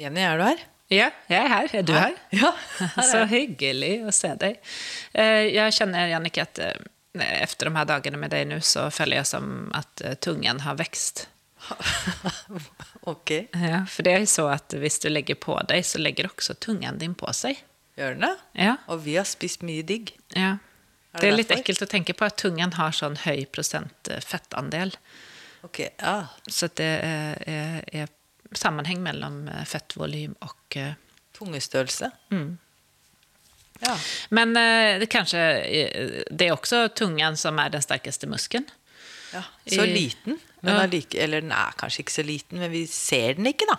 Jenny, 0.00 0.22
er 0.24 0.38
du 0.40 0.44
her? 0.46 0.60
Ja, 0.90 1.08
jeg 1.30 1.44
er 1.44 1.48
her. 1.52 1.68
Er 1.78 1.82
du 1.86 1.92
her? 1.94 2.14
Ja. 2.34 2.50
Så 3.10 3.24
hyggelig 3.30 3.92
å 4.08 4.14
se 4.14 4.32
deg. 4.40 4.56
Eh, 5.14 5.50
Jeg 5.54 5.76
kjenner, 5.76 6.08
Jannicke, 6.10 6.42
at 6.48 6.58
etter 7.14 7.68
de 7.68 7.74
her 7.76 7.86
dagene 7.90 8.18
med 8.22 8.32
deg 8.34 8.46
nå, 8.50 8.58
så 8.64 8.88
føler 8.94 9.20
jeg 9.20 9.28
som 9.30 9.68
at 9.76 10.02
eh, 10.06 10.16
tungen 10.22 10.62
har 10.64 10.78
vekst. 10.80 11.26
ok. 13.12 13.30
Ja, 13.54 13.82
for 13.90 14.06
det 14.06 14.14
er 14.16 14.24
jo 14.24 14.30
så 14.32 14.46
at 14.54 14.74
hvis 14.80 14.98
du 15.02 15.08
legger 15.12 15.38
på 15.40 15.56
deg, 15.68 15.84
så 15.86 16.00
legger 16.02 16.30
også 16.30 16.56
tungen 16.62 16.98
din 17.02 17.14
på 17.18 17.30
seg. 17.36 17.60
Gjør 17.98 18.16
den 18.16 18.24
det? 18.26 18.34
Ja, 18.64 18.76
Og 18.88 19.02
vi 19.04 19.16
har 19.18 19.28
spist 19.28 19.62
mye 19.66 19.84
digg. 19.86 20.14
ja. 20.36 20.56
Er 21.10 21.18
Det 21.18 21.26
det 21.26 21.28
er 21.32 21.36
litt 21.40 21.48
derfor? 21.50 21.60
ekkelt 21.64 21.80
å 21.82 21.86
tenke 21.90 22.14
på 22.14 22.22
at 22.28 22.36
tungen 22.38 22.72
har 22.76 22.92
sånn 22.94 23.16
høy 23.24 23.40
prosent 23.50 24.08
eh, 24.14 24.20
fettandel. 24.22 24.92
Ok, 25.66 25.80
ja. 25.98 26.12
Så 26.46 26.68
det 26.78 26.86
er, 27.02 27.82
er 27.90 28.12
sammenheng 28.56 29.02
mellom 29.02 29.44
fettvolum 29.46 29.66
fettvolym 29.66 30.34
og 30.40 30.76
eh, 30.76 30.92
Tungestørrelse. 31.40 32.10
Mm. 32.30 32.58
Ja. 33.80 33.96
Men 34.28 34.56
eh, 34.56 34.98
det 35.00 35.06
kanskje 35.06 35.40
eh, 35.40 36.22
Det 36.30 36.48
er 36.48 36.52
også 36.52 36.88
tungen 36.94 37.36
som 37.40 37.58
er 37.58 37.72
den 37.72 37.82
sterkeste 37.82 38.28
muskelen. 38.28 38.68
ja. 39.32 39.44
Så 39.66 39.86
liten. 39.86 40.38
Men 40.60 40.74
Ja. 40.74 40.86
Like, 40.86 41.18
eller 41.18 41.40
den 41.40 41.52
er 41.52 41.72
kanskje 41.78 42.02
ikke 42.04 42.12
så 42.12 42.22
liten, 42.22 42.58
men 42.58 42.70
vi 42.70 42.86
ser 42.86 43.34
den 43.34 43.46
ikke, 43.46 43.64
da. 43.70 43.78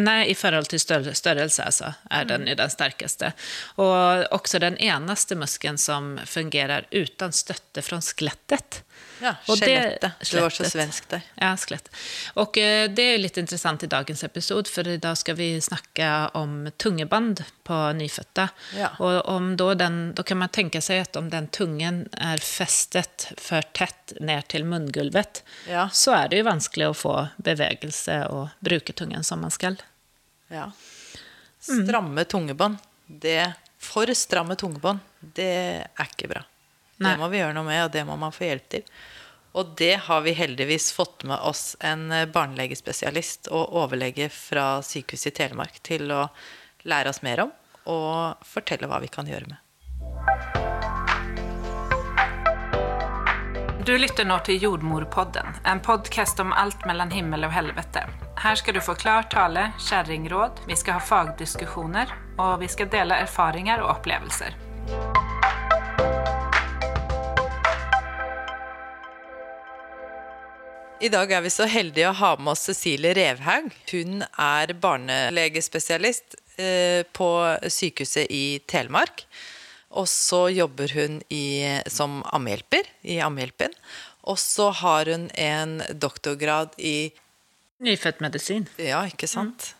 Nei, 0.00 0.30
i 0.32 0.34
forhold 0.34 0.70
til 0.72 0.80
større, 0.80 1.12
størrelse 1.14 1.64
altså, 1.68 1.90
er 2.10 2.24
den 2.24 2.46
jo 2.48 2.54
den 2.56 2.70
sterkeste. 2.72 3.34
Og 3.76 4.24
også 4.32 4.58
den 4.62 4.78
eneste 4.80 5.36
muskelen 5.36 5.76
som 5.76 6.14
fungerer 6.24 6.86
uten 6.90 7.32
støtte 7.36 7.84
fra 7.84 8.00
skelettet. 8.00 8.80
Ja, 9.22 9.36
det- 9.46 9.56
Skjelettet. 9.58 10.30
Du 10.30 10.40
var 10.40 10.50
så 10.50 10.64
svensk 10.66 11.08
der. 11.08 11.22
Ja, 11.38 11.52
skelett. 11.56 11.88
Og 12.34 12.52
det 12.54 12.94
det 12.96 13.04
jo 13.12 13.18
litt 13.22 13.36
interessant 13.38 13.82
i 13.82 13.86
dagens 13.86 14.24
episode, 14.24 14.68
for 14.68 14.88
i 14.88 14.96
dag 14.96 15.16
skal 15.16 15.36
vi 15.38 15.60
snakke 15.60 16.08
om 16.34 16.68
tungeband 16.76 17.44
på 17.64 17.78
nyfødte. 17.94 18.48
Ja. 18.74 18.88
Og 18.98 19.28
om 19.28 19.56
da 19.56 19.74
den, 19.74 20.12
Da 20.14 20.22
kan 20.22 20.38
man 20.38 20.48
tenke 20.48 20.80
seg 20.82 21.00
at 21.02 21.16
om 21.16 21.30
den 21.30 21.46
tungen 21.48 22.08
er 22.18 22.36
festet 22.38 23.32
for 23.38 23.62
tett 23.72 24.14
ned 24.20 24.48
til 24.48 24.64
munngulvet, 24.64 25.42
Ja. 25.68 25.88
så 25.88 26.12
er 26.24 26.28
det 26.28 26.38
jo 26.42 26.50
vanskelig 26.50 26.88
å 26.90 26.94
få 26.96 27.30
bevegelse 27.40 28.28
og 28.30 28.50
bruke 28.60 28.92
tungen 28.92 29.22
som 29.24 29.40
man 29.40 29.50
skal. 29.50 29.76
Ja. 30.50 30.72
Mm. 31.68 31.86
Stramme 31.86 32.24
tungebånd. 32.24 32.78
Det, 33.08 33.54
for 33.78 34.06
stramme 34.06 34.56
tungebånd, 34.56 34.98
det 35.34 35.86
er 35.86 36.08
ikke 36.08 36.28
bra. 36.28 36.42
Det 36.96 37.16
må 37.18 37.28
vi 37.32 37.40
gjøre 37.40 37.56
noe 37.56 37.66
med, 37.66 37.84
og 37.86 37.92
det 37.94 38.04
må 38.06 38.16
man 38.20 38.34
få 38.34 38.46
hjelp 38.46 38.68
til. 38.76 38.84
Og 39.52 39.74
det 39.76 39.94
har 40.06 40.22
vi 40.24 40.32
heldigvis 40.32 40.92
fått 40.96 41.24
med 41.28 41.40
oss 41.44 41.76
en 41.84 42.06
eh, 42.12 42.28
barnelegespesialist 42.28 43.50
og 43.52 43.74
overlege 43.82 44.30
fra 44.32 44.80
Sykehuset 44.84 45.32
i 45.32 45.36
Telemark 45.42 45.82
til 45.84 46.08
å 46.12 46.22
lære 46.88 47.12
oss 47.12 47.20
mer 47.26 47.44
om 47.44 47.52
og 47.90 48.46
fortelle 48.46 48.88
hva 48.88 49.02
vi 49.02 49.10
kan 49.12 49.28
gjøre 49.28 49.50
med. 49.50 49.58
Du 53.82 53.96
lytter 53.98 54.24
nå 54.24 54.36
til 54.46 54.62
Jordmorpodden, 54.62 55.56
en 55.66 55.80
podcast 55.82 56.38
om 56.40 56.52
alt 56.54 56.84
mellom 56.86 57.10
himmel 57.10 57.48
og 57.48 57.50
helvete. 57.50 58.04
Her 58.38 58.54
skal 58.54 58.78
du 58.78 58.80
få 58.80 58.94
klar 58.94 59.26
tale, 59.30 59.72
kjerringråd, 59.88 60.62
vi 60.70 60.78
skal 60.78 61.00
ha 61.00 61.02
fagdiskusjoner, 61.02 62.14
og 62.38 62.60
vi 62.62 62.70
skal 62.70 62.92
dele 62.94 63.18
erfaringer 63.26 63.82
og 63.82 63.96
opplevelser. 63.96 64.54
I 71.02 71.08
dag 71.10 71.32
er 71.34 71.40
vi 71.42 71.50
så 71.50 71.64
heldige 71.66 72.12
å 72.12 72.14
ha 72.14 72.28
med 72.38 72.52
oss 72.52 72.68
Cecilie 72.68 73.10
Revhaug. 73.18 73.72
Hun 73.90 74.20
er 74.22 74.70
barnelegespesialist 74.78 76.36
eh, 76.62 77.02
på 77.10 77.30
sykehuset 77.66 78.30
i 78.30 78.60
Telemark. 78.70 79.24
Og 79.98 80.06
så 80.06 80.44
jobber 80.54 80.94
hun 80.94 81.16
i, 81.26 81.66
som 81.90 82.20
ammehjelper 82.30 82.86
i 83.02 83.16
Ammehjelpen. 83.18 83.74
Og 84.30 84.38
så 84.38 84.68
har 84.78 85.10
hun 85.10 85.26
en 85.34 85.80
doktorgrad 85.90 86.78
i 86.78 87.10
Nyfødtmedisin. 87.82 88.68
Ja, 88.78 89.02
ikke 89.10 89.26
sant? 89.26 89.72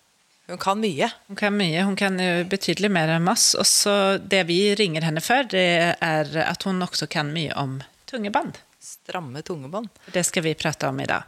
Hun 0.50 0.58
kan 0.58 0.82
mye. 0.82 1.06
Hun 1.30 1.38
kan 1.38 1.54
mye, 1.54 1.86
hun 1.86 1.94
kan 1.94 2.18
jo 2.18 2.42
betydelig 2.50 2.90
mer 2.98 3.14
enn 3.14 3.30
oss. 3.30 3.52
Og 3.54 3.70
så 3.70 3.94
det 4.18 4.42
vi 4.50 4.58
ringer 4.74 5.06
henne 5.06 5.22
for, 5.22 5.46
det 5.54 5.94
er 6.02 6.34
at 6.48 6.66
hun 6.66 6.82
også 6.82 7.06
kan 7.06 7.30
mye 7.30 7.54
om 7.62 7.78
tungeband. 8.10 8.58
Stramme 8.82 9.42
tungebånd. 9.42 9.88
Det 10.12 10.24
skal 10.24 10.42
vi 10.42 10.54
prate 10.58 10.88
om 10.90 11.00
i 11.00 11.06
dag. 11.06 11.22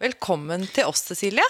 Velkommen 0.00 0.62
til 0.72 0.88
oss, 0.88 1.02
Cecilie. 1.10 1.44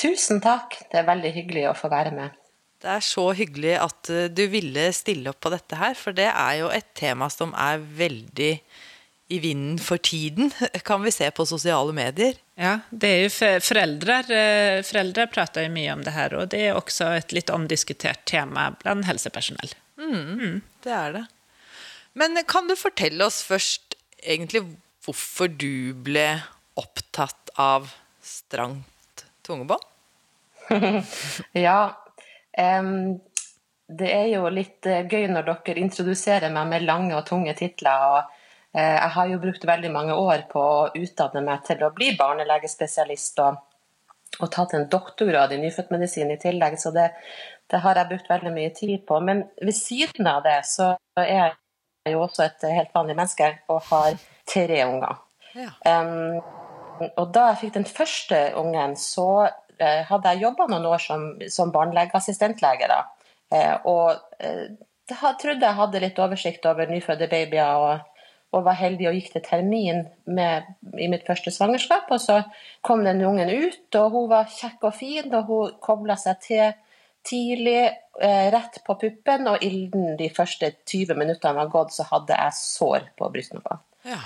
Tusen 0.00 0.40
takk. 0.40 0.78
Det 0.88 0.96
er 1.02 1.04
veldig 1.04 1.32
hyggelig 1.34 1.64
å 1.68 1.74
få 1.76 1.90
være 1.92 2.14
med. 2.16 2.38
Det 2.80 2.88
er 2.88 3.04
så 3.04 3.26
hyggelig 3.36 3.74
at 3.82 4.08
eh, 4.12 4.30
du 4.32 4.46
ville 4.48 4.86
stille 4.96 5.28
opp 5.28 5.42
på 5.44 5.52
dette 5.52 5.76
her, 5.76 5.92
for 5.98 6.16
det 6.16 6.30
er 6.30 6.54
jo 6.62 6.70
et 6.72 6.88
tema 6.96 7.28
som 7.32 7.52
er 7.52 7.84
veldig 7.98 8.54
i 9.28 9.40
vinden 9.42 9.76
for 9.82 10.00
tiden, 10.00 10.48
kan 10.88 11.04
vi 11.04 11.12
se 11.12 11.28
på 11.36 11.44
sosiale 11.48 11.92
medier. 11.92 12.40
Ja, 12.56 12.78
det 12.88 13.10
er 13.12 13.24
jo 13.26 13.60
foreldre, 13.60 14.20
eh, 14.32 14.80
foreldre 14.88 15.26
prater 15.36 15.66
jo 15.66 15.74
mye 15.74 15.98
om 15.98 16.06
det 16.06 16.14
her, 16.16 16.36
og 16.40 16.48
det 16.54 16.62
er 16.70 16.80
også 16.80 17.10
et 17.18 17.36
litt 17.36 17.52
omdiskutert 17.52 18.24
tema 18.24 18.70
blant 18.80 19.04
helsepersonell. 19.04 19.76
Det 20.80 20.96
er 20.96 21.18
det. 21.20 21.26
Men 22.16 22.40
kan 22.48 22.70
du 22.70 22.76
fortelle 22.78 23.26
oss 23.26 23.42
først 23.44 23.95
egentlig 24.22 24.64
hvorfor 25.04 25.48
du 25.52 25.94
ble 26.06 26.28
opptatt 26.76 27.52
av 27.56 27.92
strangt 28.24 29.26
tungebånd? 29.46 29.84
Ja, 31.52 31.94
Um, 32.56 33.20
det 33.86 34.08
er 34.10 34.30
jo 34.32 34.48
litt 34.50 34.86
eh, 34.88 35.04
gøy 35.06 35.28
når 35.30 35.46
dere 35.46 35.82
introduserer 35.82 36.50
meg 36.52 36.70
med 36.70 36.86
lange 36.88 37.14
og 37.14 37.26
tunge 37.28 37.52
titler. 37.58 38.06
og 38.16 38.18
eh, 38.72 38.96
Jeg 38.96 39.12
har 39.16 39.28
jo 39.30 39.42
brukt 39.42 39.66
veldig 39.68 39.92
mange 39.94 40.16
år 40.16 40.46
på 40.50 40.62
å 40.62 40.88
utdanne 40.96 41.44
meg 41.44 41.62
til 41.68 41.84
å 41.84 41.92
bli 41.94 42.14
barnelegespesialist 42.18 43.42
og, 43.44 43.60
og 44.40 44.50
tatt 44.56 44.74
en 44.74 44.88
doktorgrad 44.90 45.54
i 45.54 45.60
nyfødtmedisin 45.62 46.32
i 46.34 46.40
tillegg, 46.40 46.80
så 46.80 46.90
det, 46.96 47.10
det 47.70 47.82
har 47.84 48.00
jeg 48.00 48.10
brukt 48.10 48.32
veldig 48.32 48.54
mye 48.56 48.72
tid 48.74 49.06
på. 49.06 49.20
Men 49.22 49.44
ved 49.60 49.76
siden 49.76 50.32
av 50.32 50.42
det 50.48 50.58
så 50.66 50.94
er 51.20 51.30
jeg 51.30 51.54
jo 52.14 52.24
også 52.26 52.46
et 52.46 52.66
helt 52.70 52.94
vanlig 52.94 53.16
menneske 53.16 53.50
og 53.72 53.82
har 53.90 54.18
tre 54.46 54.80
unger. 54.86 55.20
Ja. 55.56 55.70
Um, 55.88 56.42
og 57.16 57.30
da 57.34 57.50
jeg 57.50 57.60
fikk 57.64 57.76
den 57.76 57.88
første 57.88 58.40
ungen, 58.56 58.96
så 59.00 59.28
uh, 59.46 60.02
hadde 60.08 60.32
jeg 60.32 60.44
jobba 60.46 60.68
noen 60.70 60.88
år 60.88 61.02
som, 61.02 61.28
som 61.52 61.72
barnelegeassistentlege. 61.74 62.88
Eh, 63.54 63.74
og 63.86 64.16
uh, 64.42 64.66
jeg 65.06 65.38
trodde 65.40 65.66
jeg 65.66 65.78
hadde 65.80 66.02
litt 66.02 66.20
oversikt 66.22 66.66
over 66.66 66.88
nyfødte 66.90 67.28
babyer, 67.30 67.82
og, 67.82 68.32
og 68.56 68.64
var 68.66 68.78
heldig 68.80 69.10
og 69.10 69.18
gikk 69.18 69.34
til 69.34 69.44
termin 69.44 70.02
med, 70.24 70.66
i 70.98 71.08
mitt 71.12 71.26
første 71.28 71.52
svangerskap. 71.54 72.10
Og 72.10 72.22
så 72.22 72.40
kom 72.86 73.04
den 73.06 73.24
ungen 73.26 73.52
ut, 73.52 73.86
og 74.00 74.10
hun 74.16 74.28
var 74.32 74.50
kjekk 74.50 74.88
og 74.90 74.98
fin, 74.98 75.30
og 75.34 75.52
hun 75.52 75.78
kobla 75.84 76.18
seg 76.20 76.42
til 76.44 76.66
tidlig, 77.26 77.84
eh, 78.20 78.48
rett 78.54 78.80
på 78.86 78.96
puppen, 79.00 79.48
og 79.50 79.62
innen 79.66 80.16
de 80.18 80.30
første 80.32 80.72
20 80.86 81.18
minuttene 81.18 81.58
var 81.58 81.70
gått, 81.72 81.94
så 81.96 82.06
hadde 82.10 82.38
jeg 82.38 82.58
sår 82.60 83.08
på 83.18 83.30
brystnova. 83.34 83.80
Ja. 84.06 84.22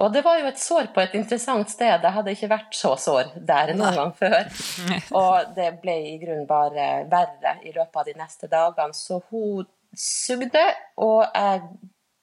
Og 0.00 0.12
det 0.14 0.22
var 0.24 0.38
jo 0.40 0.48
et 0.48 0.60
sår 0.60 0.88
på 0.94 1.02
et 1.02 1.14
interessant 1.18 1.68
sted. 1.68 2.00
Jeg 2.00 2.14
hadde 2.14 2.32
ikke 2.32 2.48
vært 2.48 2.76
så 2.76 2.94
sår 2.96 3.34
der 3.36 3.74
noen 3.76 3.98
gang 3.98 4.12
før. 4.16 4.46
Og 5.20 5.50
det 5.56 5.74
ble 5.82 5.96
i 6.14 6.14
grunnen 6.22 6.46
bare 6.48 7.04
verre 7.10 7.58
i 7.68 7.74
løpet 7.74 8.00
av 8.00 8.08
de 8.08 8.14
neste 8.16 8.48
dagene. 8.48 8.96
Så 8.96 9.20
hun 9.28 9.68
sugde, 9.92 10.62
og 11.02 11.26
jeg 11.34 11.64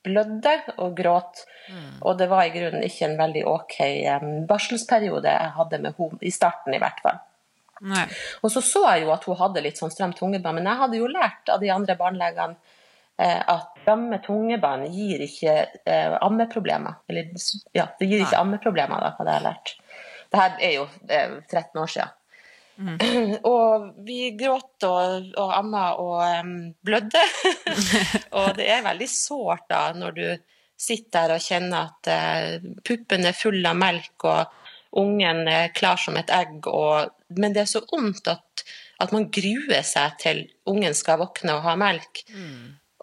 blødde 0.08 0.56
og 0.78 0.96
gråt. 0.98 1.44
Og 2.02 2.18
det 2.18 2.30
var 2.32 2.48
i 2.48 2.54
grunnen 2.56 2.86
ikke 2.88 3.10
en 3.10 3.18
veldig 3.20 3.44
ok 3.52 3.78
em, 3.84 4.30
barselsperiode 4.50 5.34
jeg 5.34 5.56
hadde 5.58 5.82
med 5.84 5.98
henne, 6.00 6.22
i 6.22 6.32
starten 6.34 6.74
i 6.74 6.82
hvert 6.82 7.02
fall. 7.04 7.20
Nei. 7.86 8.06
Og 8.42 8.52
så 8.54 8.64
så 8.66 8.84
jeg 8.90 9.06
jo 9.06 9.14
at 9.14 9.28
hun 9.30 9.40
hadde 9.40 9.64
litt 9.66 9.80
sånn 9.80 9.94
stramt 9.94 10.18
tungebånd, 10.20 10.60
men 10.60 10.70
jeg 10.70 10.82
hadde 10.82 11.00
jo 11.02 11.10
lært 11.12 11.52
av 11.54 11.62
de 11.62 11.72
andre 11.74 11.98
barnelegene 12.00 12.58
eh, 13.22 13.42
at 13.42 13.78
stramme 13.88 14.20
tungebånd 14.26 14.90
gir 14.92 15.24
ikke 15.24 15.58
eh, 15.86 16.16
ammeproblemer. 16.22 17.02
Eller 17.08 17.32
ja, 17.76 17.88
det 18.00 18.10
gir 18.10 18.24
ikke 18.26 18.42
ammeproblemer, 18.42 19.04
da, 19.04 19.14
hadde 19.20 19.36
jeg 19.38 19.46
lært. 19.46 19.76
Det 20.28 20.42
her 20.42 20.58
er 20.60 20.74
jo 20.76 20.88
eh, 21.08 21.38
13 21.48 21.84
år 21.84 21.94
siden. 21.94 22.14
og 23.54 23.88
vi 24.06 24.36
gråt 24.38 24.86
og, 24.86 25.32
og 25.40 25.54
amma 25.56 25.88
og 25.98 26.20
um, 26.44 26.52
blødde. 26.86 27.24
og 28.38 28.52
det 28.60 28.68
er 28.70 28.86
veldig 28.86 29.08
sårt 29.10 29.66
da 29.72 29.88
når 29.98 30.18
du 30.18 30.28
sitter 30.78 31.32
der 31.32 31.40
og 31.40 31.42
kjenner 31.42 31.88
at 31.88 32.12
uh, 32.12 32.74
puppen 32.86 33.26
er 33.26 33.38
full 33.38 33.64
av 33.66 33.80
melk, 33.80 34.28
og 34.30 35.00
ungen 35.02 35.48
er 35.50 35.74
klar 35.74 35.98
som 35.98 36.20
et 36.20 36.30
egg, 36.34 36.68
og, 36.70 37.16
men 37.36 37.54
det 37.56 37.64
er 37.64 37.70
så 37.70 37.84
vondt 37.90 38.30
at, 38.32 38.64
at 39.04 39.14
man 39.16 39.30
gruer 39.34 39.84
seg 39.86 40.18
til 40.22 40.44
ungen 40.70 40.96
skal 40.98 41.20
våkne 41.22 41.58
og 41.58 41.66
ha 41.68 41.76
melk. 41.80 42.24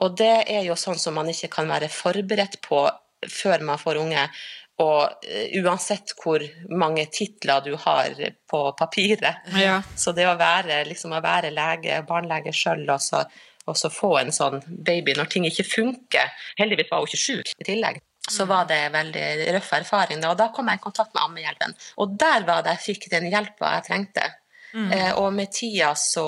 Og 0.03 0.17
det 0.19 0.35
er 0.51 0.65
jo 0.67 0.77
sånn 0.79 0.99
som 0.99 1.15
man 1.19 1.31
ikke 1.31 1.53
kan 1.53 1.69
være 1.71 1.93
forberedt 1.93 2.61
på 2.65 2.83
før 3.31 3.65
man 3.65 3.81
får 3.81 4.01
unge. 4.03 4.29
og 4.83 5.23
eh, 5.23 5.53
uansett 5.63 6.17
hvor 6.19 6.43
mange 6.75 7.07
titler 7.07 7.61
du 7.63 7.77
har 7.79 8.11
på 8.51 8.61
papiret. 8.75 9.45
Ja. 9.55 9.77
Så 9.97 10.11
det 10.13 10.27
å 10.27 10.35
være, 10.35 10.81
liksom, 10.89 11.13
å 11.15 11.23
være 11.23 11.53
lege, 11.55 12.01
barnelege 12.09 12.51
sjøl, 12.51 12.83
og, 12.91 13.31
og 13.71 13.79
så 13.79 13.91
få 13.95 14.17
en 14.19 14.35
sånn 14.35 14.59
baby 14.67 15.15
når 15.15 15.31
ting 15.31 15.47
ikke 15.47 15.69
funker 15.69 16.35
Heldigvis 16.59 16.91
var 16.91 17.05
hun 17.05 17.07
ikke 17.07 17.23
sjuk 17.23 17.55
i 17.55 17.69
tillegg. 17.71 18.03
Så 18.31 18.47
var 18.49 18.65
det 18.71 18.81
veldig 18.95 19.53
røff 19.53 19.73
erfaring. 19.77 20.21
da, 20.21 20.31
Og 20.33 20.39
da 20.39 20.49
kom 20.55 20.71
jeg 20.71 20.81
i 20.81 20.85
kontakt 20.85 21.13
med 21.15 21.23
Ammehjelpen. 21.27 21.75
Og 22.01 22.17
der 22.19 22.47
var 22.49 22.65
det 22.65 22.79
jeg 22.79 22.85
fikk 22.87 23.11
den 23.13 23.29
hjelpa 23.33 23.77
jeg 23.77 23.87
trengte. 23.91 24.31
Eh, 24.75 25.13
og 25.21 25.33
med 25.33 25.53
tida 25.55 25.93
så, 25.95 26.25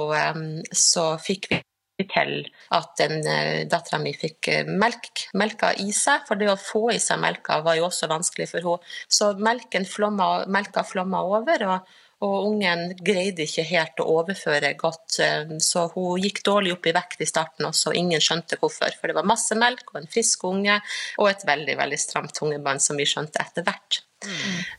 så 0.70 1.06
fikk 1.19 1.48
vi 1.50 1.62
til 2.04 2.43
at 2.76 2.90
den 3.00 3.22
uh, 3.25 3.62
dattera 3.70 3.98
mi 4.02 4.12
fikk 4.12 4.48
eh, 4.52 4.69
melk, 4.69 5.26
melka 5.34 5.72
i 5.81 5.88
seg, 5.96 6.26
for 6.28 6.37
det 6.37 6.50
å 6.52 6.58
få 6.60 6.90
i 6.93 6.98
seg 7.00 7.20
melka 7.22 7.62
var 7.64 7.78
jo 7.78 7.87
også 7.88 8.10
vanskelig 8.10 8.50
for 8.50 8.60
henne. 8.60 8.96
Så 9.08 9.32
melken 9.40 9.88
flomma, 9.88 10.44
melka 10.52 10.84
flomma 10.84 11.22
over, 11.25 11.64
og, 11.72 11.94
og 12.24 12.46
ungen 12.48 12.94
greide 13.04 13.44
ikke 13.44 13.64
helt 13.68 14.00
å 14.00 14.06
overføre 14.22 14.70
godt. 14.80 15.18
eh, 15.20 15.50
Så 15.60 15.86
hun 15.94 16.20
gikk 16.22 16.42
dårlig 16.46 16.72
opp 16.72 16.86
i 16.86 16.94
vekt 16.96 17.20
i 17.20 17.28
starten 17.28 17.66
også, 17.68 17.90
og 17.90 17.96
ingen 18.00 18.20
skjønte 18.20 18.56
hvorfor. 18.56 18.94
For 19.00 19.08
det 19.08 19.16
var 19.18 19.28
masse 19.28 19.54
melk 19.58 19.92
og 19.92 20.00
en 20.00 20.08
frisk 20.08 20.44
unge, 20.48 20.80
og 21.18 21.28
et 21.28 21.44
veldig 21.46 21.76
veldig 21.76 21.98
stramt 22.00 22.32
tungebånd, 22.38 22.80
som 22.80 22.96
vi 22.96 23.04
skjønte 23.04 23.42
etter 23.44 23.62
hvert. 23.66 24.00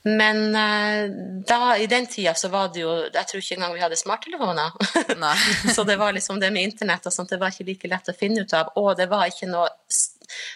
Men 0.04 0.56
eh, 0.56 1.12
da, 1.48 1.78
i 1.78 1.86
den 1.88 2.08
tida 2.10 2.34
så 2.36 2.50
var 2.50 2.72
det 2.74 2.82
jo 2.82 2.90
Jeg 3.06 3.28
tror 3.30 3.40
ikke 3.44 3.56
engang 3.56 3.76
vi 3.76 3.84
hadde 3.84 4.00
smarttelefoner. 4.00 4.72
Så 5.76 5.84
det 5.88 5.96
var 6.02 6.12
liksom 6.18 6.40
det 6.42 6.50
med 6.52 6.64
internett 6.72 7.06
og 7.06 7.14
sånt, 7.14 7.30
det 7.30 7.40
var 7.40 7.54
ikke 7.54 7.68
like 7.70 7.88
lett 7.92 8.10
å 8.10 8.18
finne 8.18 8.42
ut 8.42 8.54
av. 8.58 8.74
Og 8.82 8.96
det 8.98 9.06
var 9.12 9.30
ikke 9.30 9.48
noe, 9.52 9.70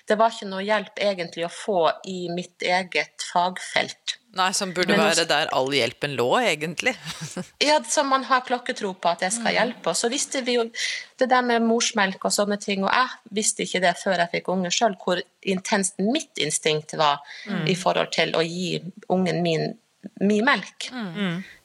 det 0.09 0.17
var 0.19 0.33
ikke 0.33 0.49
noe 0.49 0.63
hjelp 0.65 0.99
egentlig 1.01 1.45
å 1.47 1.53
få 1.53 1.83
i 2.09 2.25
mitt 2.33 2.63
eget 2.65 3.25
fagfelt. 3.31 4.17
Nei, 4.37 4.47
som 4.55 4.71
burde 4.71 4.95
Men 4.95 5.01
være 5.09 5.25
der 5.27 5.49
all 5.51 5.67
hjelpen 5.75 6.13
lå, 6.15 6.29
egentlig. 6.39 6.93
Ja, 7.67 7.81
som 7.83 8.07
man 8.11 8.23
har 8.29 8.45
klokketro 8.47 8.93
på 8.95 9.11
at 9.11 9.25
jeg 9.25 9.35
skal 9.35 9.57
hjelpe. 9.57 9.91
Og 9.91 9.97
så 9.99 10.07
visste 10.11 10.43
vi 10.47 10.55
jo 10.55 10.65
det 11.19 11.27
der 11.31 11.43
med 11.43 11.65
morsmelk 11.67 12.23
og 12.23 12.33
sånne 12.33 12.57
ting, 12.61 12.85
og 12.87 12.93
jeg 12.95 13.35
visste 13.41 13.67
ikke 13.67 13.83
det 13.83 13.97
før 13.99 14.23
jeg 14.23 14.31
fikk 14.37 14.49
unge 14.53 14.71
sjøl, 14.73 14.95
hvor 15.03 15.19
intenst 15.41 15.99
mitt 15.99 16.39
instinkt 16.41 16.95
var 16.99 17.19
i 17.67 17.75
forhold 17.75 18.13
til 18.15 18.35
å 18.39 18.43
gi 18.45 18.79
ungen 19.11 19.43
min 19.43 19.73
mye 20.21 20.43
melk. 20.45 20.87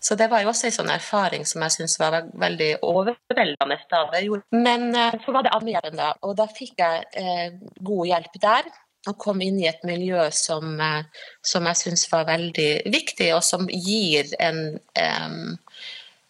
Så 0.00 0.16
det 0.18 0.28
var 0.32 0.42
jo 0.42 0.50
også 0.52 0.68
en 0.68 0.76
sånn 0.78 0.92
erfaring 0.92 1.46
som 1.48 1.64
jeg 1.64 1.76
syntes 1.76 1.98
var 2.00 2.18
veldig 2.32 2.70
overveldende. 2.86 3.78
da 3.90 4.02
det. 4.12 4.24
Men 4.54 4.90
eh, 4.94 5.16
så 5.24 5.34
var 5.34 5.46
det 5.46 5.54
da, 5.96 6.12
og 6.22 6.36
da 6.38 6.48
fikk 6.50 6.82
jeg 6.82 7.06
eh, 7.12 7.56
god 7.80 8.12
hjelp 8.12 8.42
der. 8.42 8.68
Og 9.06 9.18
kom 9.22 9.42
inn 9.44 9.60
i 9.62 9.68
et 9.70 9.84
miljø 9.86 10.28
som, 10.34 10.80
eh, 10.82 11.26
som 11.44 11.66
jeg 11.70 11.82
syns 11.82 12.08
var 12.12 12.26
veldig 12.28 12.70
viktig, 12.92 13.32
og 13.36 13.44
som 13.46 13.68
gir 13.70 14.32
en 14.42 14.80
eh, 14.98 15.36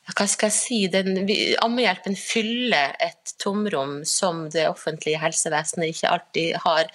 hva 0.06 0.26
skal 0.30 0.52
jeg 0.52 0.54
si, 0.54 0.76
den, 0.86 1.24
Ammehjelpen 1.64 2.14
fyller 2.14 2.94
et 3.02 3.32
tomrom 3.42 4.04
som 4.06 4.44
det 4.54 4.68
offentlige 4.70 5.18
helsevesenet 5.18 5.90
ikke 5.90 6.12
alltid 6.14 6.60
har 6.62 6.92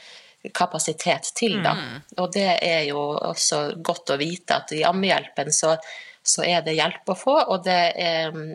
kapasitet 0.54 1.32
til. 1.38 1.60
Da. 1.64 1.76
Og 2.18 2.32
det 2.34 2.48
er 2.66 2.84
jo 2.90 3.02
også 3.14 3.76
godt 3.84 4.14
å 4.16 4.20
vite 4.22 4.58
at 4.62 4.74
i 4.74 4.84
Ammehjelpen 4.88 5.52
så, 5.54 5.76
så 6.24 6.44
er 6.48 6.62
det 6.66 6.78
hjelp 6.80 7.14
å 7.14 7.18
få. 7.18 7.36
Og 7.54 7.64
det 7.66 7.80
er 8.02 8.32
mm, 8.34 8.54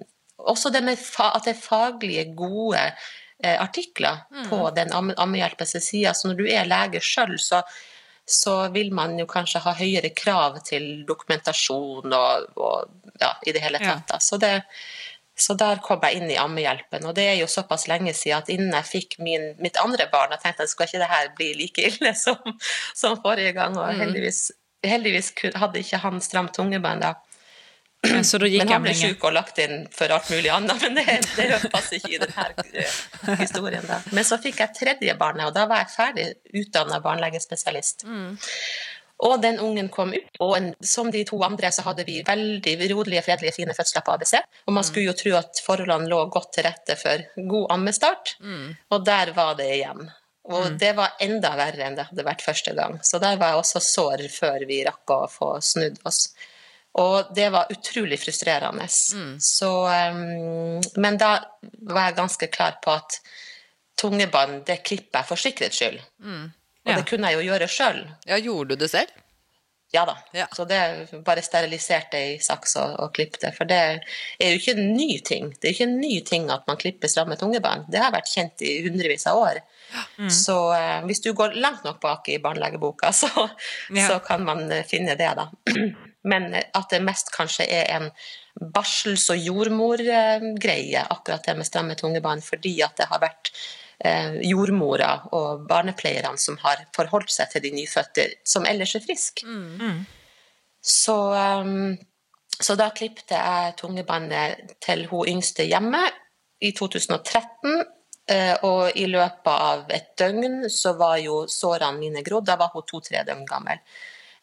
også 0.50 0.72
det 0.74 0.82
med 0.86 0.98
at 1.24 1.44
det 1.46 1.54
er 1.54 1.60
faglige, 1.62 2.24
gode 2.36 2.82
eh, 2.88 3.56
artikler 3.62 4.24
på 4.50 4.64
den 4.76 4.90
amme- 4.92 5.16
Ammehjelpens 5.16 5.76
side. 5.78 6.14
Så 6.14 6.28
når 6.32 6.40
du 6.42 6.48
er 6.50 6.66
lege 6.70 7.02
sjøl, 7.04 7.38
så 7.38 7.62
så 8.26 8.68
vil 8.74 8.88
man 8.90 9.12
jo 9.20 9.22
kanskje 9.30 9.60
ha 9.62 9.70
høyere 9.78 10.08
krav 10.10 10.56
til 10.66 11.04
dokumentasjon 11.06 12.10
og, 12.10 12.48
og 12.58 13.12
ja, 13.22 13.28
i 13.46 13.52
det 13.54 13.62
hele 13.62 13.78
Ja. 13.78 13.92
tatt. 13.94 14.08
Da. 14.08 14.18
Så, 14.18 14.34
det, 14.42 14.64
så 15.38 15.54
der 15.58 15.82
kom 15.84 16.00
jeg 16.06 16.20
inn 16.20 16.30
i 16.32 16.38
Ammehjelpen, 16.40 17.04
og 17.04 17.14
det 17.18 17.26
er 17.28 17.34
jo 17.36 17.48
såpass 17.50 17.86
lenge 17.90 18.14
siden 18.16 18.40
at 18.40 18.50
innen 18.52 18.72
jeg 18.78 18.88
fikk 18.88 19.18
min, 19.20 19.50
mitt 19.60 19.76
andre 19.82 20.08
barn, 20.12 20.32
jeg 20.32 20.42
tenkte 20.44 20.64
at 20.64 20.72
skal 20.72 20.88
ikke 20.88 21.02
det 21.02 21.10
her 21.12 21.32
bli 21.36 21.50
like 21.58 21.88
ille 21.90 22.14
som, 22.24 22.56
som 22.96 23.18
forrige 23.22 23.52
gang, 23.56 23.76
og 23.76 23.92
heldigvis, 24.00 24.48
heldigvis 24.86 25.34
hadde 25.60 25.82
ikke 25.82 26.00
han 26.04 26.22
stramt 26.24 26.56
tungebånd 26.56 27.04
da. 27.04 27.16
Så 28.22 28.38
då 28.38 28.46
gick 28.46 28.62
Men 28.62 28.72
han 28.72 28.82
ble 28.82 28.94
sjuk 28.94 29.24
og 29.24 29.32
lagt 29.34 29.58
inn 29.58 29.86
for 29.92 30.12
alt 30.12 30.28
mulig 30.30 30.50
annet, 30.52 30.82
men 30.82 30.98
det, 30.98 31.04
det 31.36 31.46
passer 31.74 31.98
ikke 31.98 32.12
i 32.14 32.20
denne 32.22 33.36
historien. 33.40 33.86
Da. 33.88 34.00
Men 34.16 34.26
så 34.28 34.38
fikk 34.42 34.60
jeg 34.62 34.74
tredje 34.76 35.16
barnet, 35.18 35.46
og 35.48 35.54
da 35.56 35.66
var 35.70 35.84
jeg 35.84 35.92
ferdig 35.94 36.26
utdanna 36.62 37.00
barnlegespesialist. 37.04 38.06
Og 39.24 39.38
den 39.40 39.56
ungen 39.64 39.88
kom 39.88 40.10
ut, 40.12 40.34
og 40.44 40.56
en, 40.58 40.66
som 40.84 41.08
de 41.10 41.22
to 41.24 41.38
andre 41.46 41.70
så 41.72 41.86
hadde 41.86 42.04
vi 42.04 42.18
veldig 42.26 42.74
rolige, 42.90 43.22
fredelige, 43.24 43.54
fine 43.56 43.72
fødsler 43.76 44.04
på 44.04 44.12
ABC. 44.12 44.34
Og 44.68 44.74
man 44.76 44.84
skulle 44.84 45.06
jo 45.08 45.16
tro 45.16 45.32
at 45.38 45.62
forholdene 45.64 46.10
lå 46.10 46.18
godt 46.32 46.50
til 46.52 46.66
rette 46.68 46.98
for 47.00 47.24
god 47.48 47.72
ammestart, 47.78 48.34
og 48.92 49.06
der 49.08 49.32
var 49.36 49.54
det 49.56 49.70
igjen. 49.78 50.10
Og 50.46 50.76
det 50.78 50.92
var 50.94 51.16
enda 51.24 51.54
verre 51.58 51.88
enn 51.88 51.96
det 51.98 52.04
hadde 52.10 52.26
vært 52.26 52.44
første 52.44 52.74
gang. 52.76 53.00
Så 53.02 53.18
der 53.18 53.38
var 53.40 53.54
jeg 53.54 53.62
også 53.64 53.80
sår 53.82 54.26
før 54.30 54.66
vi 54.68 54.84
rakk 54.86 55.10
å 55.10 55.24
få 55.32 55.48
snudd 55.64 55.96
oss. 56.06 56.28
Og 57.00 57.32
det 57.34 57.48
var 57.52 57.72
utrolig 57.72 58.18
frustrerende. 58.20 58.86
Så, 59.42 59.70
um, 60.12 60.78
men 61.02 61.18
da 61.20 61.32
var 61.88 62.06
jeg 62.06 62.16
ganske 62.20 62.48
klar 62.52 62.78
på 62.84 62.94
at 62.94 63.18
tungebånd, 64.00 64.62
det 64.68 64.82
klipper 64.84 65.22
jeg 65.24 65.28
for 65.32 65.40
sikkerhets 65.40 65.80
skyld. 65.82 65.98
Og 66.86 66.92
Ja. 66.92 66.96
det 67.00 67.06
kunne 67.10 67.30
jeg 67.30 67.40
jo 67.42 67.46
gjøre 67.52 67.68
sjøl. 67.68 68.02
Ja, 68.30 68.36
gjorde 68.38 68.68
du 68.76 68.84
det 68.84 68.90
selv? 68.90 69.10
Ja 69.94 70.02
da. 70.04 70.16
Ja. 70.34 70.46
Så 70.52 70.64
det 70.66 70.78
bare 71.24 71.42
steriliserte 71.46 72.18
i 72.18 72.38
saks 72.42 72.74
og, 72.82 72.96
og 73.00 73.12
klippte. 73.14 73.52
For 73.54 73.64
det 73.70 73.76
er 73.78 74.50
jo 74.50 74.58
ikke 74.58 74.74
en 74.74 74.88
ny 74.96 75.20
ting. 75.24 75.52
Det 75.54 75.68
er 75.68 75.72
jo 75.72 75.76
ikke 75.76 75.86
en 75.86 76.00
ny 76.00 76.16
ting 76.26 76.48
at 76.50 76.66
man 76.66 76.76
klipper 76.80 77.08
stramme 77.08 77.36
tungebånd. 77.38 77.86
Det 77.90 78.00
har 78.02 78.10
vært 78.12 78.28
kjent 78.32 78.62
i 78.66 78.72
hundrevis 78.86 79.26
av 79.30 79.38
år. 79.38 79.60
Så 80.28 80.56
eh, 80.74 81.04
hvis 81.06 81.22
du 81.22 81.30
går 81.38 81.54
langt 81.62 81.84
nok 81.86 82.00
bak 82.02 82.28
i 82.34 82.38
barnelegeboka, 82.42 83.12
så, 83.22 83.30
Ja. 83.94 84.08
så 84.10 84.18
kan 84.26 84.44
man 84.44 84.66
eh, 84.74 84.82
finne 84.84 85.14
det, 85.16 85.30
da. 85.38 85.48
Men 86.26 86.50
eh, 86.54 86.66
at 86.74 86.90
det 86.90 87.02
mest 87.06 87.30
kanskje 87.34 87.68
er 87.70 87.86
en 88.00 88.10
barsels- 88.74 89.30
og 89.30 89.38
jordmorgreie, 89.38 91.06
akkurat 91.14 91.44
det 91.46 91.56
med 91.56 91.66
stramme 91.68 91.94
tungebånd, 91.94 92.42
fordi 92.44 92.80
at 92.82 92.96
det 92.98 93.06
har 93.10 93.22
vært 93.22 93.52
eh, 93.54 93.85
jordmora 94.44 95.28
og 95.32 95.66
barnepleierne 95.68 96.38
som 96.38 96.58
har 96.60 96.82
forholdt 96.96 97.30
seg 97.32 97.48
til 97.50 97.62
de 97.62 97.70
nyfødte, 97.78 98.26
som 98.44 98.66
ellers 98.68 98.94
er 98.94 99.00
friske. 99.00 99.46
Så, 100.82 101.16
um, 101.34 101.96
så 102.60 102.76
da 102.78 102.90
klippte 102.94 103.34
jeg 103.34 103.76
tungebåndet 103.80 104.76
til 104.84 105.06
hun 105.10 105.26
yngste 105.28 105.64
hjemme 105.66 106.02
i 106.60 106.72
2013. 106.72 107.84
eh, 108.28 108.54
Og 108.62 108.96
i 108.96 109.06
løpet 109.06 109.46
av 109.52 109.90
et 109.90 110.12
døgn 110.18 110.68
så 110.70 110.92
var 110.98 111.16
jo 111.18 111.46
sårene 111.48 111.98
mine 111.98 112.22
grodd. 112.22 112.46
Da 112.46 112.56
var 112.56 112.70
hun 112.72 112.82
to-tre 112.86 113.24
døgn 113.24 113.46
gammel. 113.46 113.78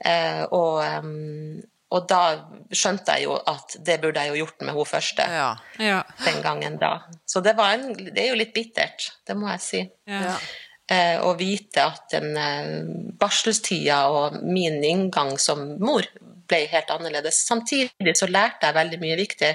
Eh, 0.04 0.44
Og, 0.52 0.84
og 1.94 2.08
da 2.10 2.22
skjønte 2.74 3.16
jeg 3.18 3.28
jo 3.28 3.38
at 3.38 3.78
det 3.86 4.00
burde 4.02 4.22
jeg 4.24 4.34
jo 4.34 4.44
gjort 4.44 4.66
med 4.66 4.76
hun 4.78 4.90
første 4.90 5.26
Ja. 5.30 5.50
Ja. 5.82 6.02
den 6.26 6.42
gangen 6.42 6.78
da. 6.82 6.94
Så 7.30 7.42
det, 7.46 7.56
var 7.58 7.76
en, 7.78 7.94
det 7.94 8.18
er 8.18 8.32
jo 8.32 8.40
litt 8.40 8.54
bittert, 8.56 9.12
det 9.28 9.38
må 9.38 9.50
jeg 9.54 9.64
si. 9.66 9.82
Ja. 10.10 10.36
Eh, 10.92 11.16
å 11.24 11.32
vite 11.40 11.86
at 11.86 12.10
den 12.12 12.34
eh, 12.36 13.12
barselstida 13.20 14.04
og 14.12 14.42
min 14.44 14.82
inngang 14.84 15.38
som 15.40 15.78
mor 15.80 16.08
ble 16.50 16.66
helt 16.68 16.90
annerledes. 16.92 17.40
Samtidig 17.48 18.16
så 18.20 18.28
lærte 18.28 18.68
jeg 18.68 18.76
veldig 18.76 19.00
mye 19.02 19.16
viktig, 19.18 19.52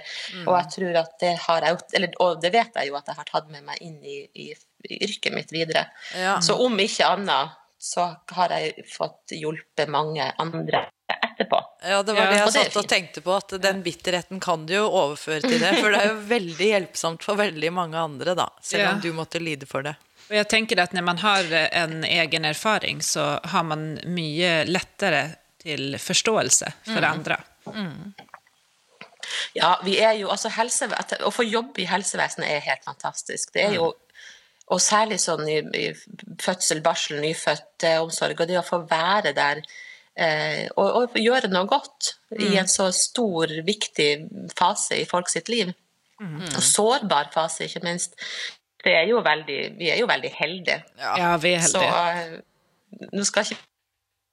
og 0.47 0.55
jeg 0.57 0.71
tror 0.75 1.01
at 1.03 1.17
det 1.21 1.35
har 1.45 1.67
jeg, 1.67 1.81
eller, 1.99 2.15
og 2.25 2.41
det 2.43 2.53
vet 2.55 2.79
jeg 2.81 2.89
jo 2.89 2.97
at 2.97 3.11
jeg 3.11 3.19
har 3.19 3.29
tatt 3.29 3.51
med 3.53 3.67
meg 3.67 3.83
inn 3.85 3.99
i, 4.01 4.23
i, 4.33 4.53
i 4.89 5.01
yrket 5.05 5.35
mitt 5.37 5.53
videre. 5.53 5.89
Ja. 6.17 6.39
Så 6.45 6.57
om 6.65 6.79
ikke 6.81 7.11
annet 7.13 7.59
så 7.79 8.09
har 8.35 8.55
jeg 8.57 8.87
fått 8.91 9.37
hjulpet 9.37 9.91
mange 9.93 10.25
andre 10.43 10.87
etterpå. 11.39 11.61
Ja, 11.87 12.03
det 12.03 12.13
var 12.17 12.25
Ja, 12.25 12.31
det 12.31 12.39
jeg 12.39 12.53
satt 12.53 12.77
og 12.83 12.89
tenkte 12.91 13.23
på, 13.23 13.37
at 13.39 13.55
den 13.63 13.83
bitterheten 13.83 14.41
kan 14.43 14.67
du 14.67 14.75
jo 14.75 14.85
overføre 14.89 15.41
til 15.47 15.59
det. 15.63 15.77
For 15.79 15.95
det 15.95 16.03
er 16.03 16.13
jo 16.13 16.21
veldig 16.29 16.69
hjelpsomt 16.73 17.25
for 17.25 17.39
veldig 17.39 17.73
mange 17.73 17.99
andre, 17.99 18.35
da. 18.35 18.49
Selv 18.63 18.83
Ja. 18.83 18.93
om 18.93 19.01
du 19.01 19.13
måtte 19.13 19.41
lide 19.41 19.67
for 19.67 19.87
det. 19.87 19.95
Og 20.29 20.37
jeg 20.37 20.49
tenker 20.49 20.83
at 20.83 20.93
når 20.93 21.05
man 21.07 21.19
har 21.23 21.45
en 21.73 22.03
egen 22.05 22.45
erfaring 22.45 23.01
så 23.01 23.39
har 23.45 23.63
man 23.65 23.95
mye 24.05 24.65
lettere 24.69 25.39
til 25.63 25.97
forståelse 25.99 26.73
for 26.85 27.01
mm. 27.01 27.09
andre. 27.13 27.39
Mm. 27.73 28.15
Ja, 29.57 29.81
vi 29.85 29.99
er 30.01 30.13
jo, 30.21 30.29
altså 30.33 30.51
helse, 30.53 30.89
at, 30.97 31.17
Å 31.25 31.31
få 31.33 31.45
jobb 31.45 31.79
i 31.81 31.89
helsevesenet 31.89 32.49
er 32.49 32.65
helt 32.65 32.85
fantastisk. 32.85 33.53
Det 33.55 33.65
er 33.69 33.75
jo, 33.79 33.95
Og 34.69 34.81
særlig 34.85 35.17
sånn 35.21 35.47
i, 35.49 35.63
i 35.81 35.87
fødsel, 36.45 36.83
barsel, 36.85 37.23
nyfødtomsorg, 37.25 38.41
og 38.41 38.49
det 38.51 38.59
å 38.61 38.67
få 38.67 38.83
være 38.85 39.33
der 39.33 39.63
og, 40.19 40.87
og 40.87 41.19
gjøre 41.19 41.51
noe 41.53 41.69
godt 41.71 42.13
i 42.43 42.57
en 42.59 42.71
så 42.71 42.89
stor, 42.95 43.53
viktig 43.67 44.09
fase 44.59 44.99
i 44.99 45.07
folk 45.07 45.31
sitt 45.31 45.51
liv. 45.53 45.71
Og 46.19 46.63
sårbar 46.65 47.31
fase, 47.35 47.69
ikke 47.69 47.85
minst. 47.87 48.17
Det 48.85 48.95
er 48.95 49.07
jo 49.11 49.21
veldig, 49.23 49.59
vi 49.79 49.91
er 49.91 50.01
jo 50.01 50.07
veldig 50.11 50.31
heldige. 50.35 50.83
Ja, 50.99 51.37
vi 51.37 51.55
är 51.55 51.61
Så 51.61 51.83
eh, 51.83 52.41
nå 53.13 53.25
skal 53.25 53.45
ikke 53.45 53.63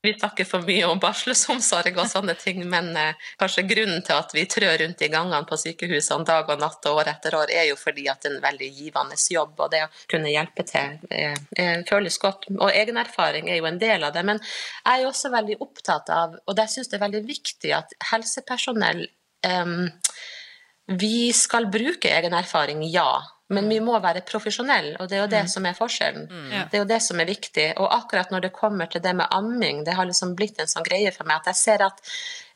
vi 0.05 0.13
snakker 0.13 0.47
for 0.47 0.65
mye 0.67 0.85
om 0.87 0.99
barselsomsorg 1.01 1.97
og 1.97 2.09
sånne 2.09 2.35
ting, 2.39 2.61
men 2.69 2.91
eh, 2.99 3.27
kanskje 3.41 3.65
grunnen 3.67 4.03
til 4.05 4.15
at 4.15 4.33
vi 4.35 4.45
trør 4.49 4.77
rundt 4.81 5.01
i 5.01 5.09
gangene 5.11 5.41
på 5.49 5.57
sykehusene 5.59 6.27
dag 6.27 6.49
og 6.51 6.61
natt 6.61 6.87
og 6.89 7.01
år 7.01 7.11
etter 7.15 7.37
år, 7.39 7.51
er 7.53 7.69
jo 7.69 7.77
fordi 7.79 8.07
at 8.11 8.21
det 8.23 8.31
er 8.31 8.37
en 8.37 8.45
veldig 8.45 8.69
givende 8.77 9.19
jobb, 9.35 9.57
og 9.59 9.73
det 9.73 9.83
å 9.85 9.91
kunne 10.11 10.31
hjelpe 10.33 10.65
til 10.69 10.97
eh, 11.09 11.35
eh, 11.57 11.81
føles 11.89 12.19
godt. 12.21 12.49
Og 12.55 12.69
egen 12.71 13.01
erfaring 13.01 13.49
er 13.49 13.59
jo 13.59 13.69
en 13.69 13.81
del 13.81 14.07
av 14.07 14.15
det. 14.15 14.25
Men 14.27 14.41
jeg 14.41 14.93
er 14.93 15.03
jo 15.03 15.11
også 15.11 15.33
veldig 15.33 15.59
opptatt 15.65 16.11
av, 16.13 16.39
og 16.45 16.63
jeg 16.63 16.75
syns 16.75 16.91
det 16.91 16.99
er 16.99 17.05
veldig 17.07 17.23
viktig, 17.27 17.75
at 17.75 17.95
helsepersonell 18.11 19.05
eh, 19.45 19.77
Vi 21.01 21.31
skal 21.33 21.71
bruke 21.73 22.11
egen 22.13 22.35
erfaring, 22.37 22.85
ja. 22.93 23.09
Men 23.53 23.67
vi 23.69 23.77
må 23.83 23.93
være 24.01 24.23
profesjonelle, 24.25 24.95
og 24.97 25.09
det 25.09 25.19
er 25.19 25.21
jo 25.21 25.29
det 25.29 25.43
mm. 25.45 25.49
som 25.53 25.65
er 25.69 25.77
forskjellen. 25.77 26.23
Mm. 26.25 26.53
Det 26.71 26.77
er 26.77 26.81
jo 26.81 26.89
det 26.89 27.01
som 27.05 27.19
er 27.21 27.29
viktig. 27.29 27.67
Og 27.77 27.91
akkurat 27.93 28.31
når 28.33 28.47
det 28.47 28.55
kommer 28.55 28.89
til 28.89 29.03
det 29.05 29.13
med 29.19 29.29
amming, 29.29 29.83
det 29.85 29.93
har 29.93 30.07
liksom 30.09 30.33
blitt 30.37 30.57
en 30.61 30.71
sånn 30.71 30.85
greie 30.87 31.11
for 31.13 31.29
meg 31.29 31.43
at 31.43 31.51
jeg 31.51 31.59
ser 31.59 31.83
at 31.85 32.01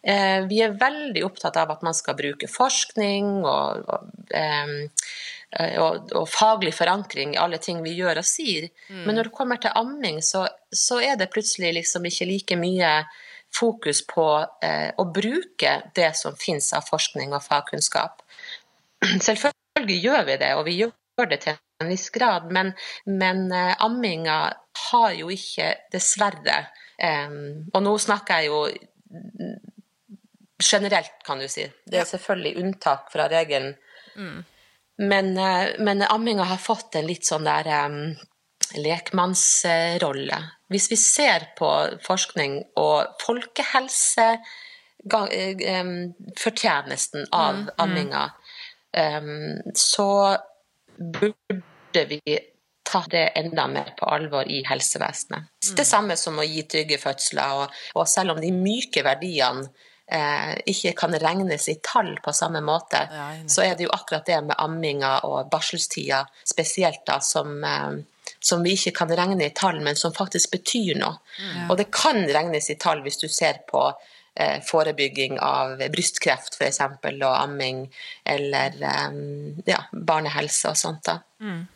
eh, 0.01 0.39
vi 0.49 0.63
er 0.65 0.73
veldig 0.81 1.21
opptatt 1.27 1.59
av 1.61 1.75
at 1.75 1.85
man 1.85 1.97
skal 1.97 2.17
bruke 2.17 2.49
forskning 2.49 3.29
og, 3.43 3.85
og, 3.85 4.09
eh, 4.33 4.73
og, 5.77 6.09
og 6.17 6.25
faglig 6.29 6.73
forankring 6.73 7.37
i 7.37 7.41
alle 7.41 7.61
ting 7.61 7.83
vi 7.85 7.93
gjør 7.99 8.23
og 8.23 8.29
sier. 8.31 8.71
Mm. 8.89 9.05
Men 9.05 9.19
når 9.19 9.29
det 9.29 9.37
kommer 9.37 9.61
til 9.61 9.77
amming, 9.77 10.23
så, 10.25 10.47
så, 10.73 10.97
er 11.05 11.21
det 11.21 11.29
plutselig 11.33 11.75
liksom 11.77 12.09
ikke 12.09 12.31
like 12.33 12.57
mye 12.57 12.93
fokus 13.53 14.01
på 14.09 14.25
eh, 14.65 14.89
å 14.97 15.05
bruke 15.13 15.79
det 15.93 16.11
som 16.17 16.33
finnes 16.37 16.73
av 16.73 16.89
forskning 16.89 17.37
og 17.37 17.45
fagkunnskap. 17.45 18.25
Selvfølgelig 19.29 19.68
Selvfølgelig 19.79 20.03
gjør 20.03 20.25
vi 20.27 20.35
det, 20.39 20.55
og 20.59 20.65
vi 20.65 20.71
gjør 20.75 21.27
det 21.31 21.39
til 21.45 21.53
en 21.79 21.87
viss 21.87 22.09
grad, 22.11 22.51
men, 22.51 22.73
men 23.07 23.51
uh, 23.53 23.83
amminga 23.85 24.53
har 24.89 25.11
jo 25.15 25.29
ikke, 25.31 25.75
dessverre 25.93 26.67
um, 26.99 27.69
Og 27.73 27.83
nå 27.83 27.97
snakker 27.97 28.39
jeg 28.41 28.47
jo 28.49 28.67
generelt, 30.59 31.23
kan 31.23 31.39
du 31.39 31.47
si. 31.47 31.71
Det 31.87 31.99
er 32.01 32.05
selvfølgelig 32.09 32.57
unntak 32.59 33.11
fra 33.13 33.27
regelen. 33.31 33.75
Mm. 34.15 34.43
Men, 34.99 35.37
uh, 35.37 35.67
men, 35.79 36.01
amminga 36.03 36.43
har 36.51 36.57
fått 36.59 36.95
en 36.99 37.07
litt 37.07 37.25
sånn 37.27 37.45
der 37.47 37.67
um, 37.87 38.15
lekmannsrolle. 38.75 40.37
Hvis 40.67 40.91
vi 40.91 40.95
ser 40.99 41.53
på 41.55 41.87
forskning 42.03 42.63
og 42.77 43.07
folkehelse 43.23 44.37
fortjenesten 44.99 47.23
av 47.31 47.55
mm, 47.55 47.63
mm. 47.63 47.69
Amminga, 48.97 49.73
så 49.75 50.37
burde 50.97 52.05
vi 52.09 52.39
ta 52.91 53.03
det 53.09 53.27
enda 53.27 53.67
mer 53.67 53.93
på 53.99 54.05
alvor 54.05 54.47
i 54.47 54.63
helsevesenet. 54.65 55.39
Mm. 55.39 55.75
Det 55.75 55.85
samme 55.85 56.17
som 56.17 56.39
å 56.39 56.45
gi 56.45 56.63
trygge 56.65 56.97
fødsler. 56.97 57.61
Og, 57.61 57.77
og 57.95 58.09
selv 58.09 58.33
om 58.33 58.41
de 58.41 58.49
myke 58.55 59.03
verdiene 59.05 59.67
eh, 60.09 60.55
ikke 60.73 60.95
kan 60.97 61.13
regnes 61.21 61.69
i 61.69 61.77
tall 61.85 62.15
på 62.23 62.33
samme 62.33 62.63
måte, 62.65 63.03
ja, 63.11 63.27
så 63.47 63.65
er 63.67 63.75
det 63.77 63.85
jo 63.85 63.93
akkurat 63.93 64.25
det 64.25 64.39
med 64.47 64.57
amminga 64.57 65.19
og 65.29 65.51
barselstida 65.51 66.23
spesielt 66.41 67.05
da, 67.07 67.19
som, 67.21 67.59
eh, 67.63 68.33
som 68.39 68.65
vi 68.65 68.73
ikke 68.77 68.95
kan 69.03 69.13
regne 69.21 69.51
i 69.51 69.55
tall, 69.55 69.83
men 69.85 69.99
som 69.99 70.15
faktisk 70.15 70.55
betyr 70.57 70.97
noe. 70.97 71.21
Ja. 71.37 71.67
Og 71.69 71.77
det 71.77 71.91
kan 71.93 72.23
regnes 72.25 72.71
i 72.73 72.79
tall 72.81 73.03
hvis 73.05 73.21
du 73.21 73.29
ser 73.29 73.61
på 73.69 73.85
forebygging 74.65 75.39
av 75.43 75.81
brystkreft 75.91 76.55
f.eks. 76.55 76.79
og 76.81 77.33
amming, 77.33 77.85
eller 78.23 78.77
ja, 79.67 79.81
barnehelse 79.91 80.71
og 80.71 80.79
sånt. 80.79 81.03
da. 81.09 81.19
Mm. 81.43 81.67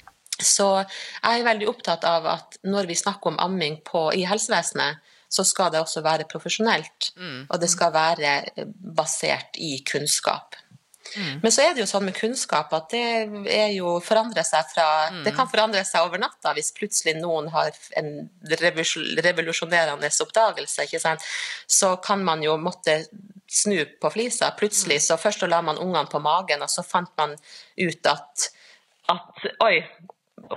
Så 0.42 0.68
jeg 0.82 1.40
er 1.40 1.46
veldig 1.46 1.68
opptatt 1.70 2.06
av 2.10 2.26
at 2.32 2.58
når 2.66 2.90
vi 2.90 2.98
snakker 2.98 3.34
om 3.34 3.40
amming 3.44 3.80
på, 3.86 4.08
i 4.16 4.26
helsevesenet, 4.28 5.02
så 5.34 5.46
skal 5.48 5.72
det 5.74 5.82
også 5.82 6.04
være 6.06 6.28
profesjonelt. 6.30 7.14
Mm. 7.18 7.46
Og 7.50 7.56
det 7.62 7.70
skal 7.72 7.94
være 7.94 8.34
basert 8.98 9.58
i 9.58 9.76
kunnskap. 9.88 10.58
Mm. 11.18 11.40
Men 11.44 11.52
så 11.52 11.64
er 11.64 11.74
det 11.74 11.84
jo 11.84 11.88
sånn 11.90 12.06
med 12.08 12.16
kunnskap 12.18 12.72
at 12.74 12.94
det 12.94 13.04
er 13.54 13.72
jo 13.76 13.98
forandrer 14.04 14.46
seg 14.48 14.70
fra 14.72 14.88
mm. 15.14 15.22
Det 15.26 15.34
kan 15.36 15.50
forandre 15.52 15.84
seg 15.88 16.08
over 16.08 16.22
natta 16.22 16.54
hvis 16.58 16.74
plutselig 16.76 17.16
noen 17.20 17.50
har 17.54 17.76
en 18.00 18.12
revolusjonerende 18.62 20.12
oppdagelse, 20.26 20.88
ikke 20.88 21.02
sant. 21.04 21.26
Så 21.68 21.96
kan 22.04 22.24
man 22.26 22.44
jo 22.46 22.56
måtte 22.62 23.04
snu 23.50 23.84
på 24.02 24.14
flisa. 24.14 24.52
Plutselig 24.58 25.02
mm. 25.02 25.06
så 25.08 25.20
først 25.22 25.46
la 25.50 25.62
man 25.66 25.82
ungene 25.82 26.10
på 26.10 26.22
magen, 26.24 26.64
og 26.64 26.72
så 26.72 26.86
fant 26.86 27.12
man 27.20 27.36
ut 27.78 28.10
at, 28.10 28.48
at 29.14 29.50
oi, 29.66 29.76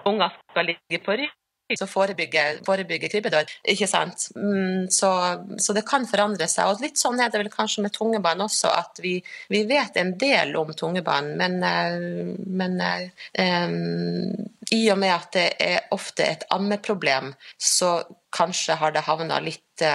unger 0.05 0.39
skal 0.51 0.73
ligge 0.73 1.03
på 1.05 1.19
rygg 1.21 1.35
som 1.75 1.89
forebygger, 1.91 2.61
forebygger 2.67 3.11
krybbedår. 3.11 3.51
Ikke 3.73 3.89
sant? 3.91 4.29
Mm, 4.37 4.87
så, 4.93 5.11
så, 5.59 5.75
det 5.75 5.87
kan 5.89 6.07
forandre 6.07 6.47
seg. 6.51 6.71
Og 6.71 6.85
litt 6.85 7.01
sånn 7.01 7.21
er 7.21 7.33
det 7.33 7.41
vel 7.43 7.51
kanskje 7.53 7.87
med 7.87 7.95
tungebarn 7.97 8.45
også, 8.45 8.71
at 8.71 9.01
vi, 9.03 9.17
vi 9.53 9.65
vet 9.69 9.99
en 9.99 10.15
del 10.19 10.55
om 10.59 10.71
tungebarn, 10.77 11.33
men, 11.41 11.59
eh, 11.67 12.37
men 12.47 12.79
um, 12.79 14.47
i 14.71 14.85
og 14.93 15.01
med 15.03 15.15
at 15.15 15.33
det 15.35 15.49
er 15.63 15.91
ofte 15.97 16.27
et 16.27 16.47
ammeproblem, 16.55 17.33
så 17.59 17.99
kanskje 18.37 18.79
har 18.79 18.95
det 18.95 19.07
havna 19.09 19.41
litt 19.43 19.87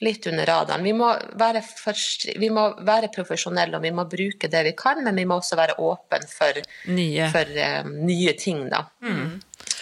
litt 0.00 0.26
under 0.30 0.46
radaren. 0.48 0.84
Vi 0.84 0.92
må, 0.96 1.10
være, 1.36 1.60
vi 2.40 2.48
må 2.48 2.62
være 2.88 3.10
profesjonelle 3.12 3.76
og 3.76 3.84
vi 3.84 3.90
må 3.92 4.06
bruke 4.08 4.48
det 4.48 4.62
vi 4.64 4.72
kan, 4.78 5.02
men 5.04 5.18
vi 5.20 5.26
må 5.28 5.36
også 5.36 5.58
være 5.60 5.76
åpne 5.84 6.28
for 6.30 6.60
nye, 6.88 7.26
for, 7.28 7.52
um, 7.84 7.92
nye 8.08 8.32
ting. 8.40 8.62
Da. 8.72 8.86
Mm. 9.04 9.34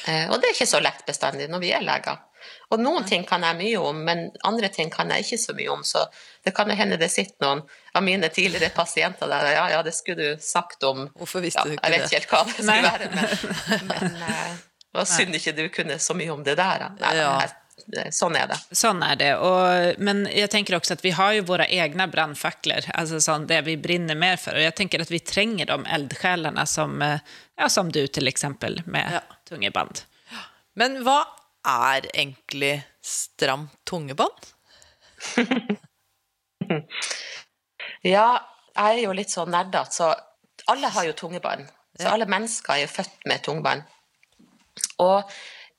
Uh, 0.09 0.31
og 0.33 0.39
det 0.41 0.49
er 0.49 0.57
ikke 0.57 0.71
så 0.71 0.81
lett 0.81 1.05
bestandig 1.07 1.51
når 1.53 1.63
vi 1.63 1.75
er 1.77 1.85
leger. 1.85 2.25
Og 2.73 2.81
noen 2.81 3.05
ting 3.09 3.25
kan 3.29 3.43
jeg 3.45 3.59
mye 3.59 3.81
om, 3.83 4.01
men 4.07 4.29
andre 4.47 4.71
ting 4.73 4.93
kan 4.93 5.11
jeg 5.13 5.27
ikke 5.27 5.41
så 5.43 5.55
mye 5.59 5.69
om. 5.73 5.85
Så 5.85 6.05
det 6.47 6.55
kan 6.57 6.71
jo 6.71 6.77
hende 6.79 6.97
det 7.01 7.11
sitter 7.13 7.45
noen 7.45 7.63
av 7.99 8.05
mine 8.07 8.31
tidligere 8.33 8.71
pasienter 8.77 9.29
der 9.29 9.51
ja, 9.53 9.67
ja, 9.75 9.83
det 9.85 9.93
skulle 9.97 10.35
du 10.37 10.43
sagt 10.43 10.85
om 10.87 11.09
Hvorfor 11.19 11.45
visste 11.45 11.65
ja, 11.65 11.67
du 11.67 11.77
ikke 11.77 11.85
det? 11.85 11.93
Jeg 11.93 12.01
vet 12.01 12.09
ikke 12.09 12.21
helt 12.21 12.33
hva 12.33 12.43
det 12.47 12.57
skulle 12.57 12.75
Nei. 12.75 12.83
være, 12.89 13.09
men, 13.15 13.31
men 13.93 14.21
uh, 14.23 14.53
det 14.89 15.03
var 15.03 15.09
synd 15.11 15.41
ikke 15.41 15.57
du 15.59 15.65
kunne 15.75 15.99
så 16.03 16.17
mye 16.17 16.37
om 16.37 16.45
det 16.47 16.57
der. 16.61 16.87
Nei, 17.01 17.17
ja 17.19 17.33
sånn 18.13 18.37
er 18.37 18.51
det. 18.51 18.59
Sånn 18.77 19.03
er 19.05 19.17
det. 19.21 19.31
Og, 19.45 20.01
men 20.05 20.25
jeg 20.29 20.51
tenker 20.53 20.77
også 20.77 20.97
at 20.99 21.05
vi 21.05 21.13
har 21.17 21.35
jo 21.39 21.47
våre 21.49 21.67
egne 21.73 22.09
brannfakler, 22.11 22.91
altså 22.95 23.21
sånn, 23.25 23.47
det 23.49 23.63
vi 23.69 23.79
brenner 23.81 24.19
mer 24.19 24.37
for. 24.41 24.57
Og 24.59 24.65
jeg 24.67 24.77
tenker 24.79 25.05
at 25.05 25.13
vi 25.13 25.21
trenger 25.25 25.71
de 25.71 25.79
eldsjelene 25.97 26.67
som, 26.69 27.01
eh, 27.05 27.25
ja, 27.59 27.71
som 27.73 27.93
du, 27.95 28.03
til 28.13 28.31
eksempel, 28.31 28.81
med 28.87 29.19
ja. 29.19 29.23
tungebånd. 29.49 30.05
Men 30.79 31.01
hva 31.07 31.23
er 31.69 32.07
egentlig 32.13 32.77
stramt 33.05 33.75
tungebånd? 33.89 34.53
ja, 38.15 38.29
jeg 38.79 38.93
er 38.93 39.03
jo 39.03 39.17
litt 39.17 39.33
sånn 39.33 39.51
nerdete, 39.55 39.91
så 39.97 40.13
alle 40.71 40.91
har 40.93 41.09
jo 41.09 41.17
tungebånd. 41.19 41.67
Så 41.99 42.11
alle 42.13 42.29
mennesker 42.31 42.77
er 42.77 42.85
jo 42.85 42.91
født 42.93 43.25
med 43.27 43.43
tungebånd. 43.43 43.83
Og 45.03 45.33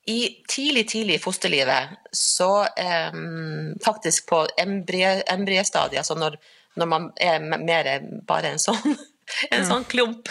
i 0.06 0.42
tidlig, 0.48 0.88
tidlig 0.88 1.14
i 1.14 1.22
fosterlivet, 1.22 1.88
så 2.12 2.64
eh, 2.64 3.12
faktisk 3.84 4.28
på 4.30 4.46
embryestadiet, 4.58 6.00
altså 6.00 6.16
når, 6.18 6.38
når, 6.80 6.86
man 6.86 7.10
er 7.20 7.40
mer 7.40 7.90
bare 8.26 8.54
en 8.54 8.62
sånn 8.62 8.96
en 9.54 9.66
sånn 9.66 9.84
klump 9.86 10.30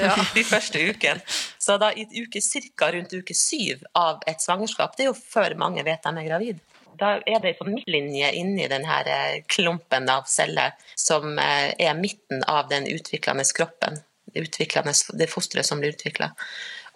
ja. 0.00 0.16
de 0.34 0.44
første 0.46 0.80
ukene. 0.82 1.22
Så 1.58 1.76
da 1.78 1.92
i 1.92 2.06
uke 2.10 2.40
ca. 2.74 2.90
rundt 2.90 3.12
uke 3.14 3.36
syv 3.36 3.84
av 3.94 4.24
et 4.26 4.42
svangerskap, 4.42 4.96
det 4.96 5.06
er 5.06 5.12
jo 5.12 5.18
før 5.18 5.54
mange 5.60 5.84
vet 5.86 6.02
de 6.02 6.16
er 6.16 6.28
gravid. 6.28 6.60
Da 7.00 7.14
er 7.22 7.40
det 7.40 7.54
en 7.54 7.60
sånn 7.60 7.74
midtlinje 7.76 8.32
inni 8.36 8.66
denne 8.68 8.98
eh, 9.08 9.40
klumpen 9.48 10.08
av 10.12 10.26
celler 10.28 10.74
som 10.98 11.38
eh, 11.38 11.70
er 11.78 11.96
midten 11.96 12.42
av 12.50 12.68
den 12.72 12.88
utviklende 12.90 13.46
kroppen. 13.56 14.02
det, 14.34 14.44
det 15.18 15.30
fosteret 15.30 15.66
som 15.66 15.80
blir 15.80 15.94
utvikla. 15.94 16.32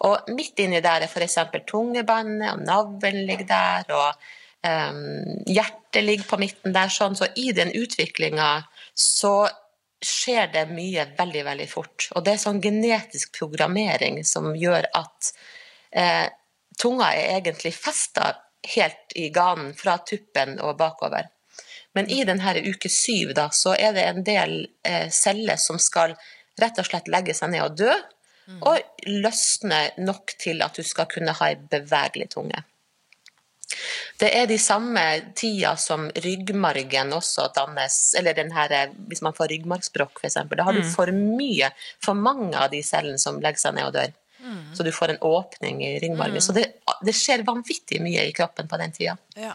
Og 0.03 0.31
midt 0.35 0.59
inni 0.59 0.81
der 0.83 1.05
er 1.05 1.11
f.eks. 1.11 1.37
tungebåndet, 1.67 2.49
og 2.51 2.63
navlen 2.67 3.21
ligger 3.27 3.47
der, 3.47 3.93
og 3.95 4.25
um, 4.67 5.43
hjertet 5.47 6.03
ligger 6.03 6.27
på 6.29 6.39
midten 6.41 6.75
der. 6.75 6.91
Sånn. 6.91 7.15
Så 7.15 7.29
i 7.39 7.51
den 7.55 7.71
utviklinga 7.75 8.49
så 8.95 9.35
skjer 10.05 10.49
det 10.53 10.65
mye 10.75 11.07
veldig, 11.17 11.43
veldig 11.47 11.67
fort. 11.69 12.09
Og 12.15 12.25
det 12.25 12.35
er 12.35 12.41
sånn 12.41 12.61
genetisk 12.63 13.37
programmering 13.37 14.19
som 14.27 14.51
gjør 14.57 14.89
at 14.93 15.31
eh, 15.95 16.27
tunga 16.77 17.13
er 17.15 17.39
egentlig 17.39 17.73
festa 17.77 18.33
helt 18.75 19.15
i 19.15 19.29
ganen 19.33 19.73
fra 19.77 19.97
tuppen 20.05 20.59
og 20.59 20.77
bakover. 20.77 21.29
Men 21.95 22.09
i 22.11 22.23
denne 22.27 22.57
uke 22.67 22.91
syv 22.91 23.31
da, 23.37 23.49
så 23.55 23.75
er 23.79 23.95
det 23.95 24.03
en 24.05 24.23
del 24.27 24.57
eh, 24.83 25.07
celler 25.13 25.59
som 25.61 25.79
skal 25.79 26.15
rett 26.59 26.79
og 26.79 26.87
slett 26.87 27.07
legge 27.11 27.35
seg 27.35 27.53
ned 27.53 27.63
og 27.63 27.77
dø. 27.79 27.93
Mm. 28.45 28.61
og 28.61 29.05
løsne 29.09 29.79
nok 29.97 30.35
til 30.37 30.61
at 30.61 30.77
du 30.77 30.85
skal 30.85 31.07
kunne 31.09 31.33
ha 31.33 31.47
ei 31.49 31.57
bevegelig 31.57 32.29
tunge. 32.35 32.59
Det 34.21 34.29
er 34.37 34.45
de 34.47 34.57
samme 34.61 35.01
tida 35.35 35.73
som 35.81 36.05
ryggmargen 36.23 37.13
også 37.17 37.49
dannes, 37.55 37.97
eller 38.17 38.37
den 38.37 38.51
her, 38.55 38.75
hvis 39.09 39.23
man 39.25 39.35
får 39.35 39.49
ryggmargsbrokk 39.51 40.21
f.eks. 40.21 40.37
Da 40.51 40.67
har 40.67 40.77
du 40.77 40.83
mm. 40.83 40.91
for 40.93 41.11
mye, 41.11 41.71
for 42.03 42.13
mange 42.13 42.53
av 42.53 42.69
de 42.71 42.83
cellene 42.85 43.19
som 43.21 43.41
legger 43.43 43.65
seg 43.65 43.75
ned 43.79 43.89
og 43.89 43.97
dør. 43.97 44.13
Så 44.73 44.83
du 44.83 44.91
får 44.91 45.09
en 45.09 45.21
åpning 45.21 45.83
i 45.85 45.99
ringmargen. 45.99 46.41
Så 46.41 46.53
det, 46.53 46.65
det 47.05 47.13
skjer 47.17 47.45
vanvittig 47.47 48.01
mye 48.03 48.27
i 48.27 48.33
kroppen 48.35 48.67
på 48.67 48.77
den 48.77 48.91
tida. 48.95 49.17
Ja. 49.35 49.53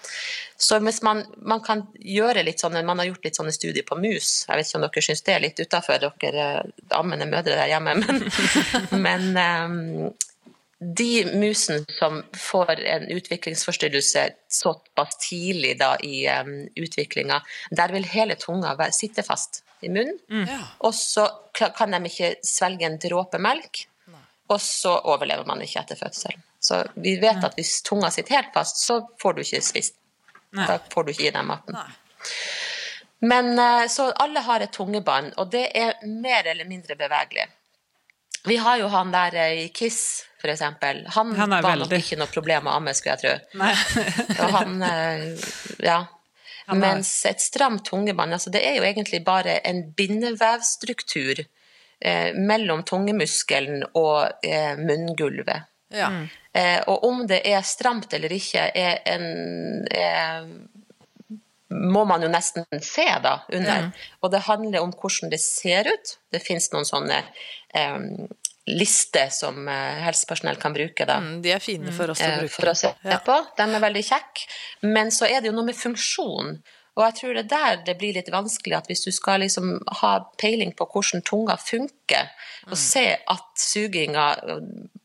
Så 0.56 0.78
hvis 0.84 1.02
man, 1.06 1.22
man 1.36 1.62
kan 1.64 1.84
gjøre 1.94 2.44
litt 2.46 2.62
sånne, 2.62 2.82
man 2.86 2.98
har 3.00 3.10
gjort 3.10 3.28
litt 3.28 3.38
sånne 3.38 3.54
studier 3.54 3.86
på 3.86 3.98
mus, 4.00 4.32
jeg 4.48 4.56
vet 4.58 4.68
ikke 4.68 4.80
om 4.80 4.86
dere 4.86 5.04
syns 5.06 5.22
det 5.26 5.36
er 5.36 5.44
litt 5.44 5.62
utafor 5.62 6.08
dere 6.20 6.48
ammende 6.96 7.28
mødre 7.30 7.56
der 7.56 7.70
hjemme, 7.70 7.94
men, 8.02 8.26
men 9.06 9.30
um, 9.38 10.10
de 10.80 11.24
musene 11.36 11.84
som 11.92 12.22
får 12.36 12.80
en 12.80 13.08
utviklingsforstyrrelse 13.12 14.26
såpass 14.48 15.18
tidlig 15.28 15.74
da 15.80 15.94
i 16.04 16.24
um, 16.28 16.54
utviklinga, 16.74 17.42
der 17.70 17.92
vil 17.92 18.08
hele 18.08 18.36
tunga 18.40 18.72
være, 18.78 18.96
sitte 18.96 19.24
fast 19.26 19.62
i 19.84 19.92
munnen. 19.92 20.16
Mm. 20.30 20.48
Og 20.88 20.94
så 20.96 21.28
kan 21.54 21.92
de 21.92 22.00
ikke 22.08 22.34
svelge 22.46 22.88
en 22.88 22.98
dråpe 23.00 23.40
melk, 23.42 23.84
og 24.50 24.60
så 24.60 24.96
overlever 25.12 25.46
man 25.48 25.62
ikke 25.64 25.80
etter 25.84 25.98
fødselen. 26.00 26.42
Så 26.60 26.82
vi 27.00 27.14
vet 27.22 27.44
at 27.46 27.54
hvis 27.56 27.78
tunga 27.86 28.10
sitter 28.12 28.40
helt 28.40 28.52
fast, 28.54 28.82
så 28.84 28.98
får 29.22 29.36
du 29.38 29.42
ikke 29.44 29.62
spist. 29.64 29.94
Nei. 30.56 30.66
Da 30.66 30.80
får 30.92 31.06
du 31.06 31.12
ikke 31.14 31.28
i 31.28 31.32
deg 31.36 31.46
maten. 31.46 31.76
Nei. 31.78 31.86
Men 33.30 33.52
eh, 33.58 33.86
Så 33.92 34.08
alle 34.16 34.40
har 34.44 34.64
et 34.64 34.72
tungebånd, 34.72 35.34
og 35.38 35.50
det 35.52 35.66
er 35.76 35.94
mer 36.06 36.46
eller 36.50 36.68
mindre 36.68 36.96
bevegelig. 36.98 37.46
Vi 38.48 38.56
har 38.56 38.78
jo 38.80 38.88
han 38.88 39.10
der 39.12 39.36
eh, 39.36 39.58
i 39.66 39.68
Kiss, 39.76 40.24
for 40.40 40.48
eksempel. 40.52 41.02
Han, 41.16 41.34
Han 41.36 41.52
er 41.52 41.62
veldig. 41.62 41.86
nok 41.86 41.98
ikke 41.98 42.18
noe 42.20 42.32
problem 42.32 42.70
å 42.70 42.78
amme, 42.78 42.94
skulle 42.96 43.18
jeg 43.18 43.22
tro. 43.26 43.60
Og 44.46 44.54
han, 44.56 44.82
eh, 44.82 45.46
ja. 45.84 45.98
Han 46.70 46.80
Mens 46.80 47.12
et 47.26 47.42
stramt 47.42 47.84
tungebånd, 47.88 48.32
altså 48.36 48.50
det 48.54 48.62
er 48.64 48.76
jo 48.78 48.84
egentlig 48.86 49.24
bare 49.26 49.58
en 49.66 49.82
bindevevstruktur 49.96 51.42
eh, 52.00 52.32
mellom 52.36 52.82
tungemuskelen 52.88 53.84
og 53.94 54.44
eh, 54.46 54.76
munngulvet. 54.80 55.66
Ja. 55.92 56.10
Eh, 56.54 56.80
og 56.86 57.04
om 57.04 57.24
det 57.26 57.40
er 57.50 57.62
stramt 57.66 58.12
eller 58.14 58.30
ikke, 58.32 58.68
er 58.74 59.00
en 59.10 59.24
er, 59.90 60.44
må 61.70 62.04
man 62.06 62.22
jo 62.22 62.28
nesten 62.30 62.64
se 62.82 63.06
da 63.22 63.36
under. 63.54 63.90
Og 64.22 64.30
det 64.32 64.40
handler 64.48 64.82
om 64.82 64.92
hvordan 64.92 65.30
det 65.30 65.40
ser 65.42 65.86
ut. 65.90 66.16
Det 66.34 66.42
finnes 66.42 66.66
noen 66.72 66.86
sånne 66.88 67.20
eh, 67.74 67.98
lister 68.70 69.30
som 69.34 69.66
eh, 69.70 70.00
helsepersonell 70.06 70.58
kan 70.62 70.74
bruke. 70.74 71.06
da 71.06 71.20
Mm, 71.22 71.40
De 71.42 71.52
er 71.54 71.62
fine 71.62 71.92
for 71.94 72.10
oss 72.10 72.20
å 72.22 72.26
eh, 72.26 72.38
bruke. 72.42 72.54
for 72.54 72.70
å 72.72 72.74
se 72.76 72.90
Ja. 73.06 73.18
på. 73.26 73.38
De 73.56 73.62
er 73.66 73.80
veldig 73.86 74.02
kjekke. 74.10 74.46
Men 74.82 75.10
så 75.14 75.26
er 75.30 75.40
det 75.40 75.50
jo 75.50 75.56
noe 75.56 75.66
med 75.70 75.78
funksjon. 75.78 76.56
Og 77.00 77.06
jeg 77.06 77.16
tror 77.16 77.36
det 77.36 77.42
er 77.46 77.50
der 77.50 77.78
det 77.86 77.96
blir 78.00 78.12
litt 78.12 78.28
vanskelig 78.32 78.76
at 78.76 78.88
hvis 78.90 79.06
du 79.06 79.10
skal 79.14 79.40
liksom 79.40 79.78
ha 80.02 80.12
peiling 80.40 80.74
på 80.76 80.84
hvordan 80.92 81.24
tunga 81.24 81.56
funker, 81.60 82.28
og 82.68 82.76
se 82.76 83.04
at 83.16 83.46
suginga, 83.56 84.26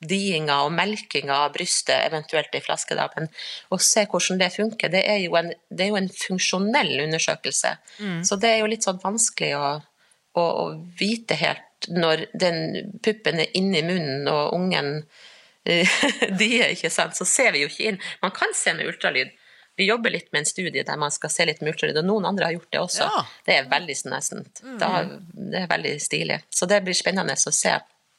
diinga 0.03 0.57
og 0.65 0.73
melkinga 0.75 1.37
av 1.45 1.53
brystet, 1.55 2.03
eventuelt 2.09 2.57
i 2.57 2.61
flaskedammen, 2.65 3.29
og 3.71 3.83
se 3.83 4.03
hvordan 4.11 4.41
det 4.43 4.51
funker, 4.57 4.91
det 4.91 5.05
er 5.07 5.21
jo 5.23 5.37
en, 5.39 5.53
det 5.71 5.87
er 5.87 5.93
jo 5.93 5.99
en 6.01 6.11
funksjonell 6.11 6.97
undersøkelse. 7.05 7.77
Så 8.27 8.39
det 8.43 8.51
er 8.51 8.59
jo 8.59 8.71
litt 8.73 8.83
sånn 8.83 8.99
vanskelig 9.03 9.53
å, 9.55 9.69
å, 10.35 10.43
å 10.43 10.67
vite 10.99 11.39
helt 11.39 11.87
når 11.87 12.27
den 12.35 12.91
puppen 13.05 13.39
er 13.39 13.55
inni 13.55 13.85
munnen 13.85 14.27
og 14.31 14.53
ungen 14.57 14.99
de 16.39 16.47
er, 16.61 16.75
ikke 16.75 16.91
sant, 16.93 17.15
så 17.17 17.25
ser 17.25 17.55
vi 17.55 17.63
jo 17.63 17.69
ikke 17.71 17.87
inn. 17.89 17.95
Man 18.21 18.33
kan 18.35 18.51
se 18.53 18.75
med 18.77 18.85
ultralyd. 18.85 19.31
Vi 19.75 19.87
jobber 19.89 20.13
litt 20.13 20.31
med 20.31 20.43
en 20.43 20.47
studie 20.47 20.83
der 20.87 20.99
man 20.99 21.11
skal 21.11 21.31
se 21.33 21.45
litt 21.47 21.59
med 21.61 21.73
ultralyd, 21.73 21.97
og 21.99 22.07
noen 22.07 22.29
andre 22.29 22.47
har 22.47 22.55
gjort 22.55 22.71
det 22.71 22.79
også. 22.79 23.07
Ja. 23.09 23.25
Det 23.45 23.57
er 23.57 23.69
veldig 23.71 23.97
snesent. 23.99 24.61
Da, 24.79 24.91
det 25.35 25.65
er 25.65 25.67
veldig 25.71 25.93
stilig. 26.03 26.39
Så 26.49 26.67
det 26.71 26.79
blir 26.85 26.95
spennende 26.97 27.35
å 27.35 27.53
se. 27.55 27.75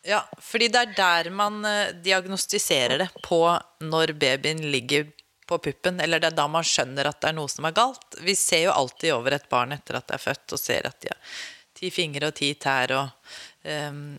Ja, 0.07 0.21
fordi 0.39 0.69
det 0.71 0.83
er 0.85 0.93
der 0.95 1.31
man 1.35 1.65
eh, 1.67 1.95
diagnostiserer 2.05 3.01
det 3.01 3.09
på 3.25 3.41
når 3.83 4.13
babyen 4.21 4.61
ligger 4.71 5.09
på 5.47 5.59
puppen, 5.59 6.01
eller 6.01 6.21
det 6.21 6.31
er 6.31 6.39
da 6.39 6.47
man 6.51 6.67
skjønner 6.67 7.09
at 7.09 7.21
det 7.23 7.31
er 7.31 7.37
noe 7.39 7.51
som 7.51 7.67
er 7.67 7.75
galt. 7.75 8.19
Vi 8.23 8.35
ser 8.39 8.67
jo 8.67 8.75
alltid 8.75 9.15
over 9.15 9.37
et 9.37 9.49
barn 9.51 9.75
etter 9.75 9.99
at 9.99 10.09
det 10.11 10.19
er 10.19 10.25
født, 10.27 10.55
og 10.55 10.63
ser 10.63 10.89
at 10.89 10.99
de 11.03 11.11
har 11.11 11.37
ti 11.77 11.91
fingre 11.95 12.31
og 12.31 12.39
ti 12.39 12.53
tær, 12.59 12.95
og 12.97 13.69
um, 13.69 14.17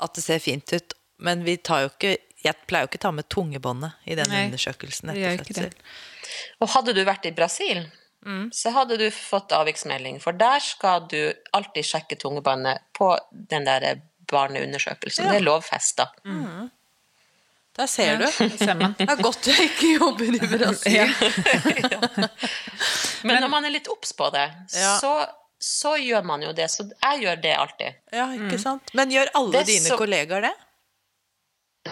at 0.00 0.16
det 0.16 0.24
ser 0.24 0.42
fint 0.42 0.74
ut. 0.74 0.96
Men 1.20 1.44
vi 1.46 1.56
tar 1.60 1.84
jo 1.84 1.92
ikke 1.92 2.16
Jeg 2.44 2.54
pleier 2.66 2.86
jo 2.86 2.88
ikke 2.90 3.00
å 3.02 3.04
ta 3.06 3.10
med 3.12 3.28
tungebåndet 3.28 3.92
i 4.08 4.14
den 4.16 4.30
Nei, 4.32 4.46
undersøkelsen 4.48 5.10
etter 5.12 5.44
fødsel. 5.44 5.70
Og 6.60 6.68
hadde 6.72 6.94
du 6.96 7.02
vært 7.04 7.26
i 7.28 7.32
Brasil, 7.36 7.82
så 8.52 8.70
hadde 8.72 8.96
du 9.00 9.06
fått 9.12 9.52
avviksmelding, 9.56 10.18
for 10.20 10.32
der 10.36 10.60
skal 10.60 11.06
du 11.08 11.32
alltid 11.56 11.84
sjekke 11.88 12.16
tungebåndet 12.20 12.82
på 12.96 13.12
den 13.32 13.64
der 13.68 14.00
barneundersøkelsen. 14.30 15.24
Ja. 15.26 15.32
Det 15.32 15.40
er 15.40 15.44
lovfesta. 15.46 16.08
Der 17.76 17.86
ser 17.86 18.16
du. 18.20 18.26
Man. 18.76 18.94
Det 18.98 19.06
er 19.08 19.20
godt 19.22 19.46
jeg 19.48 19.68
ikke 19.70 19.92
jobber 19.98 20.36
i 20.36 20.40
Brasil. 20.56 21.12
Men 23.24 23.40
når 23.44 23.48
man 23.52 23.64
er 23.68 23.74
litt 23.74 23.88
obs 23.92 24.12
på 24.16 24.28
det, 24.34 24.46
Ja. 24.76 24.96
så, 25.00 25.12
så 25.60 25.94
gjør 26.00 26.24
man 26.26 26.42
jo 26.44 26.52
det. 26.56 26.68
Så 26.72 26.86
jeg 26.90 27.22
gjør 27.24 27.40
det 27.42 27.54
alltid. 27.56 28.00
Ja, 28.16 28.28
ikke 28.36 28.58
sant? 28.60 28.92
Men 28.96 29.12
gjør 29.14 29.30
alle 29.34 29.64
dine 29.68 29.88
så- 29.92 29.98
kollegaer 30.00 30.48
det? 30.48 30.54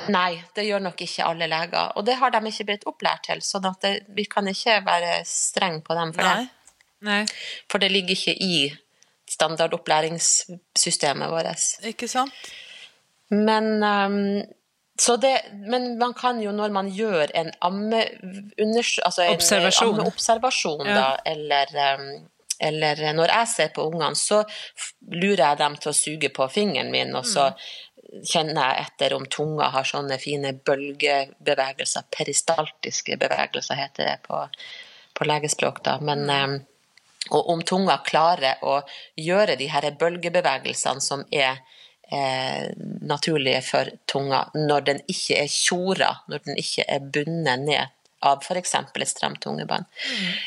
Nei, 0.09 0.43
det 0.55 0.65
gjør 0.67 0.81
nok 0.87 1.01
ikke 1.05 1.25
alle 1.27 1.47
leger. 1.51 1.93
Og 1.97 2.07
det 2.07 2.15
har 2.21 2.31
de 2.31 2.41
ikke 2.51 2.65
blitt 2.71 2.87
opplært 2.91 3.23
til, 3.29 3.41
sånn 3.45 3.67
at 3.71 3.85
vi 4.17 4.25
kan 4.31 4.49
ikke 4.49 4.79
være 4.87 5.13
streng 5.29 5.81
på 5.87 5.95
dem 5.99 6.13
for 6.17 6.23
Nei. 6.23 6.37
det. 6.45 6.49
Nei. 7.09 7.23
For 7.71 7.79
det 7.79 7.91
ligger 7.93 8.15
ikke 8.17 8.35
i 8.43 8.73
standardopplæringssystemet 9.29 11.31
vårt. 11.31 11.65
Ikke 11.89 12.09
sant? 12.09 12.33
Men, 13.31 13.83
um, 13.85 14.43
så 14.99 15.17
det, 15.21 15.35
men 15.69 15.99
man 15.99 16.15
kan 16.15 16.41
jo 16.43 16.51
når 16.53 16.71
man 16.75 16.89
gjør 16.91 17.27
en 17.35 17.51
ammeobservasjon, 17.63 19.05
altså 19.05 19.23
en 19.27 19.35
Observasjon. 19.37 19.95
ammeobservasjon, 20.01 20.87
Ja. 20.87 20.95
da, 20.95 21.17
eller, 21.27 21.67
um, 21.99 22.29
eller 22.61 23.13
når 23.13 23.27
jeg 23.35 23.49
ser 23.49 23.69
på 23.69 23.83
ungene, 23.91 24.17
så 24.17 24.45
lurer 25.13 25.37
jeg 25.45 25.59
dem 25.59 25.77
til 25.77 25.91
å 25.93 25.95
suge 25.95 26.29
på 26.35 26.49
fingeren 26.51 26.91
min, 26.91 27.15
og 27.17 27.25
så 27.27 27.53
kjenner 28.09 28.63
jeg 28.63 28.87
etter 28.87 29.15
om 29.17 29.27
tunga 29.31 29.69
har 29.75 29.87
sånne 29.89 30.19
fine 30.23 30.55
bølgebevegelser, 30.65 32.09
peristaltiske 32.15 33.19
bevegelser 33.21 33.79
heter 33.79 34.11
det 34.11 34.17
på, 34.25 34.41
på 35.15 35.29
legespråk, 35.29 35.83
da. 35.85 35.99
Men 36.01 36.25
ehm, 36.33 36.59
og 37.35 37.51
om 37.53 37.63
tunga 37.67 37.99
klarer 38.07 38.63
å 38.65 38.79
gjøre 39.21 39.59
de 39.61 39.69
her 39.69 39.91
bølgebevegelsene 40.01 41.05
som 41.05 41.25
er 41.35 41.59
eh, 42.09 42.71
naturlige 43.05 43.61
for 43.67 43.91
tunga, 44.09 44.47
når 44.55 44.87
den 44.87 45.03
ikke 45.11 45.43
er 45.43 45.53
tjora, 45.53 46.13
når 46.31 46.47
den 46.47 46.61
ikke 46.63 46.87
er 46.89 47.05
bundet 47.05 47.67
ned 47.67 47.98
av 48.27 48.41
f.eks. 48.43 48.75
et 48.75 49.09
stramt 49.09 49.41
tungebånd. 49.45 49.85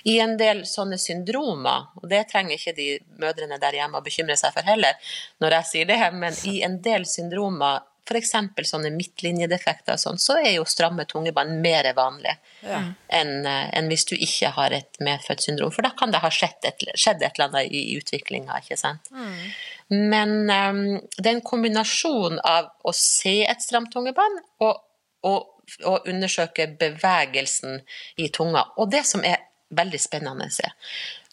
I 0.03 0.17
en 0.19 0.36
del 0.39 0.65
sånne 0.67 0.97
syndromer, 0.99 1.88
og 2.01 2.10
det 2.12 2.25
trenger 2.31 2.57
ikke 2.57 2.75
de 2.75 2.89
mødrene 3.21 3.60
der 3.62 3.77
hjemme 3.79 4.01
å 4.01 4.05
bekymre 4.05 4.36
seg 4.39 4.53
for 4.55 4.67
heller, 4.67 4.97
når 5.39 5.57
jeg 5.60 5.69
sier 5.71 5.89
det, 5.93 6.01
men 6.13 6.36
i 6.49 6.60
en 6.67 6.81
del 6.84 7.07
syndromer, 7.07 7.79
f.eks. 8.12 8.34
sånne 8.67 8.89
midtlinjedefekter 8.91 9.95
og 9.95 10.01
sånn, 10.01 10.17
så 10.19 10.36
er 10.41 10.55
jo 10.57 10.65
stramme 10.67 11.05
tungebånd 11.07 11.62
mer 11.63 11.88
vanlig 11.95 12.34
Ja. 12.65 12.81
enn 13.07 13.45
en 13.47 13.88
hvis 13.88 14.03
du 14.10 14.15
ikke 14.17 14.49
har 14.57 14.73
et 14.75 14.99
medfødt 14.99 15.45
syndrom. 15.45 15.71
For 15.71 15.86
da 15.86 15.93
kan 15.97 16.12
det 16.12 16.19
ha 16.21 16.29
skjedd 16.29 16.67
et, 16.67 16.84
skjedd 16.97 17.23
et 17.23 17.39
eller 17.39 17.47
annet 17.47 17.71
i 17.71 17.95
utviklinga, 17.97 18.60
ikke 18.60 18.77
sant. 18.77 19.07
Men 19.91 20.49
um, 20.49 20.84
det 21.17 21.25
er 21.29 21.34
en 21.38 21.41
kombinasjon 21.45 22.38
av 22.43 22.69
å 22.84 22.93
se 22.95 23.41
et 23.47 23.63
stramt 23.63 23.91
tungebånd 23.93 24.43
og, 24.63 24.84
og, 25.27 25.49
og 25.86 26.07
undersøke 26.10 26.67
bevegelsen 26.79 27.81
i 28.17 28.29
tunga. 28.34 28.65
Og 28.77 28.91
det 28.91 29.03
som 29.07 29.23
er 29.25 29.47
veldig 29.71 29.99
spennende 30.01 30.49
se 30.51 30.67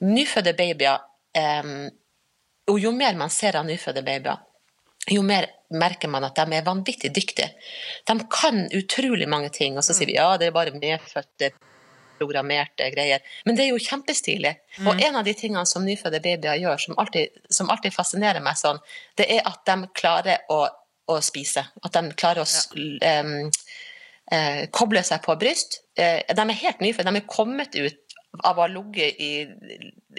Nyfødte 0.06 0.52
babyer 0.54 1.00
um, 1.62 1.88
Og 2.70 2.78
jo 2.80 2.92
mer 2.94 3.16
man 3.18 3.30
ser 3.30 3.56
av 3.56 3.66
nyfødte 3.66 4.02
babyer, 4.04 4.36
jo 5.10 5.22
mer 5.24 5.46
merker 5.72 6.08
man 6.08 6.26
at 6.26 6.36
de 6.36 6.56
er 6.56 6.66
vanvittig 6.66 7.10
dyktige. 7.16 7.48
De 8.04 8.16
kan 8.28 8.66
utrolig 8.76 9.28
mange 9.28 9.48
ting, 9.48 9.78
og 9.78 9.84
så 9.84 9.96
sier 9.96 10.10
vi 10.10 10.18
ja, 10.18 10.34
det 10.36 10.50
er 10.50 10.56
bare 10.56 10.76
medfødte 10.76 11.52
programmerte 12.18 12.88
greier. 12.92 13.22
Men 13.46 13.56
det 13.56 13.64
er 13.64 13.72
jo 13.72 13.80
kjempestilig. 13.82 14.54
Og 14.84 15.00
en 15.00 15.16
av 15.20 15.24
de 15.26 15.34
tingene 15.38 15.64
som 15.70 15.86
nyfødte 15.86 16.20
babyer 16.24 16.60
gjør, 16.60 16.82
som 16.82 16.98
alltid, 17.00 17.40
som 17.48 17.70
alltid 17.72 17.94
fascinerer 17.94 18.44
meg 18.44 18.58
sånn, 18.60 18.80
det 19.18 19.28
er 19.38 19.46
at 19.48 19.62
de 19.68 19.90
klarer 19.96 20.44
å, 20.52 20.64
å 21.08 21.18
spise. 21.24 21.64
At 21.84 21.96
de 21.96 22.04
klarer 22.18 22.44
å 22.44 22.48
ja. 22.48 22.64
em, 23.12 23.52
eh, 24.32 24.66
koble 24.74 25.02
seg 25.06 25.22
på 25.24 25.36
bryst. 25.40 25.80
Eh, 25.98 26.20
de 26.28 26.44
er 26.44 26.60
helt 26.62 26.84
nyfødte. 26.84 27.10
De 27.10 27.20
er 27.22 27.28
kommet 27.30 27.74
ut 27.78 28.04
av 28.44 28.58
å 28.58 28.66
ha 28.66 28.68
ligget 28.70 29.18
i, 29.24 29.30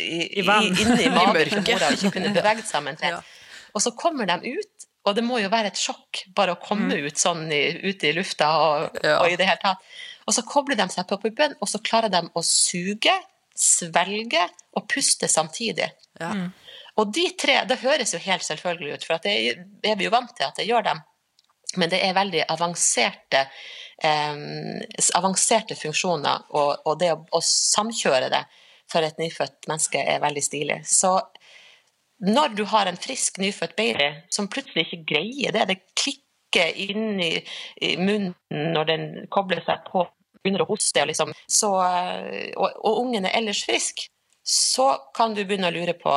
i, 0.02 0.43
magen 0.50 0.74
mørket. 0.74 1.00
til 1.00 1.13
mora 1.13 1.89
og 1.91 1.98
ikke 1.98 2.13
kunne 2.17 2.34
beveget 2.39 2.67
seg 2.69 2.82
omtrent. 2.84 3.19
Ja. 3.19 3.65
Og 3.78 3.84
så 3.86 3.93
kommer 3.98 4.26
de 4.30 4.56
ut, 4.58 4.88
og 5.08 5.15
det 5.15 5.24
må 5.24 5.38
jo 5.39 5.50
være 5.54 5.69
et 5.72 5.80
sjokk 5.80 6.24
bare 6.36 6.56
å 6.56 6.62
komme 6.62 6.98
ut 7.06 7.22
sånn 7.22 7.45
i, 7.54 7.62
ute 7.86 8.10
i 8.10 8.15
lufta 8.17 8.50
og, 8.63 8.98
Ja. 9.06 9.19
og 9.22 9.30
i 9.32 9.38
det 9.39 9.45
hele 9.48 9.62
tatt. 9.62 9.86
Og 10.28 10.34
så 10.36 10.43
kobler 10.45 10.78
de 10.78 10.86
seg 10.93 11.08
på 11.10 11.17
puppen, 11.22 11.56
og 11.62 11.69
så 11.69 11.80
klarer 11.82 12.12
de 12.13 12.19
å 12.38 12.41
suge, 12.45 13.13
svelge 13.58 14.43
og 14.78 14.86
puste 14.91 15.30
samtidig. 15.32 15.88
Ja. 16.19 16.34
Og 17.00 17.13
de 17.15 17.26
tre, 17.39 17.62
det 17.69 17.80
høres 17.82 18.13
jo 18.13 18.19
helt 18.22 18.43
selvfølgelig 18.45 18.98
ut, 19.00 19.06
for 19.08 19.15
at 19.17 19.26
det 19.26 19.89
er 19.89 19.98
vi 19.98 20.06
jo 20.06 20.13
vant 20.13 20.34
til 20.36 20.45
at 20.50 20.60
det 20.60 20.67
gjør 20.67 20.86
dem. 20.89 21.02
Men 21.80 21.91
det 21.93 22.02
er 22.04 22.17
veldig 22.17 22.43
avanserte, 22.50 23.45
avanserte 24.04 25.76
funksjoner, 25.76 26.46
og, 26.56 26.86
og 26.86 27.00
det 27.02 27.12
å, 27.14 27.20
å, 27.36 27.42
samkjøre 27.44 28.30
det 28.32 28.44
for 28.90 29.06
et 29.06 29.20
nyfødt 29.22 29.68
menneske 29.70 30.02
er 30.02 30.22
veldig 30.24 30.44
stilig. 30.44 30.80
Så 30.88 31.18
når 32.26 32.56
du 32.58 32.64
har 32.72 32.90
en 32.90 33.00
frisk, 33.00 33.40
nyfødt 33.40 33.76
baby 33.78 34.10
som 34.34 34.50
plutselig 34.52 34.88
ikke 34.88 35.06
greier 35.14 35.56
det, 35.56 35.68
det 35.70 35.80
klikker 36.00 36.80
inn 36.90 37.20
i, 37.22 37.34
munnen 38.00 38.34
når 38.74 38.90
den 38.90 39.06
kobler 39.32 39.62
seg 39.68 39.86
på, 39.92 40.06
begynner 40.40 40.64
å 40.64 40.70
hoste, 40.72 41.04
og, 41.04 41.12
liksom, 41.12 41.34
så, 41.52 41.74
og, 42.56 42.68
og 42.80 43.02
ungen 43.04 43.28
er 43.28 43.38
ellers 43.40 43.66
frisk, 43.68 44.08
så 44.44 44.94
kan 45.16 45.36
du 45.36 45.44
begynne 45.44 45.70
å 45.70 45.76
lure 45.76 45.94
på 46.00 46.16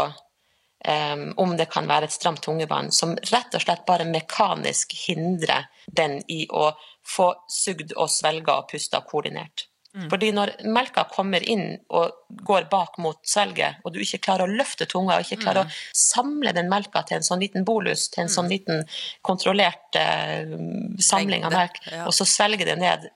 om 1.36 1.52
det 1.54 1.68
kan 1.70 1.86
være 1.86 2.08
et 2.08 2.14
stramt 2.14 2.40
tungebånd 2.42 2.90
som 2.96 3.12
rett 3.30 3.54
og 3.54 3.62
slett 3.62 3.84
bare 3.86 4.02
mekanisk 4.08 4.96
hindrer 5.04 5.68
den 5.86 6.16
i 6.26 6.40
å 6.50 6.72
få 7.06 7.28
sugd 7.46 7.94
og 7.94 8.10
svelga 8.10 8.56
og 8.58 8.72
pusta 8.72 9.02
koordinert. 9.06 9.68
Mm. 9.92 10.06
Fordi 10.08 10.30
når 10.32 10.50
melka 10.72 11.04
kommer 11.12 11.44
inn 11.44 11.74
og 11.92 12.38
går 12.48 12.64
bak 12.72 12.96
mot 13.04 13.18
svelget, 13.28 13.82
og 13.84 13.92
du 13.92 14.00
ikke 14.00 14.22
klarer 14.24 14.48
å 14.48 14.56
løfte 14.60 14.86
tunga, 14.88 15.18
og 15.18 15.26
ikke 15.26 15.42
klarer 15.42 15.68
mm. 15.68 15.72
å 15.74 15.98
samle 16.02 16.54
den 16.56 16.70
melka 16.72 17.02
til 17.08 17.18
en 17.18 17.26
sånn 17.26 17.42
liten 17.44 17.66
bolus, 17.68 18.06
til 18.08 18.24
en 18.24 18.30
mm. 18.30 18.36
sånn 18.36 18.48
liten 18.48 18.86
kontrollert 19.20 19.98
uh, 20.00 20.56
samling 20.96 21.44
av 21.44 21.52
melk, 21.52 21.76
ja. 21.90 22.06
og 22.06 22.16
så 22.16 22.24
svelger 22.28 22.72
det 22.72 22.78
ned, 22.80 23.10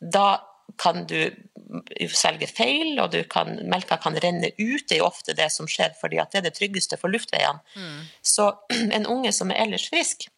da 0.00 0.30
kan 0.78 1.04
du 1.10 1.18
selge 2.14 2.48
feil, 2.50 2.96
og 3.02 3.14
kan, 3.30 3.52
melka 3.68 3.98
kan 4.00 4.16
renne 4.22 4.52
ut. 4.56 4.86
Det 4.88 4.96
er 4.96 5.02
jo 5.02 5.10
ofte 5.10 5.36
det 5.36 5.50
som 5.52 5.68
skjer, 5.68 5.94
fordi 6.00 6.20
det 6.20 6.40
er 6.40 6.46
det 6.46 6.54
tryggeste 6.56 6.98
for 7.00 7.12
luftveiene. 7.12 7.60
Mm. 7.76 8.02
Så 8.22 8.50
en 8.96 9.06
unge 9.06 9.32
som 9.36 9.52
er 9.52 9.64
ellers 9.66 9.88
frisk, 9.92 10.28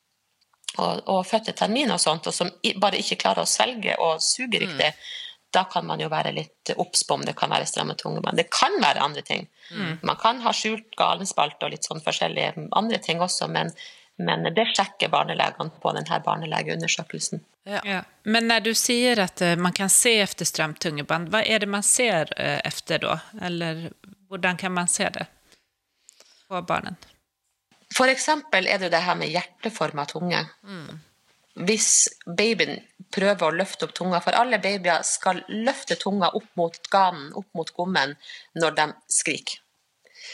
og, 0.79 1.03
og 1.11 1.24
født 1.26 1.50
til 1.50 1.59
termin 1.59 1.90
og 1.90 2.00
sånt, 2.03 2.29
og 2.31 2.35
som 2.35 2.50
bare 2.83 3.00
ikke 3.00 3.18
klarer 3.20 3.44
å 3.44 3.50
svelge 3.50 3.96
og 4.03 4.22
suge 4.24 4.57
mm. 4.57 4.62
riktig, 4.64 4.90
mm. 4.90 5.14
da 5.57 5.64
kan 5.70 5.87
man 5.87 6.03
jo 6.03 6.11
være 6.12 6.35
litt 6.37 6.74
obs 6.76 7.03
på 7.07 7.18
om 7.18 7.24
det 7.26 7.37
kan 7.38 7.53
være 7.53 7.68
stramme 7.68 7.96
tungebånd. 7.98 8.38
Det 8.38 8.50
kan 8.55 8.79
være 8.83 9.03
andre 9.03 9.24
ting. 9.26 9.48
Mm. 9.70 9.96
Man 10.07 10.20
kan 10.20 10.42
ha 10.44 10.55
skjult 10.57 10.94
galenspalt 10.98 11.62
og 11.66 11.74
litt 11.74 11.87
sånn 11.87 12.03
forskjellige 12.05 12.68
andre 12.79 13.03
ting 13.03 13.22
også, 13.22 13.50
men 13.50 13.74
men 14.20 14.48
det 14.54 14.66
sjekker 14.74 15.09
barnelegene 15.12 15.72
på 15.83 15.92
denne 15.96 16.20
barnelegeundersøkelsen. 16.24 17.42
Ja. 17.68 17.80
Ja. 17.85 18.00
Men 18.22 18.48
når 18.48 18.64
du 18.68 18.72
sier 18.76 19.20
at 19.24 19.40
eh, 19.44 19.56
man 19.56 19.74
kan 19.76 19.92
se 19.92 20.16
etter 20.20 20.48
stramt 20.48 20.80
tungebånd, 20.85 21.30
hva 21.33 21.42
er 21.44 21.62
det 21.62 21.68
man 21.70 21.85
ser 21.87 22.33
etter 22.38 23.00
eh, 23.00 23.06
da? 23.06 23.46
Eller 23.46 23.87
hvordan 24.28 24.61
kan 24.61 24.74
man 24.76 24.88
se 24.88 25.09
det 25.14 25.26
på 26.48 26.62
barnen? 26.68 26.98
For 27.96 28.11
eksempel 28.11 28.68
er 28.70 28.78
det 28.78 28.92
det 28.94 29.02
her 29.02 29.16
med 29.18 29.33
hjerteforma 29.33 30.04
tunge. 30.06 30.44
Mm. 30.62 31.00
Hvis 31.66 31.90
babyen 32.26 32.78
prøver 33.12 33.48
å 33.48 33.56
løfte 33.56 33.88
opp 33.88 33.96
tunga, 33.96 34.20
for 34.22 34.37
alle 34.38 34.61
babyer 34.62 35.02
skal 35.06 35.42
løfte 35.50 35.98
tunga 35.98 36.30
opp 36.38 36.46
mot 36.61 36.78
ganen, 36.92 37.33
opp 37.35 37.50
mot 37.59 37.72
gommen, 37.74 38.14
når 38.54 38.76
de 38.78 38.87
skriker. 39.11 39.59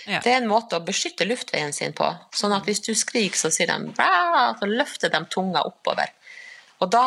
Ja. 0.07 0.21
Det 0.23 0.33
er 0.33 0.39
en 0.39 0.51
måte 0.51 0.79
å 0.79 0.85
beskytte 0.87 1.27
luftveien 1.27 1.75
sin 1.75 1.95
på. 1.97 2.07
Sånn 2.35 2.55
at 2.55 2.67
hvis 2.69 2.83
du 2.87 2.93
skriker, 2.95 3.39
så 3.39 3.51
sier 3.55 3.73
de 3.73 3.93
så 4.61 4.69
løfter 4.71 5.11
de 5.11 5.23
tunga 5.33 5.65
oppover. 5.67 6.13
Og 6.85 6.91
da, 6.93 7.07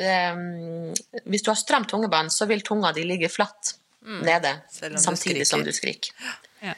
eh, 0.00 0.40
hvis 1.28 1.44
du 1.44 1.50
har 1.52 1.58
stramt 1.60 1.90
tungebånd, 1.92 2.32
så 2.32 2.48
vil 2.50 2.64
tunga 2.66 2.92
di 2.96 3.04
ligge 3.06 3.28
flatt 3.30 3.74
mm. 4.02 4.22
nede 4.26 4.54
samtidig 4.98 5.46
som 5.46 5.62
du 5.64 5.72
skriker. 5.76 6.14
Ja. 6.64 6.74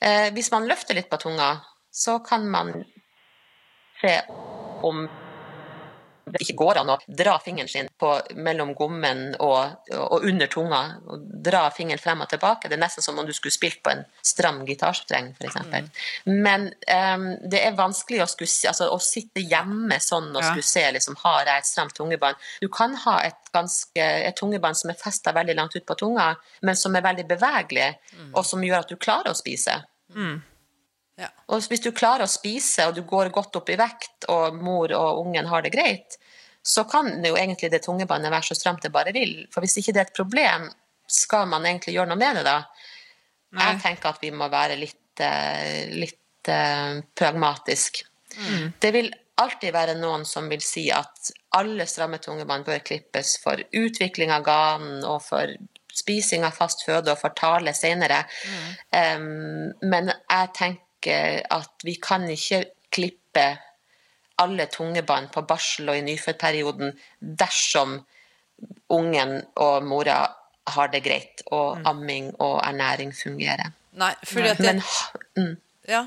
Eh, 0.00 0.28
hvis 0.36 0.52
man 0.54 0.68
løfter 0.68 0.94
litt 0.98 1.10
på 1.10 1.18
tunga, 1.18 1.56
så 1.90 2.18
kan 2.22 2.46
man 2.50 2.74
se 4.00 4.20
om 4.86 5.08
det 6.32 6.42
ikke 6.44 6.56
går 6.60 6.80
an 6.82 6.92
å 6.94 6.96
dra 7.06 7.36
fingeren 7.42 7.70
sin 7.70 7.90
på, 8.00 8.10
mellom 8.36 8.74
gommen 8.78 9.34
og, 9.44 9.88
og, 9.94 10.24
under 10.28 10.50
tunga. 10.52 10.80
og 11.08 11.24
Dra 11.48 11.64
fingeren 11.74 12.02
frem 12.02 12.24
og 12.24 12.30
tilbake. 12.32 12.70
Det 12.70 12.78
er 12.78 12.82
nesten 12.82 13.04
som 13.04 13.18
om 13.18 13.26
du 13.28 13.34
skulle 13.36 13.54
spilt 13.54 13.80
på 13.84 13.92
en 13.94 14.04
stram 14.24 14.64
gitarstreng, 14.68 15.32
f.eks. 15.38 15.58
Mm. 15.68 15.88
Men 16.44 16.68
um, 16.68 17.28
det 17.50 17.62
er 17.64 17.78
vanskelig 17.78 18.22
å, 18.24 18.28
skulle, 18.30 18.52
altså, 18.72 18.90
å, 18.92 19.00
sitte 19.02 19.44
hjemme 19.44 20.00
sånn 20.02 20.30
og 20.34 20.42
ja. 20.42 20.52
skulle 20.52 20.68
se 20.68 20.84
liksom, 20.98 21.18
har 21.24 21.48
jeg 21.48 21.64
et 21.64 21.70
stramt 21.70 21.96
tungebånd. 21.98 22.46
Du 22.62 22.68
kan 22.72 22.96
ha 23.06 23.18
et, 23.26 23.40
ganske, 23.54 24.04
et 24.28 24.36
tungebånd 24.38 24.78
som 24.78 24.92
er 24.92 25.00
festa 25.00 25.34
veldig 25.36 25.56
langt 25.58 25.76
ut 25.76 25.86
på 25.88 25.98
tunga, 25.98 26.32
men 26.66 26.78
som 26.78 26.96
er 26.96 27.06
veldig 27.06 27.26
bevegelig, 27.28 27.90
mm. 28.14 28.30
og 28.34 28.44
som 28.46 28.62
gjør 28.64 28.84
at 28.84 28.92
du 28.92 28.98
klarer 29.00 29.32
å 29.32 29.38
spise. 29.38 29.80
Mm. 30.14 30.38
Ja. 31.18 31.28
Og 31.50 31.66
hvis 31.66 31.82
du 31.82 31.90
klarer 31.90 32.24
å 32.24 32.30
spise, 32.30 32.86
og 32.88 32.96
du 32.96 33.02
går 33.06 33.32
godt 33.34 33.58
opp 33.58 33.70
i 33.72 33.78
vekt, 33.78 34.28
og 34.30 34.58
mor 34.62 34.92
og 34.94 35.24
ungen 35.24 35.48
har 35.50 35.64
det 35.64 35.74
greit, 35.74 36.18
så 36.62 36.84
kan 36.88 37.10
jo 37.24 37.36
egentlig 37.38 37.70
det 37.72 37.82
tungebåndet 37.86 38.32
være 38.32 38.50
så 38.50 38.56
stramt 38.58 38.84
det 38.84 38.92
bare 38.94 39.14
vil. 39.16 39.40
For 39.52 39.64
hvis 39.64 39.78
ikke 39.80 39.94
det 39.96 40.02
er 40.02 40.10
et 40.10 40.18
problem, 40.18 40.68
skal 41.08 41.48
man 41.50 41.66
egentlig 41.66 41.96
gjøre 41.96 42.12
noe 42.12 42.20
med 42.20 42.38
det 42.38 42.44
da? 42.46 42.58
Nei. 43.56 43.70
Jeg 43.70 43.80
tenker 43.86 44.12
at 44.12 44.22
vi 44.22 44.30
må 44.36 44.50
være 44.52 44.76
litt, 44.76 45.22
eh, 45.24 45.88
litt 45.96 46.50
uh, 46.52 47.00
pragmatisk. 47.16 48.02
Mm. 48.36 48.66
Det 48.78 48.92
vil 48.94 49.08
alltid 49.40 49.72
være 49.72 49.96
noen 49.98 50.26
som 50.28 50.50
vil 50.50 50.60
si 50.62 50.88
at 50.92 51.30
alle 51.56 51.86
stramme 51.88 52.18
tungebånd 52.20 52.66
bør 52.66 52.82
klippes 52.84 53.38
for 53.40 53.62
utvikling 53.72 54.34
av 54.34 54.44
ganen 54.46 55.06
og 55.08 55.22
for 55.24 55.54
spising 55.98 56.44
av 56.46 56.54
fast 56.54 56.84
føde 56.86 57.14
og 57.14 57.20
for 57.22 57.34
tale 57.38 57.72
senere. 57.74 58.20
Mm. 58.44 58.68
Um, 58.92 59.88
men 59.88 60.12
jeg 60.12 60.52
tenker 60.58 60.84
at 61.06 61.84
vi 61.86 61.94
kan 62.02 62.26
ikke 62.30 62.64
klippe 62.90 63.46
alle 64.38 64.66
tungebånd 64.70 65.30
på 65.34 65.42
barsel 65.46 65.90
og 65.90 65.98
i 65.98 66.04
nyfødtperioden 66.06 66.92
dersom 67.20 67.98
ungen 68.90 69.38
og 69.58 69.86
mora 69.86 70.18
har 70.68 70.90
det 70.92 71.00
greit, 71.00 71.42
og 71.46 71.78
mm. 71.78 71.86
amming 71.88 72.28
og 72.44 72.58
ernæring 72.60 73.12
fungerer. 73.16 73.72
Nei, 73.98 74.12
fordi 74.26 74.50
at 74.52 74.60
jeg, 74.62 74.82
mm. 75.38 75.54
Ja. 75.88 76.04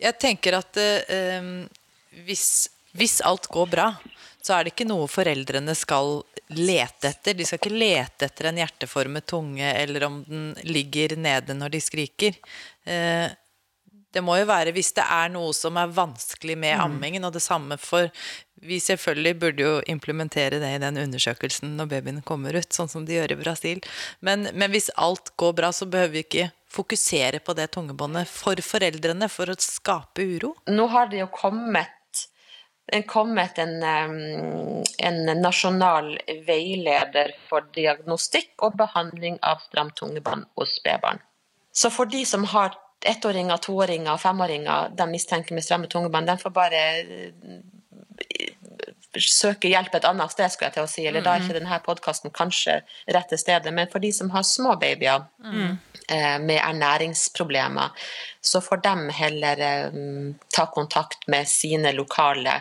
Jeg 0.00 0.18
tenker 0.18 0.56
at 0.58 0.80
uh, 0.80 1.50
hvis, 2.26 2.46
hvis 2.98 3.20
alt 3.22 3.46
går 3.52 3.70
bra, 3.70 3.92
så 4.44 4.56
er 4.56 4.64
det 4.64 4.74
ikke 4.74 4.88
noe 4.88 5.06
foreldrene 5.08 5.76
skal 5.78 6.18
lete 6.52 7.12
etter. 7.14 7.36
De 7.38 7.46
skal 7.46 7.60
ikke 7.62 7.72
lete 7.72 8.26
etter 8.26 8.50
en 8.50 8.58
hjerteformet 8.60 9.26
tunge, 9.30 9.70
eller 9.80 10.08
om 10.08 10.18
den 10.26 10.50
ligger 10.66 11.14
nede 11.16 11.56
når 11.56 11.72
de 11.72 11.80
skriker. 11.80 12.36
Eh, 12.84 13.30
det 14.14 14.22
må 14.24 14.38
jo 14.38 14.48
være 14.48 14.72
hvis 14.74 14.92
det 14.96 15.04
er 15.10 15.32
noe 15.34 15.52
som 15.56 15.78
er 15.80 15.92
vanskelig 15.94 16.56
med 16.56 16.76
mm. 16.78 16.82
ammingen, 16.86 17.26
og 17.26 17.34
det 17.34 17.44
samme 17.44 17.78
for 17.80 18.10
Vi 18.64 18.78
selvfølgelig 18.80 19.34
burde 19.40 19.64
jo 19.64 19.72
implementere 19.92 20.56
det 20.62 20.70
i 20.72 20.80
den 20.80 20.96
undersøkelsen 21.02 21.74
når 21.76 21.90
babyen 21.90 22.22
kommer 22.24 22.56
ut, 22.56 22.70
sånn 22.72 22.88
som 22.88 23.04
de 23.04 23.18
gjør 23.18 23.34
i 23.34 23.40
Brasil. 23.42 23.82
Men, 24.24 24.48
men 24.54 24.72
hvis 24.72 24.88
alt 24.96 25.34
går 25.36 25.52
bra, 25.58 25.68
så 25.74 25.84
behøver 25.84 26.14
vi 26.14 26.22
ikke 26.24 26.46
fokusere 26.72 27.42
på 27.44 27.52
det 27.58 27.66
tungebåndet 27.76 28.30
for 28.30 28.56
foreldrene 28.64 29.28
for 29.28 29.52
å 29.52 29.58
skape 29.60 30.24
uro. 30.24 30.54
Nå 30.70 30.88
har 30.94 31.12
det 31.12 31.20
jo 31.20 31.28
kommet 31.34 31.92
kommet 33.08 33.58
en, 33.58 33.82
en, 33.82 35.40
nasjonal 35.40 36.18
veileder 36.46 37.32
for 37.48 37.64
diagnostikk 37.74 38.60
og 38.62 38.76
behandling 38.76 39.38
av 39.42 39.62
stramt 39.64 39.96
tungebånd 39.96 40.44
hos 40.60 40.76
spedbarn. 40.80 41.22
Så 41.72 41.90
for 41.90 42.06
de 42.06 42.22
som 42.28 42.44
har 42.52 42.76
ettåringer, 43.04 43.60
toåringer 43.62 44.14
og 44.14 44.20
femåringer 44.22 44.94
de 44.96 45.06
mistenker 45.10 45.56
med 45.56 45.66
stramme 45.66 45.90
tungebånd, 45.92 46.30
de 46.30 46.38
får 46.40 46.54
bare 46.54 46.82
eh, 47.02 47.58
søke 49.20 49.68
hjelp 49.70 49.94
et 49.94 50.06
annet 50.08 50.32
sted, 50.32 50.50
skulle 50.50 50.70
jeg 50.70 50.76
til 50.76 50.86
å 50.86 50.90
si. 50.90 51.04
Eller 51.06 51.22
mm. 51.22 51.26
da 51.26 51.34
er 51.34 51.44
ikke 51.44 51.56
denne 51.58 51.80
podkasten 51.84 52.34
kanskje 52.34 52.78
rette 53.14 53.38
stedet. 53.40 53.72
Men 53.74 53.90
for 53.92 54.02
de 54.02 54.10
som 54.14 54.30
har 54.34 54.46
små 54.46 54.76
babyer 54.80 55.26
mm. 55.44 55.72
eh, 56.08 56.36
med 56.42 56.60
ernæringsproblemer, 56.60 58.06
så 58.44 58.62
får 58.64 58.82
de 58.84 59.16
heller 59.20 59.64
eh, 59.68 59.98
ta 60.54 60.66
kontakt 60.74 61.28
med 61.30 61.48
sine 61.50 61.94
lokale, 61.96 62.60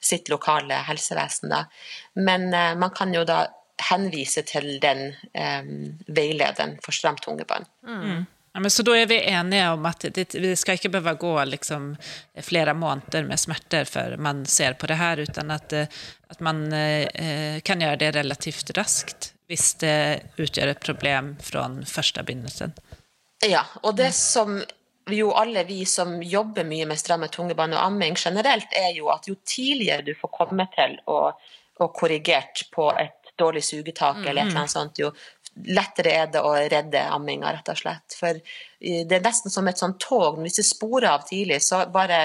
sitt 0.00 0.32
lokale 0.32 0.82
helsevesen. 0.88 1.52
Da. 1.52 1.64
Men 2.20 2.52
eh, 2.54 2.74
man 2.80 2.94
kan 2.96 3.14
jo 3.14 3.24
da 3.28 3.46
henvise 3.90 4.42
til 4.44 4.74
den 4.76 5.14
veilederen 6.04 6.74
for 6.84 6.92
stramt 6.92 7.22
tungebånd. 7.24 7.64
Mm. 7.88 8.26
Ja, 8.52 8.60
men 8.60 8.70
så 8.70 8.82
da 8.82 8.96
er 8.98 9.06
vi 9.06 9.20
enige 9.30 9.68
om 9.70 9.84
at 9.86 10.04
det, 10.14 10.34
vi 10.34 10.56
skal 10.58 10.78
ikke 10.78 10.90
behøve 10.90 11.14
gå 11.22 11.34
liksom 11.52 11.92
flere 12.42 12.74
måneder 12.74 13.28
med 13.28 13.38
smerter 13.38 13.86
før 13.86 14.16
man 14.18 14.42
ser 14.46 14.74
på 14.74 14.90
det 14.90 14.98
her, 14.98 15.22
uten 15.22 15.52
at, 15.54 15.72
at 15.72 16.40
man 16.42 16.64
eh, 16.74 17.60
kan 17.62 17.82
gjøre 17.82 18.00
det 18.02 18.10
relativt 18.18 18.74
raskt 18.78 19.32
hvis 19.50 19.72
det 19.82 19.94
utgjør 20.38 20.74
et 20.74 20.82
problem 20.82 21.32
fra 21.42 21.64
første 21.86 22.22
begynnelsen. 22.26 22.74
Ja, 23.46 23.64
og 23.82 23.96
det 23.98 24.12
som 24.14 24.60
jo 25.10 25.32
alle 25.34 25.64
vi 25.66 25.84
som 25.88 26.20
jobber 26.22 26.66
mye 26.66 26.86
med 26.86 26.98
stramme 27.00 27.30
tungebånd 27.32 27.74
og 27.74 27.82
amming 27.82 28.18
generelt, 28.18 28.70
er 28.76 28.92
jo 28.94 29.10
at 29.10 29.26
jo 29.30 29.38
tidligere 29.46 30.06
du 30.06 30.12
får 30.18 30.30
komme 30.34 30.66
til 30.74 30.98
og, 31.10 31.40
og 31.80 31.90
korrigert 31.96 32.66
på 32.74 32.90
et 32.94 33.32
dårlig 33.40 33.64
sugetak 33.64 34.20
mm. 34.20 34.26
eller 34.28 34.42
et 34.42 34.50
eller 34.50 34.62
annet 34.62 34.74
sånt, 34.74 35.00
jo 35.00 35.10
lettere 35.66 36.12
er 36.22 36.30
det 36.32 36.42
å 36.46 36.52
redde 36.54 37.02
amminga, 37.12 37.52
rett 37.52 37.68
og 37.72 37.78
slett. 37.80 38.16
For 38.16 38.38
eh, 38.38 39.02
det 39.08 39.18
er 39.18 39.24
nesten 39.24 39.52
som 39.52 39.68
et 39.68 39.80
sånt 39.80 40.00
tog. 40.02 40.40
Hvis 40.40 40.60
du 40.60 40.64
sporer 40.66 41.10
av 41.12 41.26
tidlig, 41.28 41.60
så 41.66 41.82
bare 41.92 42.20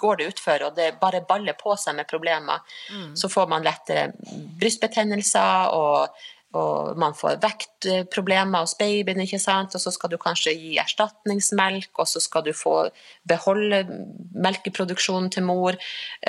går 0.00 0.20
det 0.20 0.28
utfor, 0.32 0.66
og 0.66 0.76
det 0.78 0.94
bare 1.00 1.22
baller 1.28 1.58
på 1.58 1.76
seg 1.78 1.98
med 1.98 2.08
problemer. 2.10 2.64
Mm. 2.94 3.14
Så 3.18 3.30
får 3.32 3.48
man 3.52 3.66
lettere 3.66 4.10
brystbetennelser 4.60 5.76
og 5.76 6.22
og 6.58 6.96
man 6.98 7.12
får 7.14 7.36
vektproblemer 7.44 8.64
hos 8.64 8.72
babyen, 8.78 9.20
ikke 9.22 9.38
sant? 9.38 9.74
og 9.76 9.82
så 9.82 9.92
skal 9.94 10.10
du 10.10 10.16
kanskje 10.18 10.54
gi 10.58 10.72
erstatningsmelk, 10.82 11.92
og 12.02 12.08
så 12.10 12.22
skal 12.22 12.42
du 12.48 12.50
få 12.56 12.88
beholde 13.30 13.84
melkeproduksjonen 14.34 15.30
til 15.30 15.46
mor. 15.46 15.78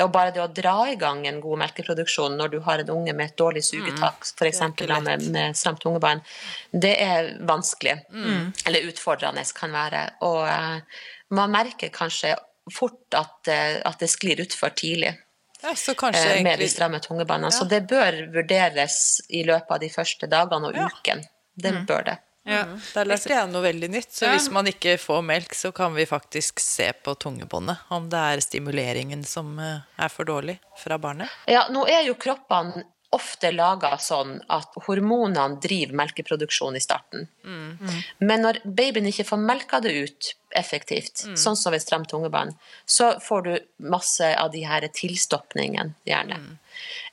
Og 0.04 0.12
bare 0.14 0.34
det 0.36 0.44
å 0.44 0.52
dra 0.54 0.76
i 0.92 0.98
gang 1.02 1.26
en 1.26 1.42
god 1.42 1.64
melkeproduksjon 1.64 2.38
når 2.38 2.54
du 2.54 2.60
har 2.68 2.84
en 2.84 2.94
unge 3.00 3.16
med 3.18 3.32
et 3.32 3.40
dårlig 3.42 3.66
sugetak, 3.66 4.22
mm. 4.22 4.36
f.eks. 4.38 4.62
med, 5.08 5.26
med 5.34 5.58
stramt 5.58 5.88
ungebarn, 5.90 6.22
det 6.70 6.94
er 7.02 7.34
vanskelig. 7.50 7.98
Mm. 8.14 8.54
Eller 8.70 8.94
utfordrende 8.94 9.48
kan 9.58 9.74
være. 9.74 10.06
Og 10.28 10.46
uh, 10.46 11.04
man 11.34 11.58
merker 11.58 11.90
kanskje 11.94 12.36
fort 12.70 13.18
at, 13.18 13.40
uh, 13.50 13.82
at 13.90 13.98
det 13.98 14.14
sklir 14.14 14.46
utfor 14.46 14.78
tidlig. 14.78 15.16
Ja, 15.62 15.76
så 15.76 15.94
egentlig... 15.94 16.44
Med 16.44 16.60
de 16.60 16.68
stramme 16.70 17.00
tungebåndene. 17.00 17.52
Ja. 17.54 17.58
Så 17.60 17.68
det 17.70 17.84
bør 17.90 18.18
vurderes 18.34 19.22
i 19.30 19.44
løpet 19.48 19.78
av 19.78 19.80
de 19.84 19.90
første 19.94 20.30
dagene 20.32 20.72
og 20.72 20.78
ja. 20.78 20.90
uken. 20.90 21.24
Det 21.54 21.74
mm. 21.76 21.86
bør 21.90 22.06
det. 22.10 22.18
Ja, 22.44 22.64
mm. 22.66 22.78
Der 22.96 23.06
lærte 23.06 23.30
jeg 23.30 23.50
noe 23.52 23.62
veldig 23.62 23.90
nytt. 23.94 24.10
Så 24.18 24.30
hvis 24.32 24.48
man 24.54 24.70
ikke 24.72 24.96
får 24.98 25.22
melk, 25.26 25.54
så 25.54 25.70
kan 25.76 25.94
vi 25.94 26.08
faktisk 26.10 26.60
se 26.64 26.90
på 27.06 27.14
tungebåndet. 27.22 27.84
Om 27.94 28.10
det 28.10 28.22
er 28.34 28.42
stimuleringen 28.42 29.22
som 29.28 29.54
eh, 29.62 29.86
er 30.02 30.10
for 30.10 30.26
dårlig 30.26 30.58
fra 30.82 30.98
barnet. 31.02 31.30
Ja, 31.52 31.68
nå 31.74 31.86
er 31.86 32.08
jo 32.08 32.18
kroppene 32.18 32.88
ofte 33.12 33.52
laga 33.52 33.98
sånn 34.00 34.38
at 34.52 34.78
hormonene 34.86 35.60
driver 35.64 35.98
melkeproduksjon 36.00 36.78
i 36.80 36.84
starten. 36.84 37.28
Mm. 37.44 37.78
Mm. 37.82 37.98
Men 38.24 38.46
når 38.46 38.62
babyen 38.64 39.10
ikke 39.10 39.28
får 39.28 39.42
melka 39.44 39.82
det 39.84 39.92
ut 39.92 40.30
effektivt, 40.56 41.26
mm. 41.28 41.36
sånn 41.40 41.60
som 41.60 41.76
ved 41.76 41.84
stramt 41.84 42.12
tungebånd, 42.12 42.56
så 42.86 43.14
får 43.24 43.46
du 43.48 43.52
masse 43.92 44.32
av 44.40 44.52
de 44.56 44.64
her 44.68 44.88
tilstoppningene, 44.96 45.96
gjerne. 46.08 46.40
Mm. 46.40 46.58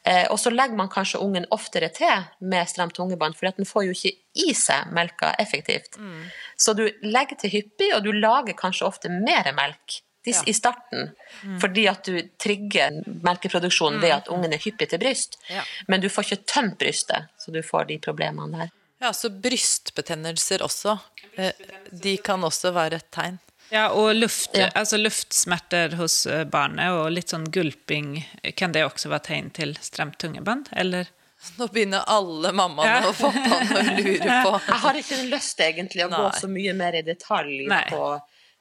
Eh, 0.06 0.24
og 0.30 0.38
så 0.40 0.54
legger 0.54 0.78
man 0.78 0.90
kanskje 0.92 1.20
ungen 1.22 1.46
oftere 1.54 1.90
til 1.94 2.26
med 2.46 2.70
stramt 2.70 2.94
tungebånd, 2.98 3.34
for 3.38 3.50
den 3.50 3.68
får 3.68 3.88
jo 3.88 3.96
ikke 3.96 4.14
i 4.46 4.54
seg 4.54 4.94
melka 4.94 5.34
effektivt. 5.42 5.98
Mm. 5.98 6.28
Så 6.56 6.74
du 6.78 6.86
legger 7.06 7.42
til 7.42 7.58
hyppig, 7.58 7.90
og 7.96 8.06
du 8.06 8.12
lager 8.14 8.58
kanskje 8.58 8.86
ofte 8.86 9.10
mer 9.12 9.50
melk 9.58 10.02
ja. 10.36 10.42
i 10.46 10.54
starten. 10.56 11.10
Mm. 11.42 11.58
Fordi 11.62 11.86
at 11.90 12.08
du 12.08 12.18
trigger 12.40 13.00
melkeproduksjonen 13.06 14.00
ved 14.02 14.12
mm. 14.12 14.16
at 14.16 14.30
ungen 14.34 14.56
er 14.56 14.62
hyppig 14.62 14.90
til 14.92 15.02
bryst. 15.02 15.38
Ja. 15.52 15.64
Men 15.86 16.04
du 16.04 16.08
får 16.12 16.28
ikke 16.28 16.52
tømt 16.54 16.78
brystet, 16.80 17.30
så 17.38 17.54
du 17.54 17.62
får 17.62 17.90
de 17.92 17.98
problemene 18.04 18.64
der. 18.64 18.74
Ja, 18.98 19.12
så 19.14 19.30
brystbetennelser 19.30 20.64
også. 20.66 20.98
Brystbetennelser, 21.36 22.02
de 22.02 22.16
kan 22.16 22.44
også 22.44 22.74
være 22.74 22.98
et 22.98 23.10
tegn. 23.14 23.38
Ja, 23.70 23.90
og 23.92 24.14
luft, 24.16 24.56
ja. 24.56 24.70
Altså 24.74 24.96
luftsmerter 24.96 25.92
hos 26.00 26.22
eh, 26.26 26.44
barnet 26.48 26.94
og 26.96 27.10
litt 27.12 27.34
sånn 27.34 27.44
gulping, 27.52 28.16
kan 28.56 28.72
det 28.72 28.86
også 28.86 29.10
være 29.12 29.26
tegn 29.28 29.50
til 29.52 29.74
stramt 29.84 30.16
tungebånd, 30.22 30.70
eller? 30.72 31.10
Nå 31.58 31.68
begynner 31.70 32.06
alle 32.10 32.50
mammaene 32.56 32.94
ja. 33.04 33.10
og 33.10 33.18
pappaene 33.18 33.82
å 33.82 33.98
lure 34.00 34.38
på. 34.46 34.54
Jeg 34.64 34.80
har 34.84 34.98
ikke 35.02 35.20
lyst 35.28 35.60
egentlig 35.62 36.06
å 36.06 36.08
Nei. 36.10 36.22
gå 36.24 36.30
så 36.40 36.50
mye 36.50 36.74
mer 36.80 36.98
i 36.98 37.04
detalj 37.06 37.68
Nei. 37.70 37.84
på 37.92 38.00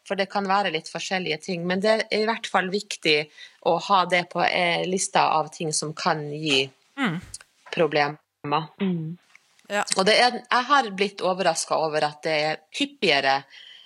for 0.08 0.20
det 0.20 0.30
kan 0.32 0.48
være 0.48 0.72
litt 0.74 0.89
forskjellige 0.91 1.38
ting. 1.50 1.67
Men 1.67 1.84
det 1.84 1.93
er 2.08 2.22
i 2.22 2.26
hvert 2.28 2.48
fall 2.50 2.72
viktig 2.74 3.17
å 3.67 3.78
ha 3.89 4.02
det 4.10 4.24
på 4.32 4.43
eh, 4.46 4.88
lista 4.88 5.28
av 5.36 5.52
ting 5.54 5.74
som 5.76 5.93
kan 5.98 6.24
gi 6.32 6.63
mm. 7.00 7.17
problemer. 7.74 8.70
Mm. 8.82 9.17
Ja. 9.67 9.84
Og 10.00 10.08
er, 10.08 10.39
jeg 10.48 10.67
har 10.72 10.91
blitt 10.96 11.24
overraska 11.26 11.76
over 11.84 12.08
at 12.08 12.22
det 12.24 12.36
er 12.52 12.62
hyppigere 12.80 13.41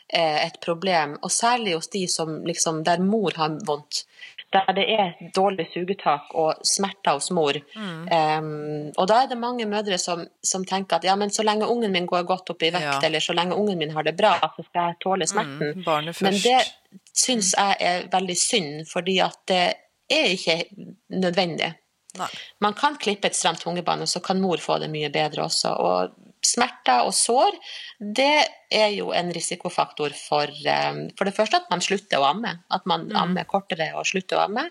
eh, 0.08 0.46
et 0.46 0.60
problem, 0.62 1.18
og 1.26 1.34
særlig 1.34 1.74
hos 1.80 1.90
de 1.94 2.06
som 2.12 2.42
liksom, 2.46 2.84
der 2.86 3.02
mor 3.02 3.34
har 3.42 3.58
vondt 3.66 4.06
der 4.52 4.74
det 4.76 4.86
er 4.94 5.12
dårlig 5.36 5.68
sugetak 5.74 6.34
og 6.36 6.64
smerter 6.68 7.16
hos 7.16 7.30
mor. 7.32 7.58
Mm. 7.76 8.02
Um, 8.12 8.90
og 8.98 9.08
da 9.08 9.22
er 9.24 9.30
det 9.32 9.38
mange 9.40 9.68
mødre 9.70 9.98
som, 10.02 10.26
som, 10.44 10.66
tenker 10.68 11.00
at 11.00 11.08
ja, 11.08 11.16
men 11.16 11.32
så 11.32 11.46
lenge 11.48 11.70
ungen 11.72 11.92
min 11.92 12.10
går 12.10 12.26
godt 12.28 12.52
opp 12.54 12.64
i 12.64 12.72
vekt, 12.74 12.88
ja. 12.88 13.00
eller 13.08 13.24
så 13.24 13.36
lenge 13.38 13.56
ungen 13.56 13.80
min 13.80 13.94
har 13.96 14.04
det 14.08 14.18
bra, 14.20 14.34
så 14.56 14.66
skal 14.68 14.92
jeg 14.92 15.00
tåle 15.04 15.28
mm, 15.28 15.32
smerten. 15.34 15.84
Mm, 15.86 16.12
men 16.28 16.40
det 16.44 16.60
syns 17.16 17.54
jeg 17.58 17.78
er 17.80 18.10
veldig 18.12 18.38
synd, 18.38 18.74
fordi 18.92 19.20
at 19.24 19.40
det 19.48 19.64
er 20.12 20.34
ikke 20.36 20.58
nødvendig. 21.16 21.72
Nei. 22.19 22.28
Man 22.60 22.74
kan 22.76 22.97
klippe 23.00 23.30
et 23.30 23.38
stramt 23.38 23.62
tungebånd, 23.63 24.04
og 24.04 24.10
så 24.10 24.19
kan 24.24 24.41
mor 24.43 24.60
få 24.60 24.82
det 24.82 24.91
mye 24.91 25.12
bedre 25.13 25.45
også. 25.47 25.71
Og 25.80 26.32
smerter 26.41 27.06
og 27.06 27.13
sår, 27.13 27.56
det 28.02 28.43
er 28.74 28.89
jo 28.95 29.12
en 29.13 29.30
risikofaktor 29.36 30.13
for 30.17 30.50
um, 30.50 31.02
for 31.17 31.28
det 31.28 31.34
første 31.36 31.60
at 31.60 31.69
man 31.69 31.84
slutter 31.84 32.19
å 32.19 32.26
amme. 32.32 32.54
At 32.74 32.88
man 32.89 33.06
mm. 33.10 33.17
ammer 33.21 33.47
kortere 33.50 33.91
og 34.00 34.08
slutter 34.10 34.39
å 34.39 34.45
amme. 34.47 34.65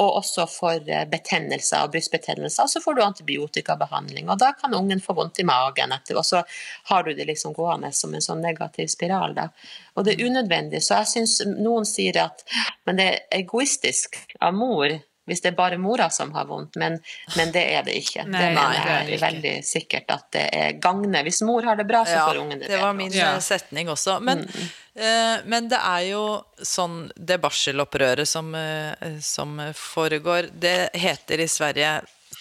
Og 0.00 0.18
også 0.22 0.46
for 0.50 0.88
uh, 0.88 1.04
betennelser 1.10 1.84
og 1.84 1.92
brystbetennelser. 1.94 2.70
Så 2.70 2.82
får 2.84 2.96
du 2.96 3.04
antibiotikabehandling, 3.04 4.30
og 4.32 4.40
da 4.42 4.52
kan 4.58 4.74
ungen 4.78 5.04
få 5.04 5.16
vondt 5.18 5.42
i 5.42 5.46
magen 5.48 5.94
etter, 5.94 6.18
og 6.18 6.26
så 6.26 6.42
har 6.90 7.06
du 7.06 7.12
det 7.14 7.28
liksom 7.28 7.54
gående 7.56 7.92
som 7.94 8.14
en 8.14 8.24
sånn 8.24 8.42
negativ 8.42 8.90
spiral. 8.92 9.36
Da. 9.38 9.50
Og 9.94 10.08
det 10.08 10.16
er 10.16 10.24
mm. 10.24 10.32
unødvendig. 10.32 10.82
Så 10.82 11.02
jeg 11.02 11.14
syns 11.14 11.38
noen 11.52 11.88
sier 11.88 12.24
at 12.24 12.46
men 12.88 12.98
det 12.98 13.08
er 13.12 13.42
egoistisk 13.42 14.22
av 14.40 14.56
mor 14.56 14.96
hvis 15.28 15.42
det 15.42 15.52
er 15.52 15.56
bare 15.58 15.78
mora 15.78 16.08
som 16.10 16.32
har 16.34 16.48
vondt, 16.48 16.76
men, 16.80 16.98
men 17.36 17.52
det 17.54 17.62
er 17.76 17.84
det 17.86 17.94
ikke. 18.00 18.24
Nei, 18.26 18.40
det 18.42 18.48
mener 18.56 18.88
jeg 18.90 19.08
det 19.10 19.18
veldig 19.22 19.52
sikkert 19.66 20.14
at 20.14 20.24
det 20.34 20.46
er 20.58 20.78
gagne. 20.82 21.22
Hvis 21.26 21.42
mor 21.46 21.62
har 21.68 21.78
det 21.78 21.86
bra, 21.88 22.02
så 22.08 22.24
får 22.26 22.40
ungen 22.42 22.58
det 22.58 22.66
bedre. 22.66 22.78
Det 22.78 22.82
var 22.82 22.96
min 22.98 23.14
ja. 23.14 23.34
setning 23.40 23.92
også. 23.92 24.18
Men, 24.24 24.42
mm. 24.48 24.72
uh, 24.98 25.36
men, 25.46 25.68
det 25.70 25.78
er 25.78 26.08
jo 26.10 26.24
sånn 26.62 27.04
Det 27.14 27.38
barselopprøret 27.42 28.28
som, 28.28 28.50
uh, 28.54 29.20
som 29.22 29.60
foregår, 29.78 30.50
det 30.52 30.90
heter 30.98 31.44
i 31.44 31.48
Sverige 31.50 32.00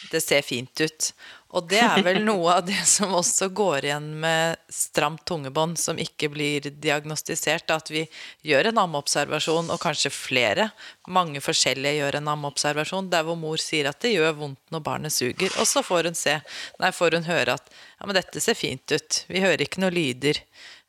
'det 0.09 0.21
ser 0.21 0.41
fint 0.41 0.81
ut'. 0.81 1.13
Og 1.51 1.67
det 1.67 1.81
er 1.83 1.99
vel 2.05 2.21
noe 2.23 2.53
av 2.55 2.63
det 2.67 2.79
som 2.87 3.11
også 3.17 3.49
går 3.55 3.87
igjen 3.89 4.07
med 4.23 4.59
stramt 4.71 5.25
tungebånd 5.27 5.75
som 5.79 5.99
ikke 5.99 6.29
blir 6.31 6.69
diagnostisert. 6.83 7.73
At 7.75 7.91
vi 7.91 8.05
gjør 8.47 8.69
en 8.69 8.79
ammeobservasjon, 8.85 9.71
og 9.73 9.81
kanskje 9.83 10.13
flere, 10.15 10.69
mange 11.11 11.43
forskjellige 11.43 11.99
gjør 11.99 12.21
en 12.21 12.31
ammeobservasjon, 12.37 13.11
der 13.11 13.27
hvor 13.27 13.39
mor 13.39 13.59
sier 13.59 13.91
at 13.91 13.99
det 14.03 14.13
gjør 14.15 14.37
vondt 14.39 14.61
når 14.71 14.85
barnet 14.87 15.15
suger. 15.15 15.51
Og 15.59 15.67
så 15.67 15.83
får 15.83 16.07
hun 16.11 16.19
se, 16.19 16.37
nei, 16.79 16.93
får 16.95 17.19
hun 17.19 17.27
høre 17.27 17.59
at 17.59 17.67
ja, 17.71 18.05
men 18.07 18.15
dette 18.15 18.43
ser 18.43 18.55
fint 18.55 18.95
ut. 18.95 19.23
Vi 19.27 19.43
hører 19.43 19.67
ikke 19.67 19.83
noe 19.83 19.91
lyder. 19.91 20.39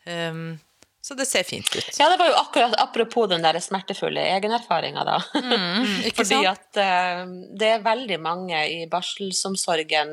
Um, 0.07 0.61
så 1.05 1.15
det 1.19 1.25
ser 1.27 1.43
fint 1.43 1.67
ut. 1.77 1.97
Ja, 1.99 2.07
det 2.11 2.17
var 2.21 2.29
jo 2.31 2.35
akkurat 2.39 2.75
apropos 2.79 3.27
den 3.27 3.43
der 3.43 3.57
smertefulle 3.61 4.23
egenerfaringa, 4.37 5.03
da. 5.05 5.17
Mm, 5.35 5.87
Fordi 6.17 6.37
at 6.47 6.79
uh, 6.79 7.23
det 7.59 7.71
er 7.73 7.83
veldig 7.83 8.19
mange 8.23 8.61
i 8.71 8.85
barselsomsorgen, 8.91 10.13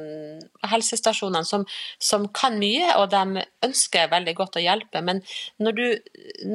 helsestasjonene, 0.71 1.45
som, 1.45 1.67
som, 2.01 2.25
kan 2.33 2.57
mye, 2.57 2.87
og 2.97 3.11
de 3.13 3.43
ønsker 3.67 4.09
veldig 4.09 4.33
godt 4.39 4.57
å 4.57 4.63
hjelpe. 4.65 5.03
Men 5.05 5.21
når 5.61 5.77
du, 5.77 5.85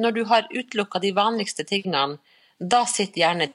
når 0.03 0.17
du 0.17 0.21
har 0.27 0.51
utelukka 0.51 0.99
de 0.99 1.13
vanligste 1.15 1.63
tingene, 1.69 2.19
da 2.59 2.83
sitter 2.91 3.21
gjerne 3.23 3.47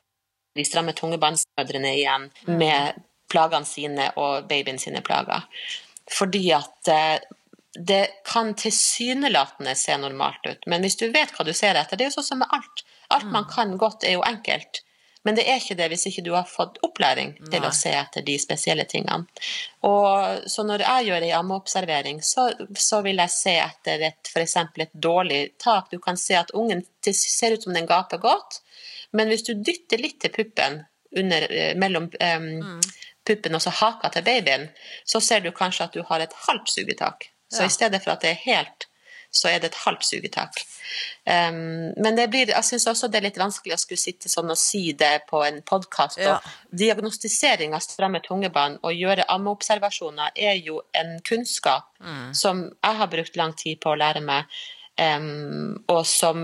de 0.56 0.64
stramme 0.64 0.96
tungebåndsmødrene 0.96 1.92
igjen 1.98 2.30
mm. 2.46 2.56
med 2.56 3.04
plagene 3.30 3.68
sine 3.68 4.08
og 4.16 4.48
babyen 4.48 4.80
sine 4.80 5.04
plager. 5.04 5.44
Fordi 6.08 6.46
at 6.56 6.88
uh, 6.88 7.36
det 7.78 8.24
kan 8.26 8.54
tilsynelatende 8.58 9.74
se 9.78 9.96
normalt 9.96 10.46
ut, 10.46 10.66
men 10.66 10.82
hvis 10.82 10.98
du 10.98 11.06
vet 11.14 11.30
hva 11.36 11.44
du 11.46 11.52
ser 11.54 11.78
etter 11.78 11.96
Det 11.96 12.06
er 12.06 12.10
jo 12.10 12.18
sånn 12.18 12.30
som 12.32 12.40
med 12.42 12.50
alt. 12.50 12.84
Alt 13.14 13.28
man 13.30 13.44
mm. 13.46 13.50
kan 13.52 13.76
godt, 13.78 14.04
er 14.04 14.16
jo 14.18 14.24
enkelt. 14.26 14.82
Men 15.22 15.36
det 15.36 15.44
er 15.50 15.60
ikke 15.60 15.76
det 15.76 15.90
hvis 15.92 16.06
ikke 16.08 16.24
du 16.24 16.30
har 16.32 16.48
fått 16.48 16.78
opplæring 16.86 17.34
til 17.42 17.60
Nei. 17.60 17.68
å 17.68 17.74
se 17.76 17.92
etter 17.92 18.24
de 18.24 18.38
spesielle 18.40 18.86
tingene. 18.88 19.26
Og 19.86 20.46
Så 20.48 20.64
når 20.64 20.86
jeg 20.86 21.10
gjør 21.10 21.26
ei 21.26 21.32
ammeobservering, 21.36 22.22
så, 22.24 22.48
så, 22.72 23.02
vil 23.04 23.20
jeg 23.20 23.34
se 23.34 23.56
etter 23.60 24.06
et 24.08 24.30
f.eks. 24.32 24.56
et 24.56 24.94
dårlig 24.94 25.42
tak. 25.60 25.90
Du 25.92 26.00
kan 26.00 26.16
se 26.16 26.38
at 26.40 26.54
ungen 26.56 26.82
ser 27.04 27.52
ut 27.52 27.68
som 27.68 27.76
den 27.76 27.88
gaper 27.90 28.22
godt, 28.22 28.62
men 29.12 29.28
hvis 29.28 29.44
du 29.44 29.52
dytter 29.54 30.00
litt 30.00 30.20
til 30.22 30.32
puppen 30.32 30.84
under, 31.18 31.46
eh, 31.52 31.74
mellom 31.76 32.06
um, 32.08 32.80
puppen 33.26 33.58
og 33.58 33.62
så 33.62 33.74
haka 33.74 34.08
til 34.14 34.24
babyen, 34.24 34.68
så 35.04 35.20
ser 35.20 35.44
du 35.44 35.50
kanskje 35.52 35.88
at 35.88 35.98
du 35.98 36.04
har 36.06 36.24
et 36.24 36.36
halvt 36.46 36.72
sugetak. 36.78 37.28
Så 37.50 37.66
i 37.66 37.72
stedet 37.72 38.02
for 38.02 38.14
at 38.14 38.24
det 38.24 38.34
er 38.34 38.44
helt, 38.44 38.86
så 39.30 39.48
er 39.48 39.60
det 39.62 39.70
et 39.70 39.78
halvt 39.84 40.04
sugetak. 40.06 40.58
Um, 41.26 41.92
men 42.02 42.16
det 42.18 42.30
blir, 42.32 42.50
jeg 42.50 42.64
syns 42.66 42.86
også 42.90 43.08
det 43.10 43.18
er 43.20 43.26
litt 43.28 43.38
vanskelig 43.38 43.74
å 43.76 43.80
skulle 43.80 44.02
sitte 44.02 44.28
sånn 44.30 44.50
og 44.50 44.58
si 44.58 44.92
det 44.98 45.22
på 45.30 45.38
en 45.46 45.62
podkast. 45.66 46.18
Ja. 46.22 46.40
Diagnostisering 46.74 47.74
av 47.76 47.82
stramme 47.86 48.20
tungebånd 48.24 48.74
og 48.82 48.92
gjøre 48.96 49.28
ammeobservasjoner 49.30 50.28
er 50.34 50.54
jo 50.58 50.82
en 50.98 51.10
kunnskap 51.26 51.84
mm. 52.02 52.34
som 52.34 52.64
jeg 52.72 52.94
har 53.02 53.14
brukt 53.14 53.36
lang 53.38 53.54
tid 53.58 53.76
på 53.82 53.88
å 53.94 54.00
lære 54.00 54.22
meg, 54.26 54.42
um, 54.98 55.78
og 55.90 56.06
som 56.10 56.36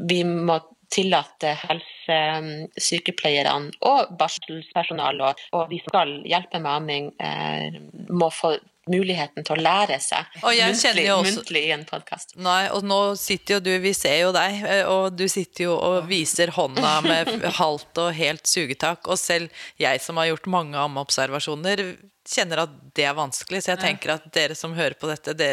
vi 0.00 0.24
må 0.24 0.60
tillate 0.90 1.52
helsesykepleierne 1.60 3.70
og 3.86 4.00
barselspersonale 4.18 5.22
og, 5.28 5.34
og 5.54 5.70
de 5.70 5.78
skal 5.84 6.08
hjelpe 6.26 6.58
med 6.58 6.72
amming, 6.72 7.14
eh, 7.22 7.78
må 8.10 8.26
få 8.34 8.58
muligheten 8.90 9.46
til 9.46 9.56
å 9.56 9.60
lære 9.60 9.98
seg 10.02 10.40
Og 10.42 10.54
jeg 10.56 10.74
muntlig, 10.74 11.06
muntlig 11.26 11.62
i 11.68 11.72
en 11.74 11.84
podkast. 11.88 12.34
Nei, 12.40 12.64
og 12.74 12.86
nå 12.86 13.00
sitter 13.20 13.56
jo 13.56 13.60
du, 13.64 13.70
vi 13.82 13.92
ser 13.96 14.18
jo 14.24 14.32
deg, 14.36 14.58
eh, 14.66 14.82
og 14.90 15.16
du 15.18 15.26
sitter 15.30 15.68
jo 15.68 15.76
og 15.76 16.08
viser 16.10 16.52
hånda 16.56 16.96
med 17.06 17.30
halvt 17.60 18.02
og 18.04 18.10
helt 18.16 18.50
sugetak. 18.50 19.06
Og 19.10 19.20
selv 19.20 19.62
jeg 19.80 20.02
som 20.04 20.20
har 20.20 20.30
gjort 20.32 20.50
mange 20.50 20.80
ammeobservasjoner, 20.80 21.84
kjenner 22.30 22.64
at 22.66 22.76
det 22.96 23.06
er 23.08 23.16
vanskelig. 23.18 23.64
Så 23.64 23.74
jeg 23.74 23.82
tenker 23.84 24.16
at 24.16 24.28
dere 24.34 24.58
som 24.58 24.76
hører 24.76 24.98
på 25.00 25.10
dette, 25.10 25.34
det, 25.38 25.52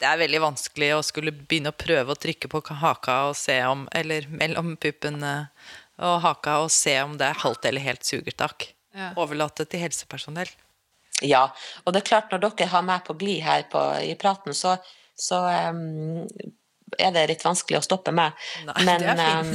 det 0.00 0.08
er 0.08 0.20
veldig 0.24 0.42
vanskelig 0.48 0.92
å 0.96 1.04
skulle 1.06 1.34
begynne 1.34 1.72
å 1.72 1.78
prøve 1.78 2.14
å 2.14 2.18
trykke 2.18 2.50
på 2.50 2.64
haka 2.82 3.18
og 3.30 3.38
se 3.38 3.60
om 3.68 3.86
Eller 3.94 4.26
mellom 4.30 4.74
puppen 4.80 5.22
eh, 5.22 5.72
og 6.02 6.20
haka 6.24 6.58
og 6.64 6.70
se 6.74 6.96
om 7.04 7.14
det 7.20 7.28
er 7.28 7.42
halvt 7.44 7.68
eller 7.68 7.84
helt 7.84 8.06
sugertak. 8.08 8.72
Ja. 8.96 9.12
Overlate 9.20 9.64
til 9.68 9.84
helsepersonell. 9.84 10.50
Ja, 11.26 11.46
og 11.84 11.94
det 11.94 12.02
er 12.02 12.08
klart 12.08 12.32
når 12.32 12.42
dere 12.44 12.72
har 12.72 12.84
meg 12.86 13.06
på 13.06 13.16
glid 13.20 13.42
her 13.44 13.64
på, 13.70 13.82
i 14.02 14.16
praten, 14.18 14.56
så, 14.56 14.76
så 15.18 15.40
um, 15.72 16.34
er 16.98 17.14
det 17.14 17.28
litt 17.30 17.44
vanskelig 17.44 17.80
å 17.80 17.86
stoppe 17.86 18.12
meg. 18.14 18.36
Nei, 18.68 18.84
Men 18.88 19.22
em, 19.24 19.54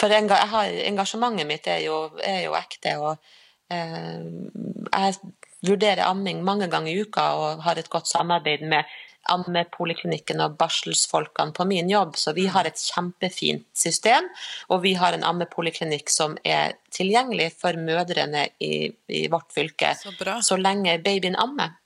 for 0.00 0.12
enga, 0.12 0.42
har, 0.52 0.74
engasjementet 0.90 1.48
mitt 1.48 1.70
er 1.70 1.84
jo, 1.86 2.04
er 2.22 2.44
jo 2.46 2.58
ekte, 2.58 2.96
og 3.00 3.72
em, 3.72 4.50
jeg 4.90 5.16
vurderer 5.64 6.04
amming 6.08 6.42
mange 6.44 6.68
ganger 6.72 6.92
i 6.92 7.04
uka 7.06 7.30
og 7.40 7.64
har 7.64 7.80
et 7.80 7.90
godt 7.92 8.10
samarbeid 8.10 8.66
med 8.68 8.84
ammepoliklinikken 9.32 10.42
og 10.44 10.56
barselsfolkene 10.60 11.54
på 11.56 11.66
min 11.68 11.90
jobb, 11.90 12.16
så 12.20 12.34
vi 12.36 12.46
har 12.52 12.68
et 12.68 12.80
kjempefint 12.80 13.66
system, 13.76 14.28
og 14.68 14.82
vi 14.84 14.94
har 14.98 15.16
en 15.16 15.24
ammepoliklinikk 15.26 16.12
som 16.12 16.36
er 16.44 16.76
tilgjengelig 16.94 17.52
for 17.60 17.78
mødrene 17.80 18.48
i, 18.62 18.90
i 19.08 19.26
vårt 19.32 19.50
fylke 19.54 19.94
Så 19.98 20.14
så 20.42 20.60
lenge 20.60 20.98
babyen 21.04 21.36
ammer. 21.36 21.76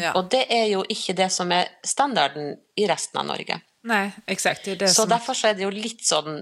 Ja. 0.00 0.14
Og 0.16 0.30
det 0.32 0.46
er 0.52 0.70
jo 0.70 0.84
ikke 0.88 1.12
det 1.16 1.28
som 1.34 1.50
er 1.52 1.68
standarden 1.84 2.54
i 2.80 2.86
resten 2.88 3.20
av 3.20 3.26
Norge. 3.28 3.60
Nei, 3.86 4.06
exakt. 4.26 4.64
Det 4.64 4.72
er 4.72 4.78
det 4.86 4.94
Så 4.94 5.04
som... 5.04 5.10
derfor 5.12 5.36
så 5.36 5.50
er 5.50 5.58
det 5.58 5.66
jo 5.66 5.72
litt 5.74 6.02
sånn 6.06 6.40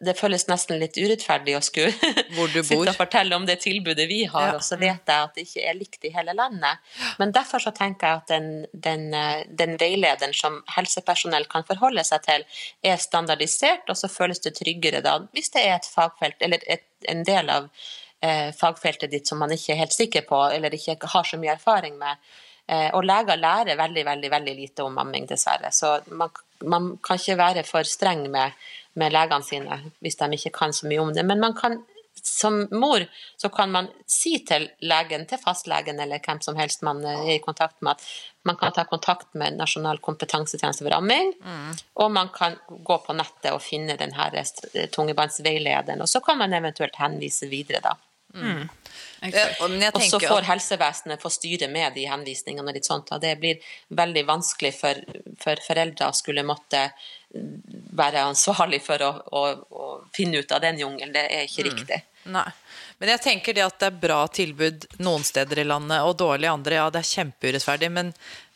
Det 0.00 0.14
føles 0.18 0.44
nesten 0.46 0.78
litt 0.78 0.94
urettferdig 0.94 1.56
å 1.58 1.60
skulle 1.64 1.90
sitte 2.62 2.76
og 2.78 2.94
fortelle 2.96 3.34
om 3.34 3.46
det 3.48 3.56
tilbudet 3.64 4.06
vi 4.10 4.20
har, 4.30 4.48
Ja. 4.52 4.54
og 4.54 4.62
så 4.62 4.78
vet 4.78 5.02
jeg 5.10 5.24
at 5.26 5.34
det 5.34 5.44
ikke 5.46 5.64
er 5.66 5.74
likt 5.78 6.04
i 6.06 6.12
hele 6.14 6.34
landet. 6.38 6.78
Men 7.18 7.32
derfor 7.34 7.58
så 7.64 7.72
tenker 7.74 8.06
jeg 8.06 8.20
at 8.22 8.28
den, 8.30 8.48
den, 8.72 9.06
eh, 9.14 9.44
den 9.50 9.76
veilederen 9.80 10.34
som 10.34 10.60
helsepersonell 10.76 11.48
kan 11.50 11.66
forholde 11.66 12.04
seg 12.06 12.22
til, 12.28 12.46
er 12.86 12.96
standardisert, 13.02 13.88
og 13.90 13.98
så 13.98 14.10
føles 14.12 14.38
det 14.44 14.54
tryggere 14.60 15.02
da, 15.02 15.18
hvis 15.34 15.50
det 15.56 15.66
er 15.66 15.78
et 15.80 15.90
fagfelt, 15.90 16.38
eller 16.46 16.62
et, 16.70 16.86
en 17.10 17.24
del 17.26 17.50
av 17.50 17.70
eh, 18.22 18.52
fagfeltet 18.54 19.10
ditt 19.10 19.26
som 19.30 19.38
man 19.42 19.50
ikke 19.54 19.74
er 19.74 19.82
helt 19.82 19.94
sikker 19.98 20.26
på, 20.30 20.44
eller 20.54 20.74
ikke 20.74 20.98
har 21.12 21.26
så 21.26 21.38
mye 21.42 21.56
erfaring 21.58 21.98
med. 21.98 22.22
Eh, 22.68 22.90
og 22.94 23.04
leger 23.08 23.38
lærer 23.40 23.78
veldig, 23.80 24.02
veldig, 24.04 24.30
veldig 24.30 24.54
lite 24.58 24.84
om 24.84 24.98
amming, 25.00 25.26
dessverre. 25.30 25.70
Så 25.72 25.94
man, 26.12 26.30
man 26.68 26.90
kan 27.02 27.16
ikke 27.16 27.38
være 27.40 27.62
for 27.64 27.86
streng 27.88 28.26
med, 28.30 28.52
med 28.98 29.14
legene 29.14 29.46
sine 29.46 29.78
hvis 30.04 30.18
de 30.20 30.32
ikke 30.38 30.54
kan 30.58 30.74
så 30.74 30.88
mye 30.90 31.04
om 31.04 31.14
det. 31.14 31.24
Men 31.26 31.40
man 31.42 31.54
kan, 31.58 31.78
som 32.22 32.60
mor 32.70 33.04
så 33.36 33.50
kan 33.54 33.70
man 33.74 33.90
si 34.10 34.38
til 34.48 34.68
legen, 34.80 35.26
til 35.30 35.40
fastlegen 35.42 36.00
eller 36.02 36.22
hvem 36.24 36.42
som 36.44 36.58
helst 36.58 36.82
man 36.86 37.04
eh, 37.04 37.22
er 37.26 37.36
i 37.36 37.44
kontakt 37.44 37.80
med, 37.80 37.96
at 37.96 38.48
man 38.48 38.58
kan 38.58 38.72
ta 38.72 38.84
kontakt 38.88 39.34
med 39.38 39.58
Nasjonal 39.58 40.00
kompetansetjeneste 40.04 40.86
for 40.86 40.96
amming, 40.96 41.34
og 42.00 42.10
man 42.14 42.30
kan 42.34 42.56
gå 42.68 42.98
på 43.04 43.16
nettet 43.16 43.52
og 43.52 43.60
finne 43.60 43.98
denne 44.00 44.16
her 44.16 44.38
tungebåndsveilederen, 44.94 46.00
og 46.00 46.08
så 46.08 46.22
kan 46.24 46.38
man 46.40 46.56
eventuelt 46.56 46.96
henvise 46.96 47.50
videre, 47.50 47.82
da. 47.84 47.96
Mm. 48.34 48.68
Eh, 49.22 49.62
Og 49.94 50.02
så 50.02 50.20
får 50.20 50.46
helsevesenet 50.46 51.22
få 51.22 51.30
styre 51.32 51.68
med 51.72 51.94
de 51.96 52.04
henvisningene 52.06 52.70
og 52.70 52.76
litt 52.76 52.88
sånt. 52.88 53.10
Og 53.14 53.22
det 53.22 53.34
blir 53.40 53.62
veldig 53.88 54.24
vanskelig 54.28 54.74
for, 54.76 55.00
for 55.40 55.64
foreldre 55.64 56.10
å 56.10 56.16
skulle 56.16 56.44
måtte 56.46 56.88
være 57.98 58.24
ansvarlig 58.24 58.80
for 58.84 59.02
å, 59.04 59.10
å, 59.36 59.42
å 59.70 59.88
finne 60.16 60.40
ut 60.40 60.52
av 60.52 60.62
den 60.64 60.80
jungelen. 60.80 61.12
Det 61.12 61.24
er 61.28 61.44
ikke 61.44 61.66
riktig. 61.68 62.00
Nei. 62.32 62.48
Men 62.98 63.12
jeg 63.14 63.22
tenker 63.24 63.54
det 63.54 63.64
at 63.66 63.78
det 63.80 63.90
er 63.90 64.02
bra 64.02 64.22
tilbud 64.26 64.86
noen 65.04 65.24
steder 65.26 65.62
i 65.62 65.66
landet, 65.68 66.02
og 66.02 66.16
dårlig 66.18 66.48
andre. 66.50 66.80
Ja, 66.80 66.88
det 66.92 67.02
er 67.02 67.10
kjempeurettferdig, 67.12 67.90
men 67.94 68.12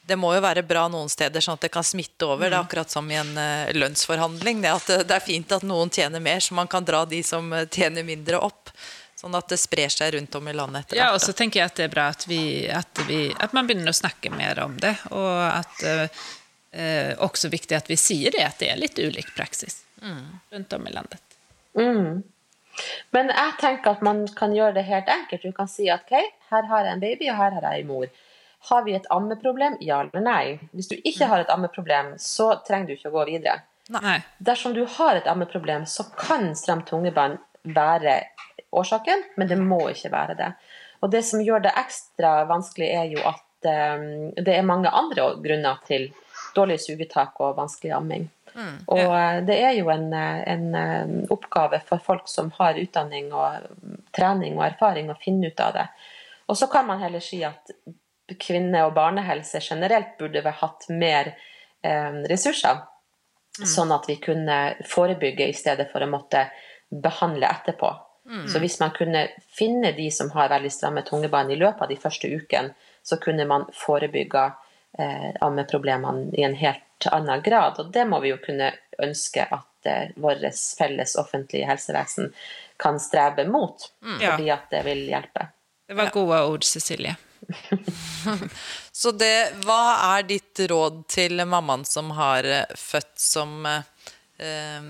det 0.06 0.16
må 0.18 0.32
jo 0.35 0.42
være 0.42 0.64
bra 0.66 0.88
noen 0.90 1.11
steder, 1.12 1.44
sånn 1.44 1.61
at 1.61 1.68
det 1.68 1.70
kan 1.74 1.87
smitte 1.87 2.26
over. 2.26 2.48
Det 2.48 2.56
er 2.56 2.64
akkurat 2.64 2.90
som 2.90 3.06
i 3.11 3.20
en 3.20 3.37
uh, 3.38 3.70
lønnsforhandling. 3.76 4.64
Det, 4.64 4.72
at 4.72 4.90
det, 4.90 4.98
det 5.12 5.18
er 5.18 5.24
fint 5.24 5.54
at 5.54 5.66
noen 5.66 5.92
tjener 5.94 6.22
mer, 6.24 6.42
så 6.42 6.58
man 6.58 6.70
kan 6.70 6.85
dra 6.87 7.04
de 7.06 7.22
som 7.26 7.52
eh, 7.54 7.68
tjener 7.70 8.06
mindre 8.06 8.40
opp. 8.42 8.72
Sånn 9.22 9.37
at 9.38 9.52
det 9.52 9.61
sprer 9.62 9.92
seg 9.92 10.16
rundt 10.16 10.35
om 10.35 10.48
i 10.50 10.54
landet 10.56 10.82
etter 10.82 10.98
Ja, 10.98 11.12
og 11.14 11.20
så 11.22 11.30
tenker 11.37 11.61
jeg 11.61 11.70
at 11.70 11.78
det 11.78 11.85
er 11.87 11.92
bra 11.92 12.08
at, 12.11 12.24
vi, 12.26 12.66
at, 12.66 13.02
vi, 13.06 13.28
at 13.38 13.54
man 13.54 13.68
börjar 13.70 13.94
snakke 13.94 14.32
mer 14.35 14.58
om 14.64 14.74
det. 14.82 14.96
Og 15.14 15.37
at 15.46 15.85
eh, 15.87 16.24
eh, 16.72 17.18
också 17.18 17.48
viktig 17.48 17.74
at 17.74 17.90
vi 17.90 17.96
sier 17.96 18.30
det, 18.35 18.44
at 18.46 18.58
det 18.58 18.70
er 18.72 18.80
litt 18.80 18.98
ulik 18.98 19.35
praksis 19.37 19.82
mm. 20.02 20.26
rundt 20.50 20.72
om 20.72 20.87
i 20.87 20.92
landet. 20.92 21.38
Mm. 21.78 22.22
Men 23.11 23.28
jeg 23.28 23.56
tenker 23.61 23.96
at 23.96 24.04
man 24.04 24.24
kan 24.37 24.54
gjøre 24.56 24.76
det 24.78 24.87
helt 24.88 25.08
enkelt. 25.12 25.42
Du 25.42 25.52
kan 25.56 25.68
si 25.68 25.90
at 25.92 26.06
ok, 26.08 26.37
her 26.52 26.68
har 26.70 26.87
jeg 26.87 26.96
en 26.96 27.02
baby, 27.04 27.28
og 27.30 27.37
her 27.37 27.58
har 27.58 27.66
jeg 27.68 27.85
en 27.85 27.90
mor. 27.90 28.06
Har 28.70 28.85
vi 28.87 28.94
et 28.94 29.06
ammeproblem? 29.11 29.76
Ja 29.82 30.00
eller 30.04 30.24
nei? 30.24 30.58
Hvis 30.72 30.88
du 30.92 30.96
ikke 30.96 31.28
har 31.28 31.42
et 31.42 31.50
ammeproblem, 31.50 32.14
så 32.22 32.54
trenger 32.66 32.92
du 32.92 32.96
ikke 32.96 33.11
å 33.11 33.16
gå 33.18 33.26
videre. 33.32 33.61
Nei. 33.92 34.20
Dersom 34.38 34.76
du 34.76 34.85
har 34.87 35.18
et 35.18 35.26
ammeproblem, 35.28 35.87
så 35.90 36.06
kan 36.16 36.52
stramt 36.56 36.87
tungebånd 36.88 37.40
være 37.74 38.20
årsaken, 38.72 39.26
men 39.37 39.50
det 39.50 39.58
må 39.61 39.82
ikke 39.90 40.12
være 40.14 40.38
det. 40.38 40.52
Og 41.02 41.11
det 41.11 41.24
som 41.26 41.42
gjør 41.42 41.64
det 41.66 41.74
ekstra 41.76 42.44
vanskelig, 42.48 42.88
er 42.94 43.11
jo 43.11 43.24
at 43.26 43.66
um, 43.66 44.30
det 44.38 44.54
er 44.54 44.66
mange 44.66 44.90
andre 44.90 45.32
grunner 45.42 45.82
til 45.88 46.08
dårlig 46.56 46.80
sugetak 46.80 47.40
og 47.40 47.56
vanskelig 47.58 47.92
amming. 47.96 48.28
og 48.92 49.14
eh, 49.16 49.40
det 49.48 49.58
er 49.64 49.72
jo 49.78 49.88
en, 49.92 50.10
eh, 50.12 50.42
en 50.52 50.66
eh, 50.76 51.14
oppgave 51.32 51.80
for 51.88 52.02
folk 52.04 52.28
som 52.28 52.50
har 52.58 52.80
utdanning 52.80 53.32
og 53.32 53.64
mm, 53.70 53.98
trening 54.16 54.58
og 54.58 54.66
erfaring, 54.68 55.10
å 55.10 55.18
finne 55.20 55.52
ut 55.52 55.64
av 55.64 55.74
det. 55.78 55.88
Og 56.52 56.58
så 56.58 56.68
kan 56.72 56.86
man 56.86 57.00
heller 57.00 57.22
si 57.24 57.42
at 57.46 57.72
kvinne- 58.40 58.84
og 58.86 58.94
barnehelse 58.96 59.60
generelt 59.60 60.16
burde 60.18 60.42
vi 60.44 60.56
hatt 60.62 60.88
mer 60.90 61.34
eh, 61.82 62.22
ressurser. 62.30 62.84
Sånn 63.52 63.90
at 63.92 64.06
vi 64.08 64.14
kunne 64.16 64.78
forebygge 64.88 65.44
i 65.44 65.52
stedet 65.52 65.90
for 65.92 66.00
å 66.00 66.08
måtte 66.08 66.46
behandle 66.88 67.50
etterpå. 67.52 67.90
Så 68.48 68.60
hvis 68.62 68.78
man 68.80 68.92
kunne 68.94 69.26
finne 69.50 69.90
de 69.92 70.06
som 70.14 70.30
har 70.30 70.48
veldig 70.52 70.70
stramme 70.72 71.02
tungebånd 71.02 71.52
i 71.52 71.58
løpet 71.58 71.82
av 71.82 71.90
de 71.90 71.98
første 71.98 72.30
ukene, 72.30 72.72
så 73.02 73.18
kunne 73.20 73.44
man 73.50 73.66
forebygge 73.74 74.44
ammeproblemene 75.40 76.35
i 76.37 76.42
en 76.44 76.55
helt 76.55 77.07
annen 77.11 77.42
grad. 77.42 77.78
Og 77.81 77.92
det 77.92 78.05
må 78.05 78.20
vi 78.20 78.33
jo 78.33 78.38
kunne 78.42 78.72
ønske 79.02 79.46
at 79.50 79.88
eh, 79.88 80.11
vårt 80.16 80.44
felles 80.78 81.16
offentlige 81.16 81.66
helsevesen 81.66 82.33
kan 82.76 83.00
strebe 83.00 83.44
mot, 83.48 83.92
mm. 84.05 84.20
fordi 84.20 84.50
at 84.50 84.70
det 84.70 84.83
vil 84.87 85.05
hjelpe. 85.09 85.46
Det 85.87 85.94
var 85.98 86.11
gode 86.14 86.42
ord, 86.44 86.64
Cecilie. 86.64 87.16
Så 88.92 89.12
det, 89.12 89.52
hva 89.66 90.16
er 90.16 90.26
ditt 90.26 90.61
råd 90.70 91.02
til 91.11 91.42
mammaen 91.46 91.85
som 91.88 92.11
har 92.16 92.46
eh, 92.46 92.76
født 92.78 93.18
som 93.18 93.66
eh, 93.66 93.83
eh, 94.38 94.83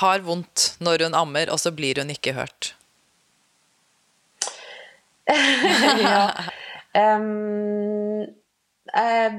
har 0.00 0.26
vondt 0.26 0.74
når 0.84 1.06
hun 1.06 1.14
ammer, 1.18 1.50
og 1.50 1.60
så 1.62 1.72
blir 1.74 2.02
hun 2.02 2.10
ikke 2.14 2.36
hørt? 2.38 2.74
ja. 6.02 6.22
Eh, 8.94 9.32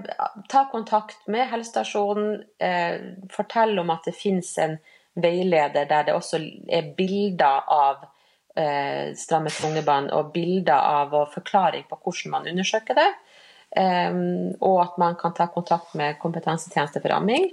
ta 0.49 0.65
kontakt 0.71 1.27
med 1.27 1.49
helsestasjonen. 1.49 2.43
Eh, 2.59 3.01
fortell 3.31 3.79
om 3.79 3.89
at 3.89 4.05
det 4.05 4.15
finnes 4.17 4.57
en 4.57 4.77
veileder 5.19 5.87
der 5.89 6.05
det 6.07 6.15
også 6.15 6.39
er 6.69 6.93
bilder 6.97 7.65
av 7.73 8.05
eh, 8.55 9.15
stramme 9.17 9.51
tungebånd 9.53 10.11
og 10.15 10.31
bilder 10.35 10.77
av 10.77 11.15
og 11.17 11.33
forklaring 11.33 11.87
på 11.89 11.97
hvordan 12.03 12.35
man 12.35 12.49
undersøker 12.51 12.99
det. 12.99 13.09
Em, 13.77 14.55
og 14.65 14.79
at 14.81 14.97
man 14.97 15.15
kan 15.19 15.33
ta 15.37 15.45
kontakt 15.53 15.93
med 15.97 16.17
kompetansetjeneste 16.21 17.01
for 17.03 17.13
amming. 17.13 17.49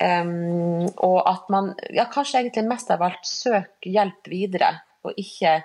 Em, 0.00 0.86
og 0.96 1.18
at 1.28 1.48
man 1.52 1.74
ja, 1.92 2.06
kanskje 2.12 2.40
egentlig 2.40 2.68
mest 2.68 2.92
av 2.92 3.04
alt 3.04 3.24
søker 3.28 3.90
hjelp 3.90 4.28
videre, 4.32 4.70
og 5.04 5.16
ikke, 5.20 5.58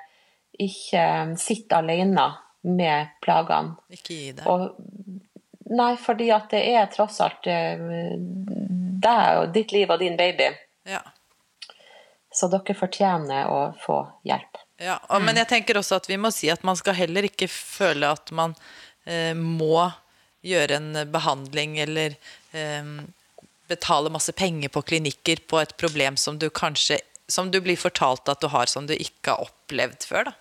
ikke 0.59 1.05
sitte 1.39 1.79
alene 1.79 2.29
med 2.67 3.07
plagene. 3.23 3.75
Ikke 3.93 4.13
gi 4.17 4.31
deg. 4.37 4.45
Og, 4.47 4.75
nei, 5.71 5.93
fordi 5.97 6.29
at 6.35 6.49
det 6.53 6.61
er 6.75 6.89
tross 6.93 7.19
alt 7.23 7.47
eh, 7.49 7.79
deg 9.01 9.39
og 9.41 9.53
ditt 9.55 9.73
liv 9.73 9.89
og 9.89 9.99
din 10.03 10.17
baby, 10.19 10.51
Ja. 10.89 11.01
så 12.33 12.47
dere 12.51 12.75
fortjener 12.77 13.49
å 13.51 13.61
få 13.81 14.01
hjelp. 14.27 14.61
Ja, 14.81 14.99
og, 15.09 15.21
Men 15.21 15.37
jeg 15.37 15.47
tenker 15.49 15.77
også 15.77 15.99
at 16.01 16.07
vi 16.09 16.17
må 16.17 16.31
si 16.33 16.49
at 16.49 16.63
man 16.65 16.75
skal 16.79 16.95
heller 16.97 17.27
ikke 17.27 17.47
føle 17.51 18.09
at 18.11 18.31
man 18.31 18.55
eh, 19.05 19.33
må 19.37 19.91
gjøre 20.41 20.77
en 20.79 21.11
behandling 21.13 21.77
eller 21.83 22.15
eh, 22.57 22.93
betale 23.69 24.09
masse 24.09 24.33
penger 24.33 24.69
på 24.73 24.81
klinikker 24.81 25.43
på 25.47 25.59
et 25.61 25.75
problem 25.77 26.17
som 26.17 26.39
du 26.41 26.49
kanskje 26.49 26.97
som 27.31 27.51
du 27.51 27.61
blir 27.63 27.77
fortalt 27.79 28.27
at 28.27 28.41
du 28.41 28.49
har, 28.51 28.65
som 28.67 28.87
du 28.89 28.91
ikke 28.91 29.31
har 29.31 29.45
opplevd 29.45 30.03
før. 30.03 30.25
da. 30.27 30.33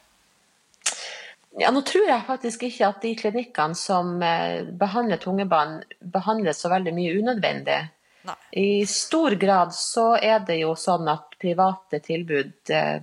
Ja, 1.60 1.70
nå 1.70 1.82
tror 1.84 2.06
jeg 2.08 2.24
faktisk 2.24 2.62
ikke 2.64 2.88
at 2.88 3.02
de 3.04 3.14
klinikkene 3.18 3.76
som 3.76 4.14
eh, 4.24 4.62
behandler 4.80 5.20
tungebånd, 5.20 5.82
behandler 6.00 6.56
så 6.56 6.70
veldig 6.72 6.94
mye 6.96 7.16
unødvendig. 7.20 7.80
Nei. 8.28 8.36
I 8.62 8.86
stor 8.88 9.36
grad 9.40 9.74
så 9.76 10.14
er 10.16 10.40
det 10.48 10.60
jo 10.62 10.72
sånn 10.76 11.08
at 11.12 11.36
private 11.40 12.00
tilbud 12.04 12.72
eh, 12.72 12.96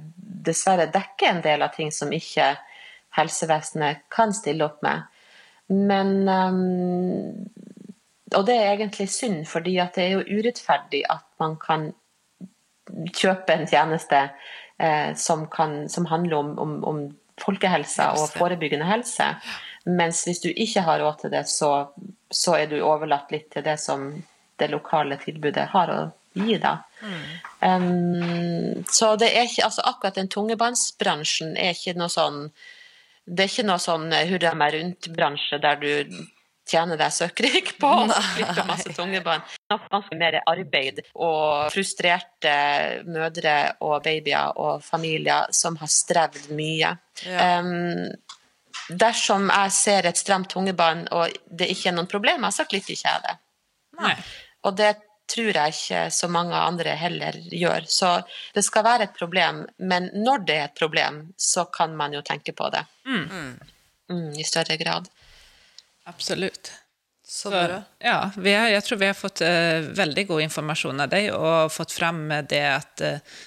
dessverre 0.49 0.87
dekker 0.93 1.29
en 1.29 1.43
del 1.45 1.65
av 1.65 1.75
ting 1.75 1.93
som 1.93 2.13
ikke 2.13 2.55
helsevesenet 3.17 4.07
kan 4.13 4.33
stille 4.33 4.65
opp 4.65 4.81
med. 4.85 5.05
Men 5.67 6.11
um, 6.29 7.45
Og 8.35 8.45
det 8.47 8.55
er 8.55 8.73
egentlig 8.73 9.09
synd, 9.11 9.45
fordi 9.47 9.77
at 9.83 9.97
det 9.97 10.05
er 10.05 10.13
jo 10.17 10.39
urettferdig 10.39 11.03
at 11.11 11.25
man 11.41 11.57
kan 11.61 11.89
kjøpe 12.87 13.53
en 13.53 13.67
tjeneste 13.67 14.19
eh, 14.79 15.13
som, 15.15 15.45
kan, 15.51 15.89
som, 15.89 16.05
handler 16.09 16.37
om, 16.37 16.53
om, 16.59 16.75
om 16.87 17.01
folkehelsa 17.41 18.11
og 18.17 18.29
forebyggende 18.35 18.87
helse. 18.89 19.31
Mens 19.87 20.23
hvis 20.27 20.41
du 20.43 20.49
ikke 20.49 20.83
har 20.83 21.01
råd 21.03 21.21
til 21.21 21.33
det, 21.33 21.45
så, 21.49 21.71
så, 22.31 22.57
er 22.59 22.71
du 22.71 22.79
overlatt 22.81 23.31
litt 23.31 23.49
til 23.53 23.63
det 23.65 23.77
som 23.79 24.09
det 24.57 24.71
lokale 24.71 25.19
tilbudet 25.21 25.69
har 25.71 25.93
å 25.93 25.99
gi. 26.33 26.57
da. 26.61 26.77
Mm. 27.01 27.21
Um, 27.61 28.83
så 28.91 29.15
det 29.19 29.31
er 29.31 29.47
ikke, 29.47 29.67
altså 29.69 29.85
akkurat 29.85 30.17
den 30.17 30.31
tungebåndsbransjen 30.33 31.55
er 31.57 31.77
ikke 31.77 31.95
noe 31.97 32.11
sånn 32.11 32.49
det 33.27 33.43
er 33.43 33.51
ikke 33.51 33.67
noe 33.67 33.81
sånn 33.83 34.13
hurra 34.29 34.53
meg 34.55 34.75
rundt-bransje 34.77 35.59
der 35.59 35.79
du 35.81 35.89
tjener 36.67 36.99
deg 36.99 37.13
søkkrik 37.13 37.73
på 37.81 37.89
og 38.03 38.13
slipper 38.13 38.67
masse 38.67 38.93
tungebånd. 38.95 39.55
Ganske 39.71 40.19
mer 40.19 40.39
arbeid 40.43 41.01
og 41.13 41.71
frustrerte 41.73 42.53
mødre 43.07 43.57
og 43.85 43.99
babyer 44.05 44.57
og 44.61 44.83
familier 44.85 45.51
som 45.55 45.79
har 45.81 45.91
strevd 45.91 46.51
mye. 46.57 46.93
Ja. 47.25 47.49
Um, 47.59 48.07
dersom 48.87 49.49
jeg 49.51 49.73
ser 49.75 50.07
et 50.07 50.19
stramt 50.19 50.51
tungebånd 50.53 51.09
og 51.15 51.33
det 51.49 51.71
ikke 51.73 51.91
er 51.91 51.97
noen 51.97 52.09
problemer, 52.11 52.53
så 52.53 52.67
klikker 52.69 52.95
ikke 52.95 53.09
jeg 53.09 53.25
det. 53.25 53.35
Nei. 54.01 54.15
Og 54.67 54.77
det 54.77 54.93
tror 55.27 55.51
jeg 55.51 55.75
ikke 55.75 56.01
så 56.13 56.29
mange 56.31 56.55
andre 56.55 56.93
heller 56.99 57.35
gjør. 57.51 57.87
Så 57.91 58.13
det 58.55 58.63
skal 58.63 58.85
være 58.87 59.09
et 59.09 59.17
problem, 59.17 59.65
men 59.77 60.09
når 60.15 60.45
det 60.47 60.55
er 60.55 60.69
et 60.69 60.79
problem, 60.79 61.25
så 61.37 61.67
kan 61.73 61.95
man 61.99 62.15
jo 62.15 62.23
tenke 62.25 62.55
på 62.55 62.69
det. 62.73 62.85
Mm. 63.05 63.57
Mm, 64.09 64.29
I 64.39 64.45
større 64.47 64.77
grad. 64.79 65.09
Absolutt. 66.07 66.71
Så 67.27 67.51
bra. 67.51 67.81
Ja, 67.99 68.31
har, 68.39 68.69
jeg 68.71 68.83
tror 68.87 68.99
vi 69.01 69.07
har 69.09 69.17
fått 69.17 69.41
uh, 69.43 69.83
veldig 69.97 70.23
god 70.29 70.45
informasjon 70.45 71.03
av 71.03 71.11
deg, 71.11 71.33
og 71.35 71.73
fått 71.75 71.91
frem 71.91 72.21
det 72.47 72.63
at 72.63 73.03
uh, 73.03 73.39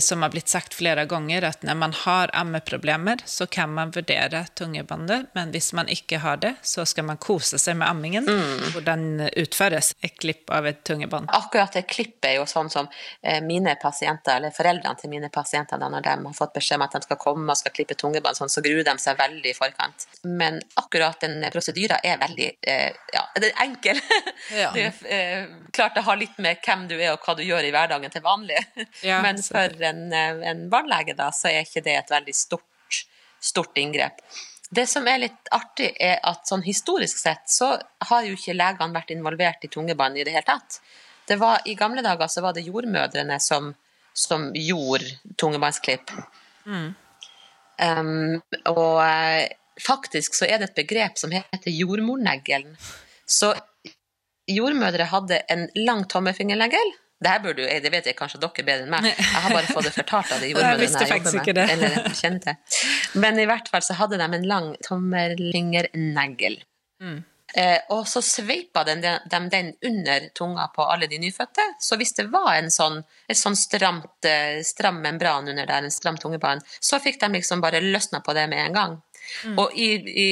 som 0.00 0.22
har 0.22 0.30
blitt 0.30 0.48
sagt 0.48 0.74
flere 0.74 1.04
ganger, 1.10 1.42
at 1.42 1.62
når 1.66 1.74
man 1.74 1.92
har 2.04 2.30
ammeproblemer, 2.32 3.22
så 3.24 3.46
kan 3.46 3.72
man 3.74 3.90
vurdere 3.90 4.44
tungebåndet, 4.54 5.32
men 5.34 5.50
hvis 5.50 5.72
man 5.74 5.88
ikke 5.90 6.20
har 6.22 6.36
det, 6.36 6.54
så 6.62 6.84
skal 6.86 7.08
man 7.08 7.18
kose 7.18 7.58
seg 7.58 7.76
med 7.80 7.88
ammingen. 7.88 8.28
Mm. 8.28 8.62
Hvordan 8.74 9.04
utføres 9.42 9.94
et 10.00 10.14
klipp 10.20 10.50
av 10.54 10.68
et 10.70 10.84
tungebånd? 10.86 11.26
Akkurat 11.34 11.74
det 11.74 11.86
klippet 11.90 12.30
er 12.30 12.36
jo 12.38 12.46
sånn 12.46 12.70
som 12.70 12.86
eh, 13.22 13.40
mine 13.42 13.74
pasienter, 13.82 14.38
eller 14.38 14.54
foreldrene 14.54 15.00
til 15.00 15.10
mine 15.10 15.30
pasienter, 15.34 15.80
da, 15.82 15.90
når 15.90 16.06
de 16.06 16.14
har 16.28 16.38
fått 16.38 16.54
beskjed 16.54 16.78
om 16.78 16.86
at 16.86 16.94
de 16.94 17.02
skal 17.08 17.20
komme 17.26 17.50
og 17.50 17.58
skal 17.58 17.74
klippe 17.74 17.98
tungebånd, 17.98 18.38
sånn, 18.38 18.52
så 18.54 18.62
gruer 18.62 18.86
de 18.86 18.94
seg 19.02 19.18
veldig 19.18 19.50
i 19.50 19.58
forkant. 19.58 20.06
Men 20.22 20.62
akkurat 20.78 21.18
den 21.26 21.42
prosedyra 21.50 21.98
er 22.06 22.22
veldig 22.22 22.48
eh, 22.62 22.94
ja, 23.14 23.26
det 23.40 23.50
er 23.50 23.66
enkel. 23.66 24.02
Ja. 24.54 24.70
Det 24.74 24.82
er 24.84 25.12
eh, 25.14 25.44
klart 25.72 25.94
det 25.96 26.02
har 26.04 26.18
litt 26.18 26.36
med 26.42 26.58
hvem 26.64 26.82
du 26.90 26.94
er 26.96 27.14
og 27.14 27.22
hva 27.24 27.34
du 27.38 27.42
gjør 27.46 27.64
i 27.64 27.70
hverdagen 27.72 28.12
til 28.12 28.22
vanlig. 28.24 28.58
Ja, 29.06 29.20
men 29.24 29.38
for 29.42 29.63
for 29.72 29.86
en, 29.90 30.12
eh, 30.12 30.42
en 30.50 30.66
barnelege, 30.70 31.16
da, 31.18 31.30
så 31.32 31.50
er 31.50 31.64
ikke 31.64 31.84
det 31.84 31.96
et 31.98 32.12
veldig 32.12 32.34
stort, 32.34 33.04
stort 33.40 33.78
inngrep. 33.80 34.20
Det 34.74 34.86
som 34.90 35.06
er 35.08 35.22
litt 35.22 35.50
artig, 35.54 35.92
er 36.00 36.18
at 36.24 36.48
sånn 36.48 36.64
historisk 36.64 37.20
sett 37.20 37.50
så 37.50 37.74
har 38.08 38.26
jo 38.26 38.34
ikke 38.34 38.56
legene 38.56 38.96
vært 38.96 39.12
involvert 39.14 39.66
i 39.66 39.70
tungebånd 39.70 40.18
i 40.18 40.24
det 40.26 40.34
hele 40.34 40.46
tatt. 40.48 40.80
Det 41.28 41.36
var, 41.40 41.60
I 41.64 41.76
gamle 41.78 42.02
dager 42.04 42.28
så 42.28 42.42
var 42.44 42.56
det 42.56 42.66
jordmødrene 42.66 43.38
som, 43.40 43.72
som 44.12 44.50
gjorde 44.56 45.36
tungebåndsklipp. 45.40 46.10
Mm. 46.66 46.88
Um, 47.74 48.40
og 48.70 48.98
uh, 49.02 49.44
faktisk 49.82 50.36
så 50.38 50.48
er 50.48 50.60
det 50.60 50.70
et 50.70 50.82
begrep 50.82 51.18
som 51.20 51.32
heter 51.34 51.72
jordmorneglen. 51.72 52.76
Så 53.26 53.52
jordmødre 54.50 55.08
hadde 55.12 55.40
en 55.50 55.68
lang 55.76 56.04
tommefingernegl 56.10 56.92
det 57.22 57.30
her 57.30 57.42
burde 57.44 57.62
jo, 57.62 57.68
det 57.84 57.92
vet 57.92 58.08
jeg 58.10 58.16
kanskje 58.18 58.40
dere 58.42 58.64
bedre 58.66 58.84
enn 58.84 58.90
meg, 58.92 59.06
jeg 59.12 59.42
har 59.44 59.52
bare 59.54 59.68
fått 59.70 59.86
det 59.88 59.94
fortalt 59.94 60.32
av 60.34 60.42
de 60.42 60.48
jordmødrene 60.52 61.04
jeg 61.06 61.22
jobber 61.22 61.36
med. 61.38 61.70
Eller 61.76 62.16
kjenner 62.18 62.42
til. 62.48 62.80
Men 63.22 63.38
i 63.40 63.46
hvert 63.48 63.70
fall 63.72 63.84
så 63.86 63.96
hadde 64.00 64.18
de 64.20 64.26
en 64.40 64.48
lang 64.50 64.72
tommelfingernegl. 64.84 66.58
Mm. 67.04 67.22
Eh, 67.54 67.78
og 67.94 68.08
så 68.10 68.18
sveipa 68.24 68.82
de 68.88 68.96
den, 68.98 69.48
den, 69.52 69.68
under 69.86 70.26
tunga 70.34 70.66
på 70.74 70.82
alle 70.90 71.06
de 71.06 71.20
nyfødte. 71.22 71.66
Så 71.78 71.96
hvis 72.00 72.16
det 72.18 72.26
var 72.32 72.56
en 72.56 72.70
sånn, 72.72 72.98
et 73.30 73.38
sånn 73.38 73.54
stramt, 73.58 74.26
eh, 74.26 74.58
stram 74.66 74.98
membran 75.04 75.46
under 75.52 75.68
der, 75.68 75.86
en 75.86 75.94
stram 75.94 76.18
tungebane, 76.18 76.64
så 76.80 76.98
fikk 77.02 77.20
de 77.22 77.30
liksom 77.36 77.62
bare 77.62 77.82
løsna 77.84 78.24
på 78.26 78.34
det 78.34 78.48
med 78.50 78.66
en 78.66 78.80
gang. 78.80 78.96
Mm. 79.44 79.58
Og 79.60 79.74
i, 79.78 79.88
i, 79.96 80.28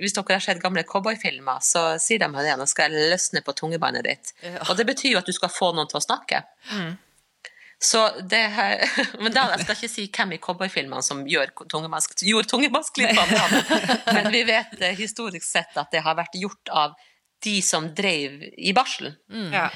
hvis 0.00 0.16
dere 0.16 0.38
har 0.38 0.44
sett 0.44 0.62
gamle 0.62 0.84
cowboyfilmer, 0.88 1.62
så 1.64 1.84
sier 2.02 2.22
de 2.22 2.30
det 2.30 2.56
nå 2.58 2.66
skal 2.70 2.90
jeg 2.90 3.10
løsne 3.12 3.44
på 3.46 3.54
tungebåndet 3.58 4.08
ditt. 4.08 4.34
Ja. 4.44 4.64
Og 4.68 4.76
det 4.78 4.88
betyr 4.88 5.14
jo 5.14 5.22
at 5.22 5.28
du 5.28 5.36
skal 5.36 5.52
få 5.52 5.72
noen 5.76 5.90
til 5.90 6.00
å 6.00 6.04
snakke. 6.04 6.44
Mm. 6.72 6.98
Så 7.82 8.10
det 8.28 8.42
her, 8.52 8.82
men 9.22 9.32
da, 9.32 9.46
Jeg 9.54 9.64
skal 9.64 9.78
ikke 9.78 9.88
si 9.88 10.08
hvem 10.12 10.34
i 10.36 10.40
cowboyfilmene 10.42 11.04
som 11.04 11.22
gjør 11.28 11.54
tungemask, 11.64 12.18
gjorde 12.28 12.50
tungemaskklippene, 12.52 13.78
men 14.16 14.28
vi 14.34 14.42
vet 14.48 14.76
eh, 14.82 14.98
historisk 14.98 15.46
sett 15.46 15.78
at 15.80 15.88
det 15.94 16.04
har 16.04 16.18
vært 16.18 16.36
gjort 16.36 16.74
av 16.76 16.98
de 17.40 17.56
som 17.64 17.86
drev 17.96 18.42
i 18.60 18.74
barsel. 18.76 19.14
Mm. 19.32 19.48
Ja. 19.54 19.68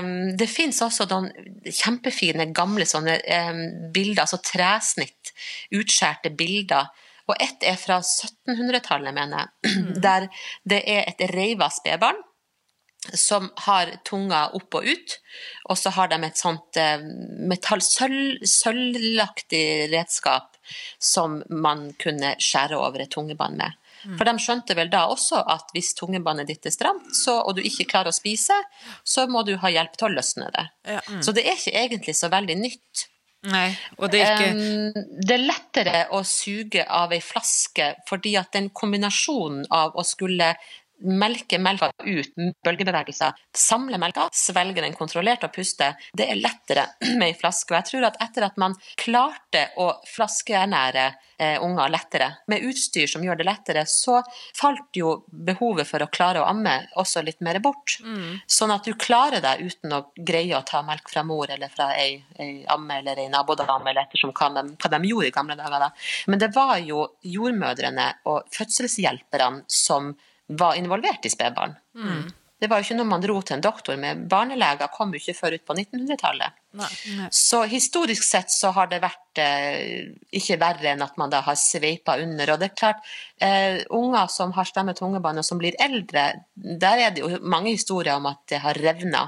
Um, 0.00 0.12
det 0.40 0.48
fins 0.48 0.80
også 0.84 1.04
noen 1.10 1.28
kjempefine 1.68 2.46
gamle 2.56 2.86
sånne 2.88 3.18
um, 3.20 3.60
bilder, 3.92 4.24
altså 4.24 4.40
tresnitt, 4.40 5.34
utskjærte 5.76 6.32
bilder 6.32 6.88
og 7.30 7.40
ett 7.40 7.64
er 7.64 7.76
fra 7.80 8.00
1700-tallet, 8.02 9.14
mener 9.16 9.44
jeg, 9.44 9.74
mm. 9.74 9.90
der 10.06 10.28
det 10.68 10.82
er 10.90 11.04
et 11.08 11.26
reiva 11.34 11.70
spedbarn 11.72 12.20
som 13.12 13.50
har 13.66 13.90
tunga 14.08 14.46
opp 14.56 14.78
og 14.78 14.86
ut, 14.88 15.16
og 15.68 15.76
så 15.76 15.92
har 15.92 16.08
de 16.08 16.18
et 16.24 16.40
sånt 16.40 16.78
eh, 16.80 17.02
metall, 17.50 17.82
sølv, 17.84 18.40
sølvaktig 18.48 19.92
redskap 19.92 20.54
som 20.98 21.42
man 21.50 21.90
kunne 22.00 22.34
skjære 22.40 22.78
over 22.80 23.04
et 23.04 23.12
tungebånd 23.12 23.60
med. 23.60 23.80
Mm. 24.04 24.16
For 24.18 24.28
de 24.28 24.34
skjønte 24.40 24.76
vel 24.76 24.90
da 24.92 25.06
også 25.12 25.40
at 25.52 25.72
hvis 25.76 25.94
tungebåndet 25.96 26.48
ditt 26.50 26.68
er 26.68 26.74
stramt, 26.74 27.12
så, 27.16 27.38
og 27.44 27.56
du 27.56 27.64
ikke 27.64 27.88
klarer 27.88 28.12
å 28.12 28.16
spise, 28.16 28.56
så 29.04 29.26
må 29.30 29.44
du 29.48 29.54
ha 29.60 29.72
hjelp 29.72 29.96
til 29.96 30.08
å 30.08 30.14
løsne 30.16 30.50
det. 30.54 30.66
Ja, 30.96 31.02
mm. 31.08 31.22
Så 31.24 31.36
det 31.36 31.46
er 31.46 31.56
ikke 31.56 31.76
egentlig 31.84 32.16
så 32.18 32.32
veldig 32.32 32.56
nytt. 32.60 33.06
Nei, 33.44 33.74
og 34.00 34.08
det 34.12 34.22
er 34.24 34.38
ikke 34.38 34.52
um, 34.56 35.08
Det 35.20 35.34
er 35.34 35.42
lettere 35.42 35.98
å 36.16 36.22
suge 36.24 36.84
av 36.88 37.12
ei 37.12 37.20
flaske 37.20 37.90
fordi 38.08 38.34
at 38.40 38.54
den 38.56 38.70
kombinasjonen 38.72 39.66
av 39.74 39.98
å 40.00 40.04
skulle 40.06 40.54
melke 41.04 41.58
melka 41.58 41.90
ut 42.04 42.36
bølgebevegelser, 42.64 43.34
samle 43.56 43.98
melka, 44.00 44.28
svelge 44.32 44.82
den 44.84 44.94
kontrollert 44.96 45.44
og 45.46 45.52
puste, 45.54 45.92
det 46.16 46.28
er 46.30 46.40
lettere 46.40 46.86
med 47.18 47.28
ei 47.30 47.36
flaske. 47.38 47.72
Og 47.72 47.78
jeg 47.80 47.90
tror 47.90 48.08
at 48.10 48.18
etter 48.24 48.48
at 48.48 48.58
man 48.60 48.76
klarte 49.00 49.66
å 49.80 49.90
flaskeernære 50.08 51.06
eh, 51.38 51.62
unger 51.62 51.92
lettere, 51.92 52.28
med 52.50 52.64
utstyr 52.68 53.10
som 53.10 53.24
gjør 53.24 53.40
det 53.40 53.48
lettere, 53.48 53.84
så 53.90 54.20
falt 54.56 54.96
jo 54.96 55.16
behovet 55.28 55.88
for 55.88 56.04
å 56.04 56.10
klare 56.12 56.42
å 56.42 56.48
amme 56.48 56.76
også 57.00 57.24
litt 57.26 57.42
mer 57.44 57.60
bort. 57.64 57.98
Mm. 58.04 58.40
Sånn 58.46 58.74
at 58.74 58.86
du 58.86 58.94
klarer 58.98 59.44
deg 59.44 59.64
uten 59.66 59.96
å 59.96 60.02
greie 60.16 60.56
å 60.56 60.64
ta 60.66 60.82
melk 60.86 61.10
fra 61.10 61.24
mor 61.26 61.50
eller 61.50 61.72
fra 61.72 61.90
ei, 61.98 62.20
ei 62.40 62.62
amme 62.70 63.00
eller 63.02 63.24
ei 63.24 63.30
nabodame, 63.32 63.90
eller 63.90 64.06
ettersom 64.06 64.34
hva 64.34 64.52
de, 64.58 64.68
hva 64.78 64.92
de 64.96 65.10
gjorde 65.10 65.30
i 65.30 65.34
gamle 65.34 65.58
dager. 65.58 65.88
Da. 65.88 65.90
Men 66.30 66.42
det 66.42 66.52
var 66.54 66.78
jo 66.84 67.08
jordmødrene 67.34 68.10
og 68.30 68.54
fødselshjelperne 68.54 69.64
som 69.70 70.14
var 70.46 70.78
involvert 70.78 71.26
i 71.26 71.32
spedbarn. 71.32 71.76
Mm. 71.96 72.32
Det 72.60 72.70
var 72.70 72.80
jo 72.80 72.86
ikke 72.86 72.96
noe 72.96 73.08
man 73.10 73.20
dro 73.20 73.34
til 73.44 73.58
en 73.58 73.62
doktor 73.64 73.96
med. 74.00 74.22
Barneleger 74.30 74.88
kom 74.94 75.10
jo 75.12 75.18
ikke 75.20 75.34
før 75.36 75.56
ut 75.58 75.64
på 75.66 75.74
1900-tallet. 75.74 76.54
Så 77.34 77.64
historisk 77.68 78.24
sett 78.24 78.52
så 78.54 78.70
har 78.76 78.88
det 78.88 79.02
vært 79.02 79.40
eh, 79.42 80.06
ikke 80.38 80.56
verre 80.62 80.94
enn 80.94 81.04
at 81.04 81.18
man 81.20 81.32
da 81.34 81.42
har 81.44 81.58
sveipa 81.60 82.16
under. 82.22 82.54
Og 82.54 82.62
det 82.62 82.70
er 82.70 82.78
klart, 82.78 83.02
eh, 83.42 83.82
unger 83.92 84.30
som 84.32 84.54
har 84.56 84.70
stemmet 84.70 84.96
tungebånd 85.02 85.42
og 85.42 85.46
som 85.46 85.60
blir 85.60 85.76
eldre, 85.82 86.28
der 86.54 87.04
er 87.04 87.12
det 87.12 87.26
jo 87.26 87.42
mange 87.42 87.74
historier 87.74 88.16
om 88.16 88.30
at 88.32 88.40
det 88.54 88.62
har 88.64 88.80
revna. 88.80 89.26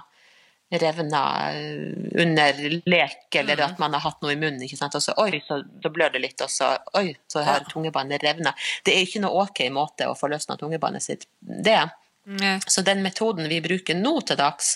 Revna 0.70 1.22
eh, 1.52 2.22
under 2.22 2.62
lek, 2.90 3.28
eller 3.34 3.60
mm. 3.60 3.66
at 3.66 3.78
man 3.82 3.94
har 3.94 4.02
hatt 4.02 4.24
noe 4.24 4.34
i 4.34 4.40
munnen. 4.40 4.62
ikke 4.66 4.78
sant? 4.80 4.96
Og 4.98 5.04
så 5.04 5.14
oi, 5.22 5.38
så 5.46 5.60
da 5.62 5.92
blør 5.94 6.16
det 6.16 6.24
litt, 6.24 6.42
og 6.42 6.50
så 6.50 6.72
oi, 6.98 7.10
så 7.30 7.44
har 7.46 7.62
ja. 7.62 7.70
tungebåndet 7.70 8.24
revna. 8.26 8.54
Det 8.84 8.96
er 8.96 9.06
ikke 9.06 9.22
noe 9.22 9.46
ok 9.46 9.62
måte 9.74 10.10
å 10.10 10.16
få 10.18 10.32
løsna 10.32 10.58
tungebåndet 10.60 11.06
sitt. 11.06 11.30
det 11.40 11.84
Mm. 12.26 12.60
Så 12.66 12.82
den 12.82 13.02
metoden 13.02 13.48
vi 13.48 13.60
bruker 13.62 13.94
nå 13.94 14.16
til 14.26 14.38
dags, 14.40 14.72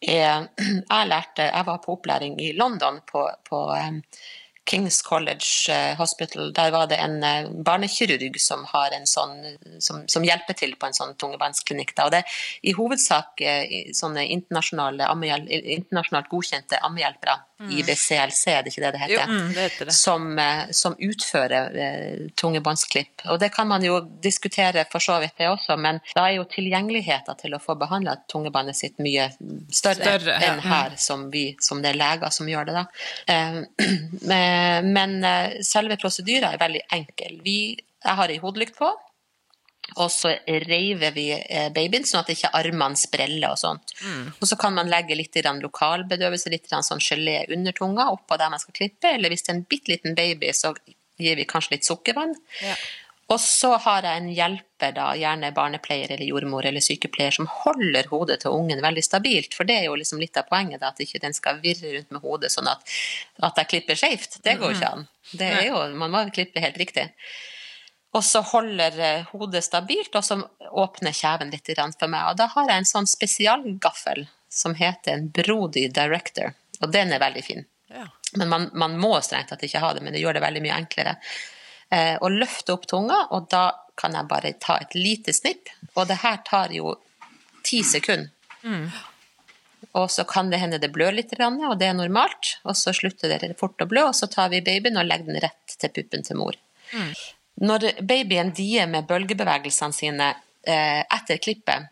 er 0.00 0.46
Jeg 0.94 1.08
lærte 1.10 1.48
Jeg 1.48 1.66
var 1.66 1.80
på 1.82 1.96
opplæring 1.96 2.36
i 2.38 2.52
London 2.54 3.00
på, 3.10 3.24
på 3.48 3.62
um, 3.74 3.98
Kings 4.64 5.02
College 5.02 5.72
eh, 5.72 5.96
Hospital. 5.98 6.52
Der 6.56 6.70
var 6.70 6.86
det 6.90 6.96
en 6.96 7.22
eh, 7.22 7.48
barnekirurg 7.66 8.40
som, 8.40 8.66
sånn, 9.04 9.56
som, 9.78 10.08
som 10.08 10.24
hjelper 10.24 10.54
til 10.58 10.74
på 10.80 10.86
en 10.88 10.96
sånn 10.96 11.14
tungevannsklinikk. 11.20 11.92
Og 12.04 12.10
det 12.14 12.18
er 12.22 12.26
i 12.62 12.72
hovedsak 12.76 13.28
sånne 13.96 14.24
internasjonalt 14.32 16.30
godkjente 16.32 16.80
ammehjelpere, 16.84 17.36
mm. 17.36 17.53
IBCLC, 17.62 18.42
er 18.50 18.64
det 18.64 18.72
ikke 18.72 18.82
det 18.82 18.92
det 18.96 19.00
heter? 19.04 19.14
Jo, 19.14 19.24
mm, 19.30 19.52
det 19.54 19.66
heter 19.68 19.88
det. 19.88 19.94
Som, 19.94 20.40
som 20.74 20.96
utfører 20.98 21.78
eh, 21.78 22.24
tungebåndsklipp. 22.40 23.24
Og 23.30 23.38
det 23.40 23.52
kan 23.54 23.68
man 23.70 23.84
jo 23.86 24.00
diskutere 24.22 24.84
for 24.90 25.04
så 25.04 25.20
vidt 25.22 25.36
det 25.38 25.48
også, 25.52 25.76
men 25.80 26.00
da 26.16 26.26
er 26.26 26.38
jo 26.38 26.48
tilgjengeligheten 26.50 27.38
til 27.40 27.54
å 27.54 27.62
få 27.62 27.78
behandla 27.80 28.16
tungebåndet 28.30 28.78
sitt 28.78 28.98
mye 29.02 29.28
større, 29.70 30.00
større 30.02 30.36
enn 30.40 30.60
mm. 30.60 30.66
her, 30.66 30.98
som, 31.00 31.28
vi, 31.32 31.46
som 31.62 31.82
det 31.84 31.94
er 31.94 32.00
leger 32.00 32.34
som 32.34 32.50
gjør 32.50 32.70
det. 32.70 32.82
da. 32.82 32.84
Men 34.98 35.18
eh, 35.24 35.58
selve 35.64 35.98
prosedyra 36.00 36.54
er 36.54 36.62
veldig 36.62 36.86
enkel. 36.98 37.40
Vi, 37.44 37.58
jeg 37.78 38.20
har 38.20 38.32
ei 38.32 38.40
hodelykt 38.42 38.76
på, 38.78 38.90
og 40.00 40.10
så 40.10 40.32
reiver 40.46 41.14
vi 41.14 41.28
eh, 41.34 41.68
babyen 41.74 42.06
sånn 42.08 42.24
at 42.24 42.32
ikke 42.34 42.50
armene 42.58 42.98
spreller 42.98 43.52
og 43.52 43.60
sånt. 43.60 43.94
Mm. 44.02 44.32
Og 44.38 44.48
så 44.50 44.58
kan 44.60 44.74
man 44.76 44.90
legge 44.90 45.16
litt 45.18 45.38
lokalbedøvelse, 45.38 46.50
litt 46.52 46.72
sånn 46.72 47.02
gelé 47.02 47.44
under 47.54 47.72
tunga 47.76 48.10
oppå 48.14 48.38
der 48.40 48.50
man 48.50 48.62
skal 48.62 48.76
klippe, 48.76 49.14
eller 49.14 49.32
hvis 49.32 49.46
det 49.46 49.52
er 49.52 49.58
en 49.58 49.66
bitte 49.70 49.94
liten 49.94 50.18
baby, 50.18 50.52
så 50.52 50.74
gir 51.20 51.38
vi 51.38 51.46
kanskje 51.46 51.76
litt 51.76 51.88
sukkervann. 51.88 52.34
Ja. 52.62 52.74
Og 53.32 53.40
så 53.40 53.70
har 53.80 54.04
jeg 54.04 54.20
en 54.20 54.26
hjelper, 54.36 54.92
da, 54.98 55.06
gjerne 55.16 55.52
barnepleier 55.56 56.10
eller 56.12 56.28
jordmor 56.28 56.66
eller 56.68 56.84
sykepleier, 56.84 57.32
som 57.32 57.48
holder 57.48 58.10
hodet 58.10 58.42
til 58.42 58.52
ungen 58.52 58.82
veldig 58.84 59.04
stabilt. 59.04 59.56
For 59.56 59.68
det 59.68 59.78
er 59.80 59.86
jo 59.86 59.96
liksom 59.96 60.20
litt 60.20 60.36
av 60.36 60.50
poenget, 60.50 60.82
da, 60.82 60.92
at 60.92 61.00
ikke 61.00 61.22
den 61.22 61.36
skal 61.36 61.62
virre 61.64 61.94
rundt 61.94 62.12
med 62.12 62.24
hodet 62.24 62.52
sånn 62.52 62.68
at, 62.68 62.84
at 63.48 63.62
jeg 63.62 63.70
klipper 63.70 64.00
skjevt. 64.00 64.38
Det 64.44 64.58
går 64.60 64.76
ikke 64.76 64.92
an. 64.98 65.08
Det 65.32 65.50
jo, 65.70 65.80
man 65.96 66.12
må 66.12 66.26
klippe 66.36 66.60
helt 66.60 66.76
riktig. 66.80 67.08
Og 68.14 68.22
så 68.24 68.40
holder 68.46 68.98
eh, 69.02 69.30
hodet 69.32 69.64
stabilt, 69.66 70.14
og 70.14 70.24
så 70.24 70.38
åpner 70.70 71.14
kjeven 71.14 71.50
litt 71.50 71.70
for 71.74 72.10
meg. 72.10 72.30
Og 72.30 72.38
da 72.38 72.46
har 72.52 72.70
jeg 72.70 72.82
en 72.82 72.92
sånn 72.92 73.10
spesialgaffel 73.10 74.26
som 74.54 74.76
heter 74.78 75.16
en 75.16 75.30
Brody 75.34 75.88
Director, 75.90 76.54
og 76.80 76.92
den 76.94 77.12
er 77.12 77.22
veldig 77.22 77.42
fin. 77.42 77.64
Ja. 77.90 78.06
Men 78.38 78.48
man, 78.48 78.68
man, 78.74 78.98
må 78.98 79.16
strengt 79.22 79.50
tatt 79.50 79.64
ikke 79.66 79.82
ha 79.82 79.92
det, 79.94 80.02
men 80.02 80.14
det 80.14 80.22
gjør 80.22 80.38
det 80.38 80.44
veldig 80.44 80.62
mye 80.62 80.76
enklere 80.78 81.16
eh, 81.90 82.14
og 82.20 82.38
løfte 82.38 82.74
opp 82.74 82.86
tunga, 82.90 83.18
og 83.34 83.48
da 83.50 83.66
kan 83.98 84.14
jeg 84.14 84.30
bare 84.30 84.54
ta 84.62 84.78
et 84.82 84.94
lite 84.98 85.34
snipp. 85.34 85.70
Og 85.94 86.06
det 86.10 86.20
her 86.22 86.40
tar 86.46 86.74
jo 86.74 86.96
ti 87.66 87.82
sekunder. 87.86 88.30
Mm. 88.64 88.88
Og 89.94 90.10
så 90.10 90.24
kan 90.26 90.50
det 90.50 90.58
hende 90.58 90.80
det 90.82 90.90
blør 90.94 91.14
litt, 91.14 91.34
og 91.38 91.78
det 91.78 91.86
er 91.86 91.94
normalt. 91.94 92.56
Og 92.66 92.74
så 92.78 92.94
slutter 92.96 93.30
det 93.30 93.54
fort 93.60 93.82
å 93.82 93.86
blø, 93.86 94.08
og 94.08 94.16
så 94.18 94.26
tar 94.30 94.50
vi 94.50 94.64
babyen 94.64 94.98
og 94.98 95.06
legger 95.06 95.30
den 95.30 95.42
rett 95.44 95.76
til 95.78 95.92
puppen 95.94 96.26
til 96.26 96.40
mor. 96.40 96.58
Mm. 96.94 97.12
Når 97.62 98.02
babyen 98.02 98.50
dier 98.54 98.88
med 98.90 99.06
bølgebevegelsene 99.06 99.94
sine 99.94 100.30
eh, 100.66 101.02
etter 101.02 101.38
klippet, 101.42 101.90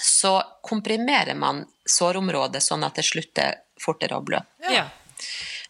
så 0.00 0.40
komprimerer 0.64 1.36
man 1.36 1.62
sårområdet 1.84 2.62
sånn 2.64 2.84
at 2.86 2.96
det 2.98 3.04
slutter 3.06 3.60
fortere 3.80 4.16
å 4.16 4.24
blø. 4.24 4.40
Ja. 4.72 4.88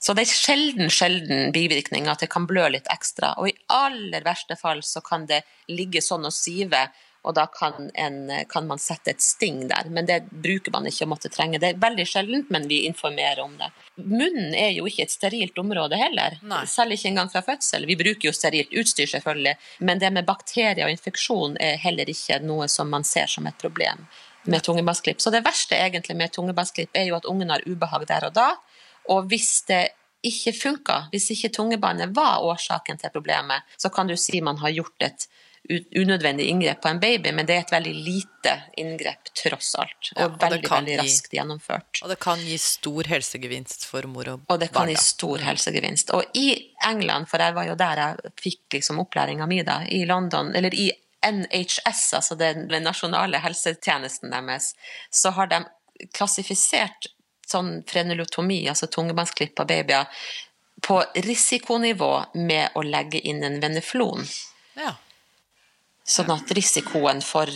Så 0.00 0.14
det 0.16 0.24
er 0.24 0.32
sjelden, 0.32 0.88
sjelden 0.88 1.50
bivirkning 1.52 2.06
at 2.08 2.22
det 2.22 2.30
kan 2.32 2.46
blø 2.48 2.68
litt 2.72 2.88
ekstra. 2.92 3.34
Og 3.42 3.50
i 3.50 3.56
aller 3.74 4.24
verste 4.24 4.56
fall 4.56 4.80
så 4.86 5.02
kan 5.04 5.26
det 5.28 5.42
ligge 5.68 6.00
sånn 6.04 6.24
og 6.24 6.32
sive, 6.32 6.86
og 7.22 7.34
da 7.36 7.44
kan, 7.52 7.90
en, 7.94 8.30
kan 8.48 8.66
man 8.66 8.80
sette 8.80 9.12
et 9.12 9.20
sting 9.20 9.66
der. 9.68 9.90
Men 9.92 10.06
det 10.08 10.22
bruker 10.30 10.72
man 10.72 10.86
ikke 10.88 11.04
å 11.04 11.10
måtte 11.10 11.28
trenge. 11.32 11.60
Det 11.60 11.74
er 11.74 11.82
veldig 11.82 12.06
sjeldent, 12.08 12.48
men 12.54 12.68
vi 12.70 12.82
informerer 12.88 13.42
om 13.44 13.58
det. 13.60 13.68
Munnen 14.00 14.54
er 14.56 14.72
jo 14.72 14.88
ikke 14.88 15.04
et 15.04 15.12
sterilt 15.12 15.60
område 15.60 15.98
heller, 16.00 16.38
Nei. 16.48 16.62
selv 16.70 16.96
ikke 16.96 17.10
engang 17.12 17.28
fra 17.32 17.44
fødsel. 17.44 17.84
Vi 17.90 17.98
bruker 18.00 18.30
jo 18.30 18.34
sterilt 18.36 18.72
utstyr, 18.72 19.10
selvfølgelig, 19.12 19.54
men 19.84 20.00
det 20.00 20.12
med 20.16 20.28
bakterier 20.28 20.86
og 20.86 20.94
infeksjon 20.94 21.58
er 21.60 21.76
heller 21.82 22.08
ikke 22.08 22.40
noe 22.44 22.70
som 22.72 22.88
man 22.92 23.04
ser 23.04 23.28
som 23.28 23.48
et 23.50 23.60
problem 23.60 24.06
med 24.48 24.64
tungebassklipp. 24.64 25.20
Så 25.20 25.32
det 25.34 25.44
verste 25.44 25.76
egentlig 25.76 26.16
med 26.16 26.32
tungebassklipp 26.32 26.96
er 26.96 27.10
jo 27.10 27.18
at 27.18 27.28
ungen 27.28 27.52
har 27.52 27.64
ubehag 27.68 28.06
der 28.08 28.30
og 28.30 28.36
da, 28.38 28.54
og 29.12 29.28
hvis 29.28 29.58
det 29.68 29.90
ikke 30.24 30.52
funka, 30.52 30.96
hvis 31.12 31.30
ikke 31.34 31.52
tungebåndet 31.56 32.12
var 32.16 32.44
årsaken 32.44 33.00
til 33.00 33.12
problemet, 33.12 33.64
så 33.80 33.88
kan 33.92 34.08
du 34.08 34.16
si 34.20 34.40
man 34.44 34.60
har 34.60 34.72
gjort 34.74 35.06
et 35.06 35.28
unødvendig 35.68 36.46
inngrep 36.50 36.80
på 36.82 36.88
en 36.88 37.00
baby, 37.00 37.32
men 37.32 37.46
det 37.46 37.54
er 37.54 37.64
et 37.64 37.72
veldig 37.72 37.92
lite 37.94 38.54
inngrep 38.80 39.30
tross 39.42 39.74
alt. 39.78 40.10
Og, 40.16 40.16
ja, 40.16 40.26
og 40.26 40.38
veldig 40.40 40.70
veldig 40.70 40.94
gi, 40.94 40.98
raskt 41.02 41.36
gjennomført. 41.36 42.00
Og 42.02 42.10
det 42.10 42.16
kan 42.22 42.40
gi 42.42 42.56
stor 42.58 43.10
helsegevinst 43.12 43.84
for 43.86 44.08
mor 44.10 44.32
og 44.32 44.40
barn. 44.40 44.54
Og 44.54 44.62
det 44.62 44.70
kan 44.74 44.90
gi 44.90 44.96
stor 44.98 45.44
helsegevinst. 45.46 46.14
Og 46.16 46.38
i 46.38 46.48
England, 46.88 47.28
for 47.30 47.44
jeg 47.44 47.54
var 47.58 47.68
jo 47.68 47.76
der 47.78 48.02
jeg 48.02 48.34
fikk 48.40 48.78
liksom 48.80 49.02
opplæringa 49.04 49.46
mi, 49.50 49.60
da, 49.66 49.82
i 49.86 50.02
London, 50.08 50.54
eller 50.56 50.74
i 50.74 50.88
NHS, 51.26 52.04
altså 52.16 52.36
den 52.40 52.66
nasjonale 52.82 53.42
helsetjenesten 53.44 54.32
deres, 54.32 54.72
så 55.12 55.34
har 55.36 55.50
de 55.52 55.62
klassifisert 56.16 57.10
sånn 57.50 57.80
frenulotomi, 57.88 58.62
altså 58.70 58.88
tungebåndsklipp 58.90 59.60
av 59.60 59.68
babyer, 59.70 60.24
på 60.80 60.96
risikonivå 61.26 62.12
med 62.40 62.76
å 62.78 62.82
legge 62.86 63.20
inn 63.20 63.44
en 63.44 63.58
veneflon. 63.60 64.24
Ja. 64.78 64.94
Sånn 66.10 66.30
at 66.34 66.50
risikoen 66.56 67.20
for, 67.22 67.50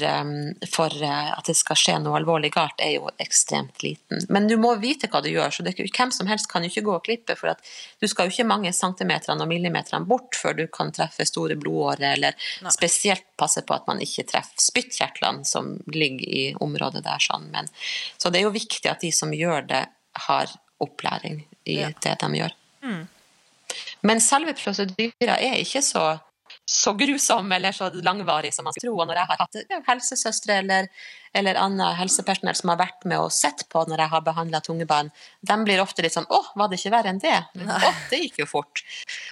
for, 0.70 0.94
uh, 1.02 1.30
at 1.34 1.48
det 1.48 1.56
skal 1.58 1.78
skje 1.78 1.96
noe 2.02 2.20
alvorlig 2.20 2.52
galt, 2.54 2.78
er 2.78 2.92
jo 3.00 3.08
ekstremt 3.22 3.82
liten. 3.82 4.22
Men 4.30 4.46
du 4.50 4.54
må 4.60 4.76
vite 4.78 5.08
hva 5.10 5.18
du 5.24 5.30
gjør, 5.32 5.50
så 5.56 5.64
det, 5.66 5.74
hvem 5.74 6.12
som 6.14 6.30
helst 6.30 6.46
kan 6.50 6.62
jo 6.62 6.70
ikke 6.70 6.84
gå 6.86 6.94
og 6.94 7.04
klippe. 7.08 7.34
For 7.40 7.50
du 7.50 8.06
skal 8.10 8.28
jo 8.28 8.34
ikke 8.34 8.46
mange 8.46 8.70
centimeterne 8.76 9.42
og 9.42 9.50
millimeterne 9.50 10.06
bort 10.06 10.38
før 10.38 10.54
du 10.60 10.64
kan 10.70 10.92
treffe 10.94 11.26
store 11.26 11.56
blodårer, 11.58 12.12
eller 12.12 12.38
Nei. 12.62 12.74
spesielt 12.74 13.26
passe 13.40 13.64
på 13.66 13.74
at 13.74 13.88
man 13.90 14.02
ikke 14.04 14.26
treffer 14.30 14.62
spyttkjertlene 14.62 15.42
som 15.48 15.74
ligger 15.90 16.28
i 16.28 16.44
området 16.62 17.02
der. 17.06 17.24
Sånn. 17.24 17.48
Men, 17.50 17.66
så 18.20 18.30
det 18.30 18.40
er 18.40 18.46
jo 18.46 18.54
viktig 18.54 18.86
at 18.90 19.02
de 19.02 19.10
som 19.14 19.34
gjør 19.34 19.66
det, 19.72 19.86
har 20.28 20.50
opplæring 20.78 21.40
i 21.66 21.80
ja. 21.80 21.88
det 22.04 22.14
de 22.20 22.38
gjør. 22.38 22.52
Mm. 22.86 23.02
Men 24.06 24.20
selve 24.22 24.54
prosedyra 24.54 25.40
er 25.42 25.58
ikke 25.58 25.82
så 25.82 26.04
så 26.64 26.92
grusom 26.96 27.52
eller 27.52 27.72
så 27.72 27.90
langvarig 27.90 28.54
som 28.54 28.64
man 28.64 28.72
skulle 28.72 28.90
tro. 28.90 29.00
Og 29.02 29.08
når 29.08 29.20
jeg 29.20 29.28
har 29.30 29.40
hatt 29.42 29.86
helsesøstre 29.88 30.56
eller, 30.62 30.88
eller 31.36 31.58
annet 31.60 31.98
helsepersonell 31.98 32.56
som 32.56 32.72
har 32.72 32.80
vært 32.80 33.04
med 33.10 33.20
og 33.20 33.32
sett 33.34 33.66
på 33.72 33.82
når 33.88 34.04
jeg 34.04 34.12
har 34.14 34.24
behandla 34.24 34.62
tungebarn, 34.64 35.10
de 35.44 35.58
blir 35.66 35.82
ofte 35.82 36.04
litt 36.04 36.16
sånn 36.16 36.28
'Å, 36.30 36.40
var 36.56 36.72
det 36.72 36.80
ikke 36.80 36.94
verre 36.96 37.12
enn 37.12 37.20
det?' 37.20 37.44
Å, 37.68 37.92
det 38.10 38.22
gikk 38.22 38.40
jo 38.44 38.48
fort. 38.48 38.84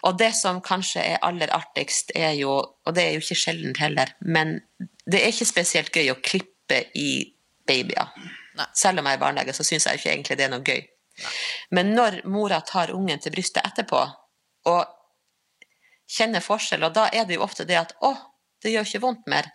Og 0.05 0.19
det 0.21 0.33
som 0.37 0.61
kanskje 0.61 1.05
er 1.15 1.25
aller 1.25 1.53
artigst, 1.57 2.13
er 2.15 2.37
jo, 2.37 2.61
og 2.61 2.95
det 2.95 3.07
er 3.07 3.13
jo 3.17 3.25
ikke 3.25 3.43
sjeldent 3.47 3.81
heller, 3.81 4.13
men 4.21 4.61
det 5.07 5.23
er 5.23 5.33
ikke 5.33 5.49
spesielt 5.49 5.93
gøy 5.93 6.13
å 6.13 6.21
klippe 6.21 6.85
i 6.95 7.33
babyer. 7.67 8.13
Nei. 8.59 8.67
Selv 8.77 9.01
om 9.01 9.07
jeg 9.09 9.17
er 9.17 9.23
barnelege, 9.23 9.55
så 9.57 9.65
syns 9.65 9.87
jeg 9.89 9.99
ikke 9.99 10.13
egentlig 10.13 10.37
det 10.37 10.45
er 10.45 10.53
noe 10.53 10.67
gøy. 10.67 10.83
Nei. 11.23 11.37
Men 11.71 11.95
når 11.97 12.23
mora 12.29 12.61
tar 12.61 12.93
ungen 12.93 13.21
til 13.21 13.33
brystet 13.33 13.65
etterpå, 13.65 14.03
og 14.69 14.99
kjenner 16.13 16.45
forskjell. 16.45 16.85
Og 16.87 16.95
da 16.97 17.09
er 17.13 17.25
det 17.29 17.39
jo 17.39 17.47
ofte 17.47 17.67
det 17.69 17.79
at 17.81 17.95
'å, 18.01 18.13
det 18.63 18.75
gjør 18.75 18.89
ikke 18.89 19.05
vondt 19.07 19.27
mer'. 19.27 19.51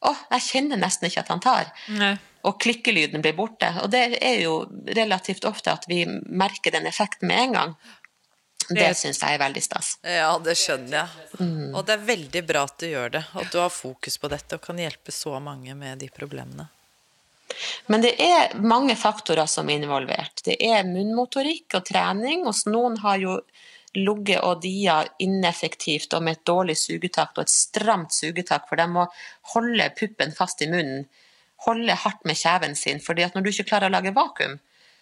'Å, 0.00 0.14
jeg 0.32 0.46
kjenner 0.48 0.80
nesten 0.80 1.08
ikke 1.08 1.24
at 1.24 1.32
han 1.32 1.44
tar'. 1.44 1.72
Nei. 2.00 2.16
Og 2.48 2.60
klikkelyden 2.60 3.20
blir 3.20 3.36
borte. 3.36 3.68
Og 3.82 3.90
det 3.92 4.16
er 4.16 4.40
jo 4.40 4.64
relativt 4.96 5.44
ofte 5.44 5.72
at 5.72 5.84
vi 5.88 6.06
merker 6.06 6.72
den 6.72 6.86
effekten 6.88 7.28
med 7.28 7.42
en 7.42 7.52
gang. 7.52 7.74
Det 8.70 8.90
syns 8.94 9.18
jeg 9.18 9.34
er 9.34 9.42
veldig 9.42 9.62
stas. 9.62 9.94
Ja, 10.06 10.30
det 10.38 10.54
skjønner 10.56 11.02
jeg. 11.02 11.28
Mm. 11.40 11.74
Og 11.74 11.84
det 11.86 11.96
er 11.96 12.04
veldig 12.06 12.42
bra 12.46 12.62
at 12.68 12.76
du 12.78 12.86
gjør 12.86 13.10
det. 13.16 13.24
At 13.34 13.50
du 13.52 13.58
har 13.58 13.72
fokus 13.74 14.16
på 14.20 14.30
dette 14.30 14.56
og 14.56 14.62
kan 14.62 14.78
hjelpe 14.78 15.12
så 15.12 15.34
mange 15.42 15.74
med 15.74 15.98
de 15.98 16.08
problemene. 16.14 16.68
Men 17.90 18.04
det 18.04 18.14
er 18.22 18.54
mange 18.62 18.94
faktorer 18.96 19.48
som 19.50 19.68
er 19.68 19.82
involvert. 19.82 20.44
Det 20.46 20.54
er 20.62 20.86
munnmotorikk 20.86 21.80
og 21.80 21.88
trening. 21.88 22.44
Hos 22.46 22.62
noen 22.70 23.00
har 23.02 23.18
jo 23.18 23.40
ligget 23.96 24.44
og 24.46 24.62
dia 24.62 25.00
ineffektivt 25.22 26.14
og 26.14 26.22
med 26.22 26.38
et 26.38 26.46
dårlig 26.46 26.76
sugetakt 26.78 27.38
og 27.38 27.46
et 27.46 27.52
stramt 27.52 28.14
sugetak, 28.14 28.68
for 28.68 28.78
de 28.78 28.86
må 28.90 29.06
holde 29.54 29.90
puppen 29.98 30.34
fast 30.36 30.62
i 30.62 30.70
munnen, 30.70 31.06
holde 31.66 31.96
hardt 32.04 32.24
med 32.28 32.38
kjeven 32.38 32.76
sin, 32.78 33.02
fordi 33.02 33.26
at 33.26 33.34
når 33.34 33.44
du 33.44 33.50
ikke 33.52 33.68
klarer 33.72 33.90
å 33.90 33.96
lage 33.96 34.14
vakuum, 34.16 34.58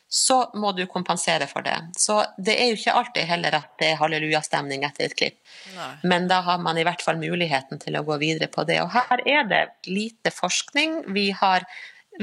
så 0.09 0.39
må 0.57 0.73
du 0.73 0.87
kompensere 0.89 1.47
for 1.47 1.63
det. 1.67 1.77
Så 2.01 2.17
det 2.41 2.55
er 2.57 2.71
jo 2.71 2.79
ikke 2.79 2.95
alltid 2.97 3.29
heller 3.29 3.59
at 3.59 3.75
det 3.81 3.91
er 3.91 4.01
hallelujastemning 4.01 4.87
etter 4.89 5.05
et 5.05 5.17
klipp. 5.19 5.37
Nei. 5.77 5.91
Men 6.09 6.31
da 6.31 6.41
har 6.47 6.63
man 6.65 6.81
i 6.81 6.85
hvert 6.89 7.05
fall 7.05 7.21
muligheten 7.21 7.81
til 7.83 7.99
å 7.99 8.05
gå 8.07 8.17
videre 8.23 8.49
på 8.49 8.65
det. 8.69 8.81
Og 8.81 8.95
her 8.95 9.23
er 9.29 9.45
det 9.51 9.63
lite 9.91 10.33
forskning. 10.33 11.03
Vi 11.13 11.29
har, 11.37 11.69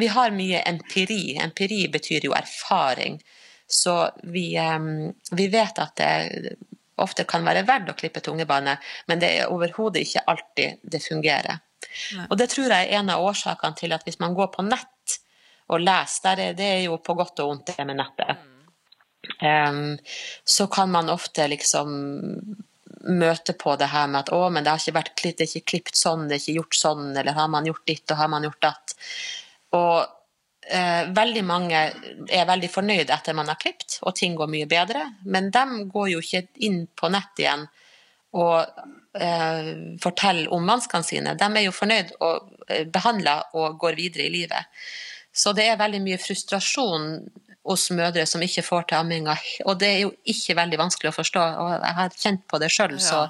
vi 0.02 0.10
har 0.10 0.34
mye 0.34 0.64
empiri. 0.66 1.38
Empiri 1.46 1.84
betyr 1.94 2.26
jo 2.26 2.34
erfaring. 2.34 3.20
Så 3.68 3.96
vi, 4.24 4.48
vi 5.32 5.48
vet 5.50 5.80
at 5.82 5.96
det 5.98 6.56
ofte 7.02 7.26
kan 7.28 7.46
være 7.46 7.66
verdt 7.68 7.92
å 7.92 7.98
klippe 7.98 8.22
tungebane, 8.24 8.78
men 9.10 9.22
det 9.22 9.32
er 9.40 9.52
overhodet 9.52 10.06
ikke 10.06 10.26
alltid 10.32 10.84
det 10.84 11.02
fungerer. 11.04 11.62
Nei. 12.16 12.28
Og 12.30 12.38
det 12.40 12.50
tror 12.54 12.72
jeg 12.72 12.88
er 12.88 13.00
en 13.00 13.12
av 13.14 13.24
årsakene 13.26 13.78
til 13.78 13.96
at 13.96 14.06
hvis 14.08 14.20
man 14.22 14.36
går 14.38 14.52
på 14.54 14.66
nett 14.66 15.18
og 15.74 15.82
leser, 15.82 16.42
er 16.42 16.58
det 16.58 16.72
jo 16.86 17.00
på 17.02 17.16
godt 17.18 17.42
og 17.44 17.52
vondt 17.52 17.74
det 17.74 17.88
med 17.88 18.00
nettet. 18.00 18.52
em, 19.42 19.98
så 20.44 20.68
kan 20.68 20.92
man 20.92 21.10
ofte 21.10 21.48
liksom 21.50 21.96
møte 23.06 23.54
på 23.54 23.76
det 23.78 23.90
her 23.92 24.08
med 24.08 24.24
at 24.24 24.34
å, 24.34 24.44
men 24.50 24.64
det 24.64 24.72
har 24.72 24.82
ikke 24.82 24.98
vært 24.98 25.24
det 25.24 25.46
er 25.46 25.50
ikke 25.50 25.72
klippet 25.72 25.98
sånn, 26.00 26.28
det 26.28 26.38
er 26.38 26.44
ikke 26.44 26.60
gjort 26.60 26.78
sånn, 26.80 27.08
eller 27.18 27.38
har 27.38 27.50
man 27.54 27.66
gjort 27.70 27.86
ditt 27.88 28.12
og 28.12 28.22
har 28.22 28.30
man 28.32 28.46
gjort 28.48 28.62
datt. 28.66 28.96
Og 29.78 30.15
eh, 30.68 31.08
veldig 31.16 31.44
mange 31.46 31.80
er 32.30 32.50
veldig 32.50 32.70
fornøyd 32.72 33.12
etter 33.14 33.38
man 33.38 33.50
har 33.52 33.60
klippet, 33.62 34.00
og 34.04 34.16
ting 34.18 34.36
går 34.38 34.52
mye 34.52 34.70
bedre, 34.70 35.08
men 35.26 35.52
de 35.54 35.88
går 35.92 36.12
jo 36.16 36.22
ikke 36.24 36.46
inn 36.68 36.86
på 36.96 37.10
nett 37.14 37.42
igjen 37.42 37.66
og 38.36 38.58
eh, 39.16 39.72
forteller 40.04 40.52
om 40.54 40.68
vanskene 40.68 41.08
sine. 41.08 41.36
De 41.40 41.48
er 41.48 41.66
jo 41.68 41.76
fornøyd 41.76 42.16
og 42.20 42.50
eh, 42.68 42.84
behandla 42.92 43.38
og 43.56 43.78
går 43.80 43.98
videre 44.00 44.28
i 44.28 44.34
livet. 44.34 44.86
Så 45.36 45.54
det 45.56 45.70
er 45.70 45.80
veldig 45.80 46.02
mye 46.04 46.20
frustrasjon 46.20 47.10
hos 47.66 47.90
mødre 47.96 48.26
som 48.30 48.44
ikke 48.46 48.64
får 48.66 48.90
til 48.90 49.00
amminga, 49.00 49.36
og 49.66 49.80
det 49.82 49.88
er 49.90 50.02
jo 50.04 50.12
ikke 50.30 50.58
veldig 50.60 50.80
vanskelig 50.84 51.10
å 51.10 51.16
forstå. 51.16 51.46
og 51.64 51.72
Jeg 51.74 51.98
har 52.00 52.18
kjent 52.22 52.44
på 52.52 52.60
det 52.62 52.70
sjøl, 52.74 53.00
så 53.02 53.26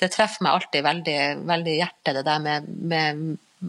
det 0.00 0.08
treffer 0.14 0.46
meg 0.46 0.56
alltid 0.56 0.86
veldig, 0.86 1.18
veldig 1.50 1.74
i 1.74 1.80
hjertet, 1.82 2.14
det 2.16 2.24
der 2.26 2.40
med, 2.42 2.70
med 2.92 3.20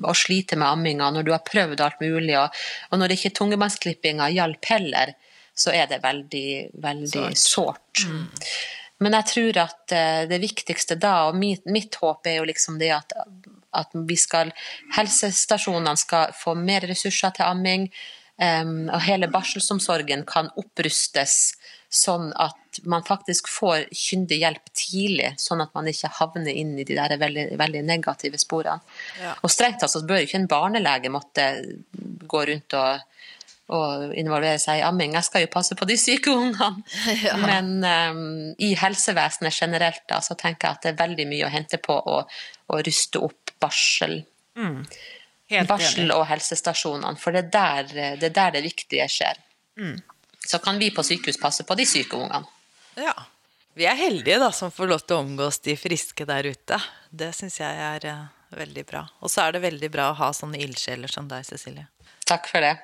å 0.04 0.16
sliter 0.18 0.60
med 0.60 0.68
amminga 0.68 1.12
når 1.14 1.28
du 1.28 1.32
har 1.36 1.44
prøvd 1.48 1.84
alt 1.86 2.02
mulig, 2.04 2.36
og, 2.40 2.64
og 2.92 3.02
når 3.02 3.16
ikke 3.16 3.34
tungebåndsklippinga 3.40 4.32
hjalp 4.36 4.72
heller, 4.72 5.14
så 5.56 5.72
er 5.72 5.88
det 5.92 6.02
veldig, 6.04 6.50
veldig 6.84 7.30
sårt. 7.40 8.04
Men 9.04 9.16
jeg 9.20 9.28
tror 9.32 9.62
at 9.66 9.96
eh, 9.96 10.24
det 10.30 10.40
viktigste 10.44 10.98
da, 11.00 11.30
og 11.30 11.40
mitt, 11.40 11.66
mitt 11.68 11.96
håp 12.00 12.28
er 12.28 12.40
jo 12.40 12.48
liksom 12.48 12.80
det 12.80 12.92
at, 12.96 13.16
at 13.76 13.96
vi 14.08 14.18
skal 14.20 14.54
Helsestasjonene 14.96 15.96
skal 16.00 16.36
få 16.36 16.56
mer 16.60 16.88
ressurser 16.88 17.36
til 17.36 17.48
amming, 17.48 17.90
um, 18.40 18.86
og 18.88 19.04
hele 19.08 19.32
barselsomsorgen 19.32 20.24
kan 20.28 20.52
opprustes 20.60 21.56
sånn 21.92 22.32
at 22.42 22.65
man 22.84 23.06
faktisk 23.08 23.48
får 23.52 23.88
kyndig 23.96 24.42
hjelp 24.42 24.72
tidlig, 24.76 25.32
sånn 25.42 25.64
at 25.64 25.74
man 25.78 25.88
ikke 25.92 26.12
havner 26.20 26.52
inn 26.52 26.76
i 26.80 26.86
de 26.88 26.98
der 26.98 27.16
veldig, 27.22 27.48
veldig 27.60 27.84
negative 27.88 28.40
sporene. 28.42 28.84
Ja. 29.22 29.36
Og 29.42 29.54
strengt 29.54 29.82
tatt 29.84 29.94
så 29.94 30.04
bør 30.06 30.26
ikke 30.26 30.42
en 30.42 30.52
barnelege 30.52 31.14
måtte 31.14 31.50
gå 32.28 32.48
rundt 32.52 32.78
og 32.80 33.12
og 33.74 34.12
involvere 34.14 34.60
seg 34.62 34.78
i 34.78 34.84
amming. 34.86 35.16
Jeg 35.18 35.26
skal 35.26 35.42
jo 35.42 35.50
passe 35.50 35.74
på 35.78 35.88
de 35.90 35.96
syke 35.98 36.30
ungene. 36.30 36.84
Men 37.48 37.72
um, 37.82 38.52
i 38.62 38.76
helsevesenet 38.78 39.58
generelt 39.58 40.04
da, 40.12 40.20
så 40.22 40.38
tenker 40.38 40.68
jeg 40.68 40.78
at 40.78 40.86
det 40.86 40.92
er 40.92 41.00
veldig 41.00 41.26
mye 41.32 41.48
å 41.48 41.54
hente 41.54 41.80
på 41.82 41.96
å, 41.98 42.20
å 42.22 42.82
ruste 42.86 43.24
opp 43.26 43.56
barsel. 43.62 44.20
Helt 45.50 45.70
barsel 45.70 46.14
og 46.14 46.28
helsestasjonene, 46.30 47.18
for 47.22 47.34
det 47.34 47.48
er 47.48 47.50
der 47.56 47.90
det, 48.22 48.30
er 48.30 48.38
der 48.38 48.54
det 48.58 48.66
viktige 48.66 49.08
skjer. 49.12 49.42
Mm. 49.82 49.98
Så 50.46 50.62
kan 50.62 50.78
vi 50.82 50.92
på 50.94 51.04
sykehus 51.06 51.42
passe 51.42 51.66
på 51.66 51.78
de 51.78 51.88
syke 51.90 52.18
ungene. 52.18 52.46
Ja. 53.00 53.14
Vi 53.76 53.84
er 53.90 53.98
heldige 54.00 54.38
da, 54.40 54.52
som 54.56 54.72
får 54.72 54.88
lov 54.88 55.02
til 55.04 55.18
å 55.18 55.24
omgås 55.26 55.60
de 55.66 55.76
friske 55.76 56.26
der 56.28 56.48
ute. 56.48 56.78
Det 57.12 57.34
syns 57.36 57.58
jeg 57.60 57.80
er 57.90 58.06
eh, 58.08 58.22
veldig 58.56 58.86
bra. 58.88 59.02
Og 59.20 59.32
så 59.32 59.44
er 59.46 59.58
det 59.58 59.66
veldig 59.66 59.90
bra 59.92 60.10
å 60.14 60.18
ha 60.22 60.30
sånne 60.36 60.62
ildsjeler 60.64 61.12
som 61.12 61.28
deg, 61.28 61.44
Cecilie. 61.48 61.90
Takk 62.30 62.48
for 62.52 62.64
det. 62.64 62.78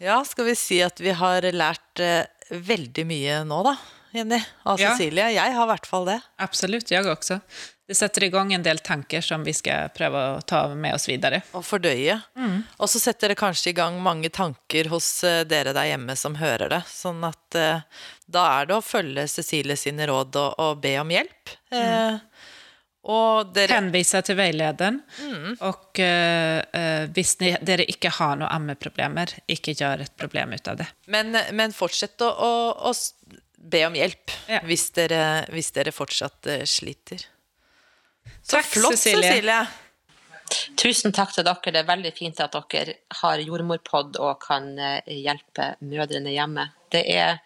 Ja, 0.00 0.16
skal 0.24 0.48
vi 0.48 0.54
si 0.56 0.78
at 0.84 1.00
vi 1.02 1.12
har 1.12 1.44
lært 1.52 2.00
eh, 2.00 2.24
veldig 2.50 3.04
mye 3.10 3.42
nå, 3.44 3.60
da, 3.66 3.74
Jenny? 4.16 4.38
Av 4.64 4.80
Ja. 4.80 4.94
Cecilie. 4.96 5.28
Jeg 5.36 5.56
har 5.58 5.66
i 5.68 5.72
hvert 5.74 5.90
fall 5.90 6.08
det. 6.08 6.20
Absolutt, 6.40 6.88
jeg 6.94 7.04
också. 7.12 7.40
Det 7.88 7.96
setter 7.96 8.26
i 8.26 8.28
gang 8.28 8.50
en 8.52 8.62
del 8.62 8.78
tanker 8.84 9.22
som 9.24 9.44
vi 9.46 9.54
skal 9.56 9.88
prøve 9.96 10.20
å 10.36 10.40
ta 10.44 10.66
med 10.76 10.92
oss 10.98 11.06
videre. 11.08 11.38
Og 11.56 11.64
fordøye. 11.64 12.18
Og 12.76 12.90
så 12.92 13.00
setter 13.00 13.32
det 13.32 13.38
kanskje 13.40 13.70
i 13.72 13.76
gang 13.78 13.96
mange 14.04 14.28
tanker 14.28 14.90
hos 14.92 15.08
eh, 15.24 15.40
dere 15.48 15.72
der 15.72 15.88
hjemme 15.94 16.12
som 16.20 16.36
hører 16.36 16.68
det. 16.74 16.82
Sånn 16.92 17.24
at 17.24 17.56
eh, 17.56 17.80
da 18.28 18.42
er 18.58 18.68
det 18.68 18.76
å 18.76 18.84
følge 18.84 19.24
Cecilie 19.32 19.76
sine 19.80 20.04
råd 20.10 20.36
og, 20.36 20.58
og 20.60 20.82
be 20.84 20.92
om 21.00 21.14
hjelp. 21.16 21.54
Eh, 21.72 22.18
og 23.08 23.54
dere 23.56 23.72
Hänvisa 23.78 24.20
till 24.22 24.36
vägledaren. 24.36 25.00
Och 25.60 25.98
eh, 26.00 26.58
eh, 26.72 27.08
hvis 27.16 27.38
ni, 27.40 27.54
dere 27.64 27.86
ikke 27.88 28.10
har 28.18 28.36
noen 28.36 28.52
ammeproblemer, 28.52 29.32
ikke 29.48 29.72
gjør 29.78 30.04
et 30.04 30.12
problem 30.20 30.52
ut 30.52 30.68
av 30.68 30.76
det. 30.82 30.90
Men, 31.06 31.32
men 31.56 31.72
fortsett 31.72 32.20
å, 32.20 32.28
å, 32.28 32.52
å 32.92 32.92
be 33.56 33.80
om 33.88 33.96
hjelp 33.96 34.36
Ja. 34.52 34.60
hvis, 34.68 34.90
dere, 34.92 35.46
hvis 35.56 35.72
dere 35.72 35.92
fortsatt 35.96 36.52
eh, 36.52 36.66
sliter. 36.68 37.24
Så 38.48 38.56
Takk, 38.56 38.64
flott, 38.64 38.98
Cecilie. 38.98 39.28
Cecilie. 39.28 39.66
Tusen 40.80 41.12
takk 41.12 41.34
til 41.34 41.44
dere. 41.44 41.72
Det 41.74 41.82
er 41.82 41.88
veldig 41.88 42.12
fint 42.16 42.38
at 42.40 42.54
dere 42.72 42.94
har 43.20 43.42
jordmorpod 43.44 44.16
og 44.24 44.38
kan 44.40 44.70
eh, 44.80 45.10
hjelpe 45.20 45.74
mødrene 45.84 46.32
hjemme. 46.32 46.64
Det 46.88 47.02
er 47.12 47.42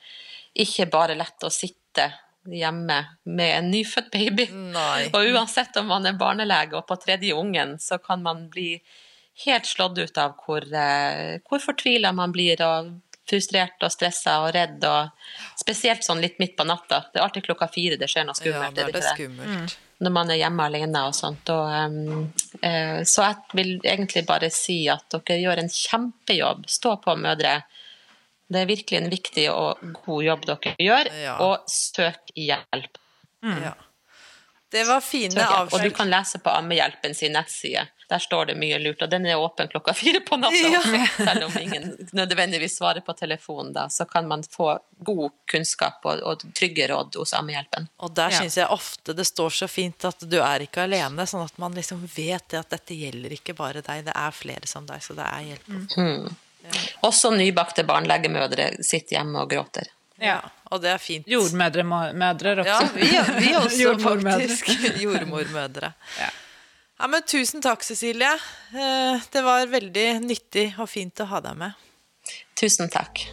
ikke 0.55 0.87
bare 0.93 1.17
lett 1.19 1.43
å 1.43 1.51
sitte 1.51 2.07
hjemme 2.47 3.01
med 3.27 3.55
en 3.57 3.71
nyfødt 3.73 4.13
baby. 4.15 4.47
Nei. 4.53 5.09
Og 5.11 5.33
uansett 5.35 5.75
om 5.83 5.91
man 5.91 6.07
er 6.07 6.19
barnelege 6.21 6.79
og 6.79 6.87
på 6.87 6.99
tredje 7.03 7.35
ungen, 7.35 7.81
så 7.83 7.99
kan 8.03 8.23
man 8.23 8.47
bli 8.53 8.77
helt 9.47 9.67
slått 9.67 9.99
ut 9.99 10.23
av 10.23 10.37
hvor, 10.45 10.63
eh, 10.63 11.41
hvor 11.49 11.67
fortvila 11.67 12.15
man 12.15 12.31
blir, 12.31 12.63
og 12.63 12.95
frustrert 13.29 13.85
og 13.85 13.93
stressa 13.95 14.41
og 14.45 14.53
redd. 14.57 14.83
Og 14.85 15.61
spesielt 15.61 16.05
sånn 16.07 16.23
litt 16.23 16.39
midt 16.43 16.57
på 16.59 16.67
natta. 16.69 17.05
Det 17.13 17.21
er 17.21 17.27
alltid 17.27 17.47
klokka 17.49 17.71
fire 17.73 17.99
det 18.01 18.11
skjer 18.11 18.27
noe 18.29 18.39
skummelt. 18.39 18.73
Ja, 18.73 18.77
det 18.77 18.89
er 18.89 18.97
det 18.99 19.05
skummelt. 19.07 19.77
når 20.03 20.11
man 20.11 20.33
er 20.35 20.41
hjemme 20.41 20.65
alene 20.67 21.05
og 21.07 21.15
sånt. 21.15 21.53
Og, 21.55 21.69
um, 21.71 22.33
uh, 22.59 22.99
så 23.07 23.29
jeg 23.29 23.37
vil 23.55 23.71
egentlig 23.85 24.25
bare 24.27 24.51
si 24.51 24.81
at 24.91 25.07
dere 25.15 25.39
gjør 25.45 25.63
en 25.63 25.71
kjempejobb. 25.71 26.67
Stå 26.67 26.97
på, 27.05 27.15
mødre. 27.17 27.61
Det 28.53 28.61
er 28.61 28.69
virkelig 28.69 28.99
en 28.99 29.13
viktig 29.13 29.47
og 29.53 29.87
god 30.03 30.25
jobb 30.27 30.51
dere 30.51 30.75
gjør, 30.83 31.13
Ja. 31.23 31.39
og 31.41 31.71
søk 31.71 32.35
hjelp. 32.35 32.99
Ja. 33.43 33.73
Det 34.73 34.85
var 34.89 35.01
fine 35.05 35.45
avskjed. 35.45 35.73
Og 35.77 35.85
du 35.85 35.95
kan 35.95 36.11
lese 36.11 36.39
på 36.41 36.51
Ammehjelpen 36.51 37.15
sin 37.15 37.35
nettside. 37.37 37.87
Der 38.13 38.21
står 38.21 38.51
det 38.51 38.55
mye 38.61 38.77
lurt, 38.83 39.01
og 39.07 39.09
den 39.09 39.25
er 39.31 39.41
åpen 39.41 39.71
klokka 39.73 39.95
fire 39.97 40.21
på 40.27 40.37
natta. 40.37 40.69
Ja. 40.69 40.83
Selv 41.17 41.47
om 41.47 41.55
ingen 41.63 41.87
nødvendigvis 42.13 42.75
svarer 42.77 43.01
på 43.07 43.15
telefonen, 43.17 43.71
da, 43.73 43.87
så 43.89 44.05
kan 44.11 44.29
man 44.29 44.43
få 44.45 44.75
god 45.01 45.33
kunnskap 45.49 46.05
og, 46.05 46.21
og 46.29 46.45
trygge 46.59 46.91
råd 46.93 47.17
hos 47.17 47.33
Ammehjelpen. 47.39 47.89
Og 48.05 48.13
der 48.19 48.35
Ja. 48.35 48.43
syns 48.43 48.59
jeg 48.61 48.69
ofte 48.69 49.15
det 49.17 49.25
står 49.31 49.57
så 49.63 49.69
fint 49.71 50.05
at 50.05 50.21
du 50.29 50.37
er 50.45 50.67
ikke 50.67 50.85
alene, 50.85 51.25
sånn 51.27 51.47
at 51.47 51.57
man 51.63 51.73
liksom 51.79 52.05
vet 52.17 52.45
det 52.53 52.61
at 52.61 52.71
dette 52.77 52.95
gjelder 53.01 53.33
ikke 53.39 53.57
bare 53.57 53.81
deg, 53.81 54.05
det 54.11 54.13
er 54.15 54.37
flere 54.37 54.69
som 54.69 54.85
deg, 54.87 55.01
så 55.01 55.17
det 55.17 55.25
er 55.25 55.49
hjelp. 55.55 56.31
Også 57.09 57.33
nybakte 57.35 57.83
barnelegemødre 57.89 58.69
sitter 58.85 59.17
hjemme 59.23 59.41
og 59.43 59.51
gråter. 59.51 59.89
Ja. 60.23 60.37
Og 60.71 60.81
det 60.85 60.93
er 60.93 61.01
fint. 61.03 61.27
Jordmødre 61.29 61.83
mødre 61.85 62.53
også. 62.63 63.01
Ja, 63.03 63.25
vi, 63.33 63.47
vi 63.47 63.55
også 63.59 63.81
Jordmormødre. 63.87 64.47
faktisk. 64.49 64.71
Jordmormødre. 65.05 65.91
Ja. 66.21 66.29
Ja, 67.03 67.09
men 67.09 67.23
tusen 67.27 67.59
takk, 67.63 67.83
Cecilie. 67.83 68.33
Eh, 68.71 69.23
Det 69.31 69.41
var 69.43 69.67
veldig 69.67 70.21
nyttig 70.23 70.69
og 70.79 70.87
fint 70.87 71.19
å 71.19 71.25
ha 71.33 71.41
deg 71.43 71.57
med. 71.59 71.73
Tusen 72.55 72.87
takk. 72.93 73.25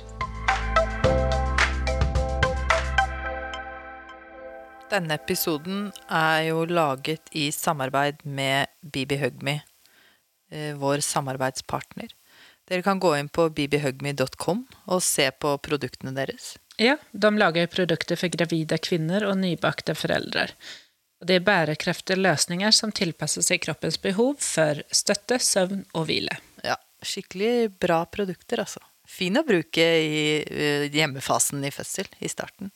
Denne 4.89 5.19
episoden 5.19 5.91
er 6.09 6.47
jo 6.47 6.65
laget 6.65 7.29
i 7.37 7.51
samarbeid 7.53 8.25
med 8.25 8.73
Bibi 8.81 9.19
Hugme, 9.21 9.59
eh, 10.49 10.73
vår 10.73 11.05
samarbeidspartner. 11.05 12.09
Dere 12.65 12.81
kan 12.81 12.97
gå 12.99 13.13
inn 13.19 13.29
på 13.29 13.51
bibihugme.com 13.53 14.65
og 14.87 15.03
se 15.03 15.29
på 15.29 15.59
produktene 15.61 16.15
deres. 16.17 16.55
Ja, 16.79 16.97
de 17.13 17.37
lager 17.37 17.67
produkter 17.67 18.17
for 18.17 18.33
gravide 18.33 18.81
kvinner 18.81 19.29
og 19.29 19.37
nybakte 19.37 19.93
föräldrar. 19.93 20.57
Och 21.19 21.27
det 21.27 21.39
er 21.39 21.47
bærekraftige 21.47 22.19
løsninger 22.19 22.71
som 22.75 22.93
tilpasser 22.95 23.43
seg 23.43 23.63
kroppens 23.65 23.99
behov 24.01 24.37
for 24.43 24.79
støtte, 24.95 25.39
søvn 25.43 25.83
og 25.91 26.07
hvile. 26.07 26.37
Ja, 26.63 26.77
skikkelig 27.03 27.73
bra 27.79 28.05
produkter, 28.07 28.63
altså. 28.63 28.83
Fin 29.09 29.39
å 29.39 29.43
bruke 29.43 29.83
i 29.83 30.21
eh, 30.45 30.85
hjemmefasen 30.93 31.65
i 31.65 31.73
fødsel, 31.73 32.07
i 32.23 32.31
starten. 32.31 32.71